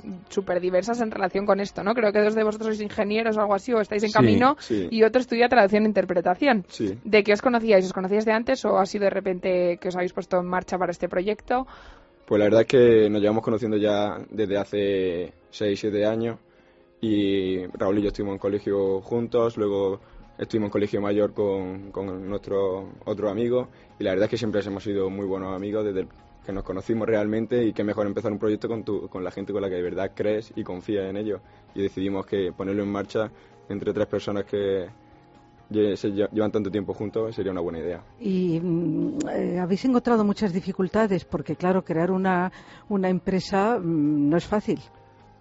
diversas 0.61 1.01
en 1.01 1.11
relación 1.11 1.45
con 1.45 1.61
esto, 1.61 1.83
¿no? 1.83 1.93
Creo 1.95 2.13
que 2.13 2.21
dos 2.21 2.35
de 2.35 2.45
vosotros 2.45 2.77
sois 2.77 2.81
ingenieros 2.81 3.37
o 3.37 3.41
algo 3.41 3.55
así, 3.55 3.73
o 3.73 3.81
estáis 3.81 4.03
en 4.05 4.11
Sí, 4.11 4.15
camino, 4.15 4.57
sí. 4.61 4.89
y 4.91 5.03
otro 5.03 5.21
estudia 5.21 5.49
traducción 5.49 5.85
e 5.85 5.87
interpretación. 5.87 6.65
Sí. 6.69 6.99
¿De 7.05 7.23
qué 7.25 7.33
os 7.33 7.43
conocíais? 7.43 7.85
¿Os 7.85 7.93
conocíais 7.93 8.25
de 8.25 8.33
antes 8.33 8.65
o 8.65 8.79
ha 8.79 8.87
sido 8.87 9.05
de 9.05 9.11
repente 9.11 9.79
que 9.81 9.89
os 9.89 9.97
habéis 9.97 10.13
puesto 10.13 10.39
en 10.39 10.47
marcha 10.47 10.79
para 10.79 10.93
este 10.93 11.09
proyecto? 11.09 11.67
Pues 12.27 12.39
la 12.39 12.45
verdad 12.45 12.61
es 12.61 12.67
que 12.69 13.11
nos 13.11 13.21
llevamos 13.21 13.43
conociendo 13.43 13.77
ya 13.77 14.19
desde 14.31 14.57
hace 14.57 15.33
6, 15.51 15.81
7 15.81 16.07
años 16.07 16.39
y 17.01 17.67
Raúl 17.67 17.99
y 17.99 18.03
yo 18.03 18.09
estuvimos 18.09 18.35
en 18.35 18.39
colegio 18.39 19.01
juntos, 19.01 19.57
luego 19.57 20.01
estuvimos 20.39 20.69
en 20.69 20.73
colegio 20.73 21.01
mayor 21.01 21.33
con, 21.33 21.91
con 21.91 22.29
nuestro 22.29 22.91
otro 23.05 23.31
amigo 23.31 23.69
y 23.99 24.05
la 24.05 24.11
verdad 24.11 24.25
es 24.25 24.31
que 24.31 24.37
siempre 24.39 24.61
hemos 24.65 24.83
sido 24.83 25.11
muy 25.11 25.27
buenos 25.27 25.55
amigos 25.55 25.85
desde 25.85 26.07
que 26.45 26.53
nos 26.53 26.65
conocimos 26.65 27.07
realmente 27.07 27.65
y 27.65 27.73
qué 27.73 27.85
mejor 27.85 28.07
empezar 28.07 28.33
un 28.33 28.39
proyecto 28.39 28.69
con, 28.69 28.83
tu, 28.83 29.09
con 29.09 29.23
la 29.23 29.31
gente 29.31 29.53
con 29.53 29.63
la 29.63 29.69
que 29.69 29.77
de 29.77 29.83
verdad 29.83 30.13
crees 30.15 30.53
y 30.57 30.65
confías 30.65 31.09
en 31.09 31.17
ello 31.17 31.41
y 31.75 31.83
decidimos 31.83 32.27
que 32.27 32.53
ponerlo 32.53 32.83
en 32.83 32.91
marcha 32.91 33.31
entre 33.69 33.93
tres 33.93 34.07
personas 34.07 34.45
que 34.45 34.89
se 35.71 36.11
llevan 36.11 36.51
tanto 36.51 36.71
tiempo 36.71 36.95
juntos 36.95 37.35
sería 37.35 37.53
una 37.53 37.61
buena 37.61 37.79
idea. 37.79 38.03
Y 38.19 38.59
mm, 38.61 39.19
eh, 39.29 39.59
habéis 39.61 39.85
encontrado 39.85 40.25
muchas 40.25 40.53
dificultades 40.53 41.25
porque 41.25 41.55
claro, 41.55 41.85
crear 41.85 42.11
una, 42.11 42.51
una 42.89 43.09
empresa 43.09 43.79
mm, 43.79 44.29
no 44.29 44.37
es 44.37 44.45
fácil. 44.45 44.81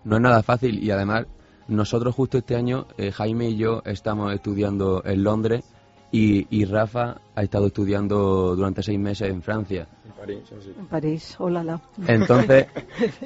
No 0.04 0.18
es 0.18 0.22
nada 0.22 0.44
fácil 0.44 0.84
y 0.84 0.92
además 0.92 1.26
nosotros 1.70 2.16
justo 2.16 2.38
este 2.40 2.56
año, 2.56 2.88
eh, 2.98 3.12
Jaime 3.12 3.50
y 3.50 3.58
yo 3.58 3.82
estamos 3.86 4.34
estudiando 4.34 5.04
en 5.06 5.24
Londres 5.24 5.64
y, 6.12 6.48
y, 6.50 6.66
Rafa 6.66 7.22
ha 7.36 7.44
estado 7.44 7.68
estudiando 7.68 8.56
durante 8.56 8.82
seis 8.82 9.00
meses 9.00 9.30
en 9.30 9.44
Francia. 9.44 9.88
En 10.06 10.12
París, 10.14 10.40
sí. 10.48 10.74
En 10.78 10.88
París, 10.88 11.36
hola. 11.38 11.80
Entonces, 12.08 12.66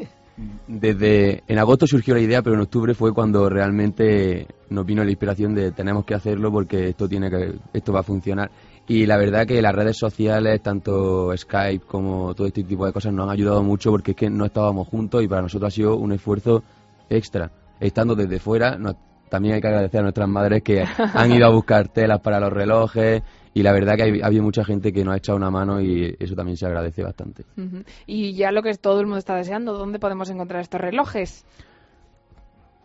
desde 0.67 1.43
en 1.47 1.59
agosto 1.59 1.87
surgió 1.87 2.13
la 2.13 2.19
idea, 2.19 2.41
pero 2.41 2.55
en 2.55 2.61
octubre 2.61 2.93
fue 2.93 3.13
cuando 3.13 3.47
realmente 3.47 4.47
nos 4.69 4.85
vino 4.85 5.01
la 5.01 5.11
inspiración 5.11 5.55
de 5.55 5.71
tenemos 5.71 6.03
que 6.03 6.13
hacerlo 6.13 6.51
porque 6.51 6.89
esto 6.89 7.07
tiene 7.07 7.29
que 7.29 7.53
esto 7.71 7.93
va 7.93 8.01
a 8.01 8.03
funcionar. 8.03 8.51
Y 8.85 9.05
la 9.05 9.15
verdad 9.15 9.47
que 9.47 9.61
las 9.61 9.73
redes 9.73 9.97
sociales, 9.97 10.61
tanto 10.61 11.31
Skype 11.37 11.85
como 11.85 12.35
todo 12.35 12.47
este 12.47 12.65
tipo 12.65 12.85
de 12.85 12.91
cosas, 12.91 13.13
nos 13.13 13.23
han 13.23 13.31
ayudado 13.33 13.63
mucho 13.63 13.91
porque 13.91 14.11
es 14.11 14.17
que 14.17 14.29
no 14.29 14.43
estábamos 14.43 14.89
juntos 14.89 15.23
y 15.23 15.29
para 15.29 15.41
nosotros 15.41 15.69
ha 15.69 15.75
sido 15.75 15.95
un 15.95 16.11
esfuerzo 16.11 16.63
extra 17.09 17.49
estando 17.79 18.15
desde 18.15 18.39
fuera, 18.39 18.77
también 19.29 19.55
hay 19.55 19.61
que 19.61 19.67
agradecer 19.67 19.99
a 19.99 20.03
nuestras 20.03 20.29
madres 20.29 20.61
que 20.61 20.85
han 20.97 21.31
ido 21.31 21.47
a 21.47 21.49
buscar 21.49 21.87
telas 21.87 22.19
para 22.19 22.39
los 22.39 22.53
relojes 22.53 23.23
y 23.53 23.63
la 23.63 23.71
verdad 23.71 23.95
que 23.95 24.21
ha 24.21 24.27
habido 24.27 24.43
mucha 24.43 24.63
gente 24.63 24.93
que 24.93 25.03
nos 25.03 25.13
ha 25.13 25.17
echado 25.17 25.37
una 25.37 25.49
mano 25.49 25.81
y 25.81 26.15
eso 26.19 26.35
también 26.35 26.57
se 26.57 26.65
agradece 26.65 27.03
bastante. 27.03 27.45
Y 28.05 28.33
ya 28.33 28.51
lo 28.51 28.61
que 28.61 28.73
todo 28.75 28.99
el 28.99 29.07
mundo 29.07 29.19
está 29.19 29.35
deseando, 29.35 29.73
¿dónde 29.73 29.99
podemos 29.99 30.29
encontrar 30.29 30.61
estos 30.61 30.81
relojes? 30.81 31.45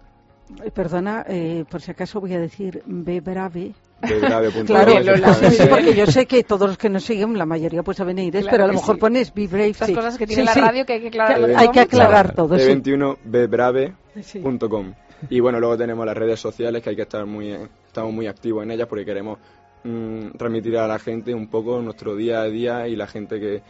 Perdona, 0.74 1.24
eh, 1.28 1.64
por 1.68 1.80
si 1.80 1.90
acaso 1.90 2.20
voy 2.20 2.34
a 2.34 2.40
decir 2.40 2.82
bebrave 2.86 3.74
claro, 4.00 4.50
porque 5.70 5.94
yo 5.94 6.06
sé 6.06 6.26
que 6.26 6.42
todos 6.44 6.68
los 6.68 6.78
que 6.78 6.88
nos 6.88 7.04
siguen, 7.04 7.36
la 7.38 7.46
mayoría 7.46 7.82
pues 7.82 7.96
saben 7.96 8.18
inglés, 8.18 8.46
pero 8.50 8.64
a 8.64 8.66
lo 8.66 8.74
mejor 8.74 8.98
pones 8.98 9.32
Be 9.32 9.46
Brave. 9.46 9.70
Estas 9.70 9.90
cosas 9.90 10.18
que 10.18 10.26
tiene 10.26 10.44
la 10.44 10.52
radio 10.54 10.84
que 10.84 10.92
hay 10.94 11.00
que 11.00 11.08
aclarar. 11.08 11.50
hay 11.56 11.70
que 11.70 11.80
aclarar 11.80 12.34
todo. 12.34 12.56
b21bbrave.com. 12.56 14.94
Y 15.30 15.40
bueno, 15.40 15.58
luego 15.60 15.78
tenemos 15.78 16.04
las 16.04 16.16
redes 16.16 16.40
sociales 16.40 16.82
que 16.82 16.90
hay 16.90 16.96
que 16.96 17.02
estar 17.02 17.24
muy, 17.24 17.56
estamos 17.86 18.12
muy 18.12 18.26
activos 18.26 18.64
en 18.64 18.72
ellas 18.72 18.86
porque 18.86 19.06
queremos 19.06 19.38
mm, 19.84 20.32
transmitir 20.36 20.76
a 20.76 20.86
la 20.86 20.98
gente 20.98 21.32
un 21.32 21.48
poco 21.48 21.80
nuestro 21.80 22.14
día 22.14 22.42
a 22.42 22.44
día 22.44 22.86
y 22.86 22.96
la 22.96 23.06
gente 23.06 23.40
que 23.40 23.62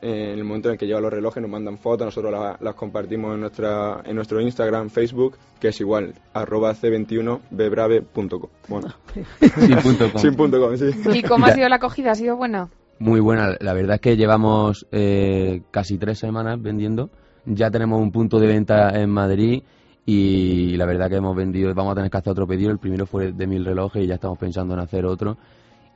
en 0.00 0.38
el 0.38 0.44
momento 0.44 0.68
en 0.68 0.74
el 0.74 0.78
que 0.78 0.86
lleva 0.86 1.00
los 1.00 1.12
relojes 1.12 1.40
nos 1.42 1.50
mandan 1.50 1.78
fotos, 1.78 2.06
nosotros 2.06 2.32
las, 2.60 2.74
compartimos 2.74 3.34
en, 3.34 3.40
nuestra, 3.40 4.02
en 4.04 4.14
nuestro 4.14 4.40
Instagram, 4.40 4.90
Facebook, 4.90 5.36
que 5.60 5.68
es 5.68 5.80
igual, 5.80 6.14
arroba 6.32 6.74
c21bebrave.com. 6.74 8.50
Bueno, 8.68 8.88
sin 10.16 10.34
punto 10.34 10.60
com. 10.60 10.76
sí. 10.76 10.90
¿Y 11.12 11.22
cómo 11.22 11.46
ha 11.46 11.52
sido 11.52 11.68
la 11.68 11.76
acogida? 11.76 12.12
¿Ha 12.12 12.14
sido 12.14 12.36
buena? 12.36 12.68
Muy 13.00 13.20
buena, 13.20 13.56
la 13.60 13.74
verdad 13.74 13.96
es 13.96 14.00
que 14.00 14.16
llevamos 14.16 14.86
eh, 14.90 15.62
casi 15.70 15.98
tres 15.98 16.18
semanas 16.18 16.60
vendiendo, 16.60 17.10
ya 17.44 17.70
tenemos 17.70 18.00
un 18.00 18.10
punto 18.10 18.40
de 18.40 18.48
venta 18.48 18.90
en 19.00 19.10
Madrid 19.10 19.62
y 20.04 20.76
la 20.76 20.86
verdad 20.86 21.08
que 21.08 21.16
hemos 21.16 21.36
vendido, 21.36 21.72
vamos 21.74 21.92
a 21.92 21.94
tener 21.96 22.10
que 22.10 22.16
hacer 22.18 22.32
otro 22.32 22.46
pedido, 22.46 22.70
el 22.70 22.78
primero 22.78 23.06
fue 23.06 23.32
de 23.32 23.46
mil 23.46 23.64
relojes 23.64 24.02
y 24.02 24.06
ya 24.08 24.14
estamos 24.14 24.38
pensando 24.38 24.74
en 24.74 24.80
hacer 24.80 25.06
otro 25.06 25.38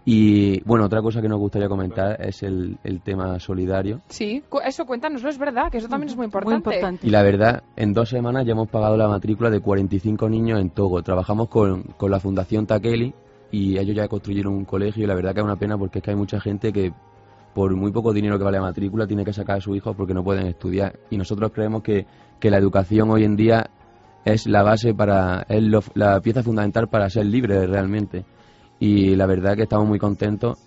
y 0.05 0.61
bueno, 0.65 0.87
otra 0.87 1.01
cosa 1.01 1.23
que 1.23 1.29
nos 1.29 1.39
gustaría 1.39 1.69
comentar 1.69 2.21
es 2.21 2.43
el, 2.43 2.79
tema 3.05 3.39
solidario. 3.39 4.01
Sí, 4.09 4.43
eso 4.65 4.85
cuéntanoslo, 4.85 5.29
es 5.29 5.39
verdad, 5.39 5.71
que 5.71 5.79
eso 5.79 5.89
también 5.89 6.11
es 6.11 6.17
muy 6.17 6.27
importante. 6.27 7.07
Y 7.07 7.11
la 7.11 7.23
verdad, 7.23 7.63
en 7.77 7.93
dos 7.93 8.09
semanas 8.09 8.45
ya 8.45 8.53
hemos 8.53 8.69
pagado 8.69 8.97
la 8.97 9.09
matrícula 9.09 9.49
de 9.49 9.61
45 9.61 10.29
niños 10.29 10.61
en 10.61 10.71
Togo. 10.71 11.03
Trabajamos 11.03 11.49
con, 11.49 11.83
con 11.97 12.11
la 12.11 12.19
Fundación 12.19 12.67
Takeli 12.67 13.15
y 13.53 13.79
ellos 13.79 13.95
ya 13.95 14.09
construyeron 14.09 14.55
un 14.55 14.65
colegio 14.65 15.05
y 15.05 15.07
la 15.07 15.15
verdad 15.15 15.35
que 15.35 15.41
es 15.41 15.45
una 15.45 15.57
pena 15.57 15.79
porque 15.79 15.99
es 15.99 16.05
que 16.05 16.11
hay 16.11 16.17
mucha 16.17 16.41
gente 16.41 16.73
que 16.73 16.93
por 17.55 17.77
muy 17.77 17.93
poco 17.93 18.13
dinero 18.13 18.39
que 18.39 18.45
vale 18.45 18.59
la 18.59 18.65
matrícula 18.65 19.07
tiene 19.07 19.25
que 19.25 19.33
sacar 19.33 19.59
a 19.59 19.61
sus 19.61 19.77
hijos 19.77 19.95
porque 19.95 20.15
no 20.15 20.25
pueden 20.25 20.47
estudiar. 20.47 20.99
Y 21.11 21.17
nosotros 21.17 21.53
creemos 21.55 21.83
que, 21.83 22.07
que 22.41 22.51
la 22.51 22.59
educación 22.59 23.11
hoy 23.11 23.23
en 23.23 23.37
día 23.37 23.71
es 24.25 24.49
la 24.49 24.65
base 24.65 24.95
para, 24.95 25.47
es 25.49 25.63
la 25.95 26.21
pieza 26.21 26.43
fundamental 26.43 26.89
para 26.89 27.09
ser 27.09 27.27
libre 27.27 27.67
realmente 27.67 28.25
y 28.83 29.15
la 29.15 29.27
verdad 29.27 29.55
que 29.55 29.63
estamos 29.63 29.87
muy 29.87 30.01
contentos 30.01 30.59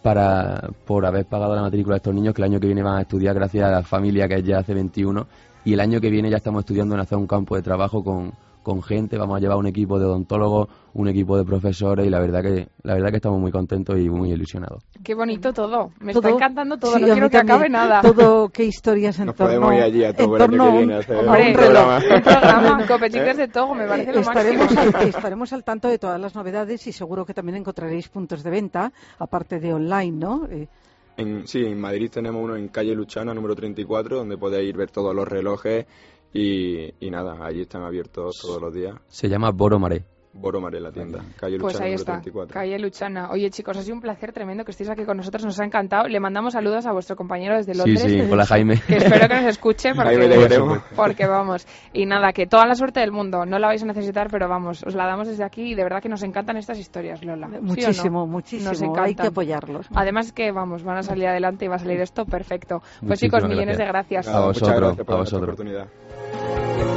para, 0.00 0.70
por 0.86 1.04
haber 1.04 1.26
pagado 1.26 1.56
la 1.56 1.62
matrícula 1.62 1.94
de 1.94 1.96
estos 1.96 2.14
niños 2.14 2.32
que 2.32 2.40
el 2.40 2.44
año 2.44 2.60
que 2.60 2.68
viene 2.68 2.84
van 2.84 2.98
a 2.98 3.00
estudiar 3.00 3.34
gracias 3.34 3.66
a 3.66 3.70
la 3.72 3.82
familia 3.82 4.28
que 4.28 4.36
es 4.36 4.44
ya 4.44 4.58
hace 4.58 4.74
21 4.74 5.26
y 5.64 5.72
el 5.72 5.80
año 5.80 6.00
que 6.00 6.08
viene 6.08 6.30
ya 6.30 6.36
estamos 6.36 6.60
estudiando 6.60 6.94
en 6.94 7.00
hacer 7.00 7.18
un 7.18 7.26
campo 7.26 7.56
de 7.56 7.62
trabajo 7.62 8.04
con, 8.04 8.32
con 8.64 8.82
gente, 8.82 9.16
vamos 9.16 9.36
a 9.36 9.40
llevar 9.40 9.56
un 9.58 9.68
equipo 9.68 10.00
de 10.00 10.06
odontólogos, 10.06 10.68
un 10.94 11.06
equipo 11.06 11.36
de 11.36 11.44
profesores 11.44 12.04
y 12.04 12.10
la 12.10 12.18
verdad 12.18 12.42
que 12.42 12.66
la 12.82 12.94
verdad 12.94 13.10
que 13.10 13.16
estamos 13.16 13.38
muy 13.40 13.52
contentos 13.52 13.96
y 13.98 14.08
muy 14.10 14.32
ilusionados. 14.32 14.82
Qué 15.04 15.14
bonito 15.14 15.52
todo, 15.52 15.92
me 16.00 16.10
está 16.10 16.30
encantando 16.30 16.76
todo, 16.76 16.98
no 16.98 17.06
quiero 17.06 17.30
que 17.30 17.36
acabe 17.38 17.68
nada. 17.68 18.00
Todo, 18.02 18.48
qué 18.48 18.64
historias 18.64 19.16
en 19.20 19.26
Nos 19.26 19.36
torno, 19.36 19.60
podemos 19.60 19.74
ir 19.74 19.82
allí 19.82 20.04
a 20.04 20.12
todo 20.12 20.34
en 20.34 20.38
torno 20.38 20.54
el 20.54 20.60
año 20.60 20.72
que 20.72 20.78
viene 20.78 20.94
a 20.94 20.98
hacer 20.98 21.16
hombre, 21.16 21.46
un 21.48 21.52
programa. 21.54 21.96
Un 21.98 22.22
programa, 22.22 22.86
Copetiques 22.88 23.36
de 23.36 23.48
Togo, 23.48 23.74
me 23.74 23.86
parece 23.86 24.12
lo 24.12 24.20
estaremos 24.20 24.72
máximo. 24.72 24.98
al, 24.98 25.08
estaremos 25.08 25.52
al 25.52 25.62
tanto 25.64 25.88
de 25.88 25.98
todas 25.98 26.20
las 26.20 26.34
novedades 26.34 26.86
y 26.88 26.92
seguro 26.92 27.24
que 27.24 27.34
también 27.34 27.58
encontraréis 27.58 28.08
puntos 28.08 28.42
de 28.42 28.50
venta, 28.50 28.92
aparte 29.18 29.60
de 29.60 29.72
online, 29.74 30.12
¿no? 30.16 30.46
Eh, 30.50 30.66
En, 31.16 31.46
sí, 31.46 31.64
en 31.64 31.80
Madrid 31.80 32.10
tenemos 32.10 32.42
uno 32.42 32.56
en 32.56 32.68
calle 32.68 32.92
Luchana, 32.94 33.32
número 33.34 33.54
34, 33.54 34.16
donde 34.18 34.36
podéis 34.36 34.68
ir 34.70 34.76
ver 34.76 34.90
todos 34.90 35.14
los 35.14 35.28
relojes 35.28 35.86
y, 36.34 36.92
y 37.00 37.10
nada, 37.10 37.38
allí 37.46 37.62
están 37.62 37.84
abiertos 37.84 38.38
todos 38.42 38.60
los 38.60 38.74
días. 38.74 38.96
Se 39.06 39.28
llama 39.28 39.50
Boro 39.50 39.78
Maré. 40.34 40.42
Boro 40.42 40.60
Maré, 40.60 40.80
la 40.80 40.90
tienda, 40.92 41.20
calle 41.36 41.58
Luchana, 41.58 41.60
Pues 41.60 41.80
ahí 41.80 41.92
está, 41.94 42.12
34. 42.14 42.52
calle 42.54 42.78
Luchana. 42.78 43.30
Oye, 43.30 43.50
chicos, 43.50 43.76
ha 43.76 43.82
sido 43.82 43.94
un 43.94 44.00
placer 44.02 44.32
tremendo 44.32 44.64
que 44.64 44.72
estéis 44.72 44.90
aquí 44.90 45.04
con 45.04 45.16
nosotros, 45.16 45.44
nos 45.44 45.58
ha 45.60 45.64
encantado. 45.64 46.08
Le 46.08 46.20
mandamos 46.20 46.52
saludos 46.54 46.86
a 46.86 46.92
vuestro 46.92 47.16
compañero 47.16 47.56
desde 47.56 47.72
Sí, 47.74 47.78
Londres. 47.78 48.02
sí, 48.02 48.20
hola 48.30 48.44
Jaime. 48.46 48.80
Que 48.86 48.96
espero 48.96 49.28
que 49.28 49.34
nos 49.34 49.44
escuche 49.46 49.92
Jaime, 49.94 50.28
te 50.28 50.34
porque, 50.34 50.48
queremos. 50.48 50.78
porque 50.96 51.26
vamos. 51.26 51.66
Y 51.92 52.06
nada, 52.06 52.32
que 52.32 52.46
toda 52.46 52.66
la 52.66 52.74
suerte 52.74 53.00
del 53.00 53.12
mundo. 53.12 53.46
No 53.46 53.58
la 53.58 53.68
vais 53.68 53.82
a 53.82 53.86
necesitar, 53.86 54.28
pero 54.30 54.48
vamos, 54.48 54.82
os 54.84 54.94
la 54.94 55.06
damos 55.06 55.28
desde 55.28 55.44
aquí 55.44 55.72
y 55.72 55.74
de 55.74 55.82
verdad 55.84 56.02
que 56.02 56.08
nos 56.08 56.22
encantan 56.22 56.56
estas 56.56 56.78
historias, 56.78 57.24
Lola. 57.24 57.48
¿Sí 57.48 57.54
o 57.56 57.60
no? 57.60 57.62
muchísimo, 57.66 58.20
Nos 58.20 58.28
muchísimo. 58.28 58.72
encantan. 58.72 59.04
Hay 59.04 59.14
que 59.14 59.26
apoyarlos. 59.28 59.86
Además 59.94 60.32
que, 60.32 60.50
vamos, 60.52 60.82
van 60.82 60.98
a 60.98 61.02
salir 61.02 61.26
adelante 61.28 61.64
y 61.64 61.68
va 61.68 61.76
a 61.76 61.78
salir 61.78 62.00
esto 62.00 62.24
perfecto. 62.24 62.80
Pues 62.80 63.02
Muchísimas 63.02 63.18
chicos, 63.42 63.48
millones 63.48 63.78
de 63.78 63.84
gracias. 63.84 64.28
A 64.28 64.46
Muchas 64.46 64.60
vosotros, 64.62 64.80
gracias 64.80 65.06
por 65.06 65.14
a 65.16 65.22
esta 65.22 65.36
vosotros. 65.36 65.42
oportunidad. 65.54 66.93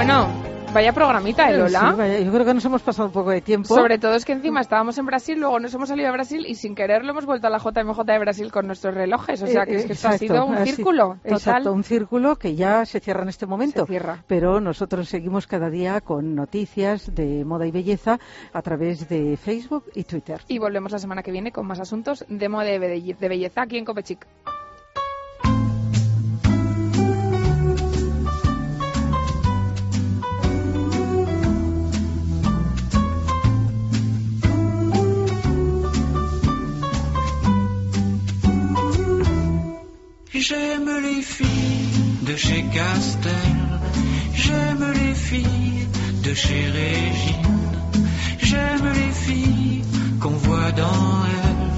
Bueno, 0.00 0.28
vaya 0.72 0.94
programita, 0.94 1.50
¿eh, 1.50 1.58
Lola? 1.58 1.90
Sí, 1.90 1.98
vaya, 1.98 2.20
yo 2.20 2.32
creo 2.32 2.46
que 2.46 2.54
nos 2.54 2.64
hemos 2.64 2.80
pasado 2.80 3.08
un 3.08 3.12
poco 3.12 3.28
de 3.28 3.42
tiempo. 3.42 3.74
Sobre 3.74 3.98
todo 3.98 4.14
es 4.14 4.24
que 4.24 4.32
encima 4.32 4.62
estábamos 4.62 4.96
en 4.96 5.04
Brasil, 5.04 5.38
luego 5.38 5.60
nos 5.60 5.74
hemos 5.74 5.90
salido 5.90 6.08
a 6.08 6.12
Brasil 6.12 6.46
y 6.48 6.54
sin 6.54 6.74
querer 6.74 7.04
lo 7.04 7.10
hemos 7.10 7.26
vuelto 7.26 7.48
a 7.48 7.50
la 7.50 7.58
JMJ 7.58 8.00
de 8.06 8.18
Brasil 8.18 8.50
con 8.50 8.66
nuestros 8.66 8.94
relojes. 8.94 9.42
O 9.42 9.46
sea 9.46 9.66
que 9.66 9.74
es 9.76 9.84
que 9.84 9.92
esto 9.92 10.08
ha 10.08 10.14
Eh, 10.14 10.18
sido 10.18 10.46
un 10.46 10.56
círculo 10.64 11.18
total. 11.22 11.32
Exacto, 11.34 11.72
un 11.74 11.84
círculo 11.84 12.36
que 12.36 12.54
ya 12.54 12.86
se 12.86 12.98
cierra 13.00 13.24
en 13.24 13.28
este 13.28 13.44
momento. 13.44 13.80
Se 13.84 13.88
cierra. 13.88 14.24
Pero 14.26 14.58
nosotros 14.58 15.06
seguimos 15.06 15.46
cada 15.46 15.68
día 15.68 16.00
con 16.00 16.34
noticias 16.34 17.14
de 17.14 17.44
moda 17.44 17.66
y 17.66 17.70
belleza 17.70 18.18
a 18.54 18.62
través 18.62 19.06
de 19.06 19.36
Facebook 19.36 19.84
y 19.94 20.04
Twitter. 20.04 20.40
Y 20.48 20.58
volvemos 20.58 20.92
la 20.92 20.98
semana 20.98 21.22
que 21.22 21.30
viene 21.30 21.52
con 21.52 21.66
más 21.66 21.78
asuntos 21.78 22.24
de 22.26 22.48
moda 22.48 22.70
y 22.74 22.78
de 22.78 23.16
de 23.20 23.28
belleza 23.28 23.60
aquí 23.60 23.76
en 23.76 23.84
Copechic. 23.84 24.26
J'aime 40.48 40.90
les 41.02 41.22
filles 41.22 42.26
de 42.28 42.34
chez 42.36 42.64
Castel, 42.72 43.30
j'aime 44.34 44.86
les 45.00 45.14
filles 45.14 45.86
de 46.24 46.32
chez 46.34 46.64
Régine, 46.78 47.60
j'aime 48.40 48.86
les 49.00 49.12
filles 49.24 49.82
qu'on 50.20 50.36
voit 50.46 50.72
dans 50.72 51.24
elle, 51.44 51.70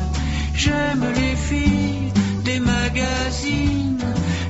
j'aime 0.54 1.06
les 1.20 1.36
filles 1.48 2.12
des 2.44 2.60
magazines, 2.60 4.04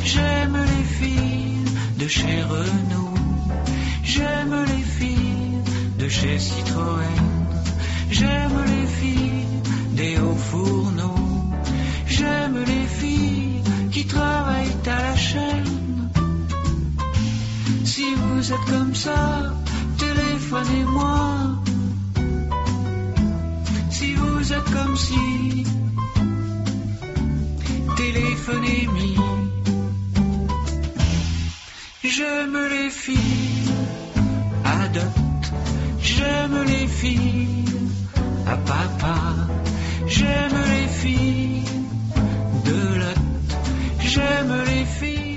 j'aime 0.04 0.58
les 0.72 0.84
filles 0.98 1.64
de 1.98 2.08
chez 2.08 2.42
Renault, 2.42 3.14
j'aime 4.04 4.66
chez 6.12 6.38
Citroën. 6.38 7.20
J'aime 8.10 8.58
les 8.72 8.86
filles 8.98 9.46
des 9.92 10.18
hauts 10.18 10.42
fourneaux. 10.50 11.30
J'aime 12.06 12.58
les 12.72 12.86
filles 12.98 13.31
vous 18.42 18.52
êtes 18.52 18.64
comme 18.64 18.92
ça, 18.92 19.52
téléphonez-moi. 19.98 21.62
Si 23.88 24.14
vous 24.14 24.52
êtes 24.52 24.70
comme 24.72 24.96
si, 24.96 25.64
téléphonez-moi. 27.96 29.28
J'aime 32.02 32.58
les 32.74 32.90
filles, 32.90 33.70
adopte. 34.64 35.52
J'aime 36.00 36.64
les 36.66 36.88
filles, 36.88 37.64
à 38.44 38.54
ah, 38.54 38.56
papa. 38.66 39.18
J'aime 40.08 40.58
les 40.72 40.88
filles, 40.88 41.64
de 42.64 42.94
l'autre. 42.98 43.58
J'aime 44.00 44.52
les 44.66 44.84
filles. 44.84 45.31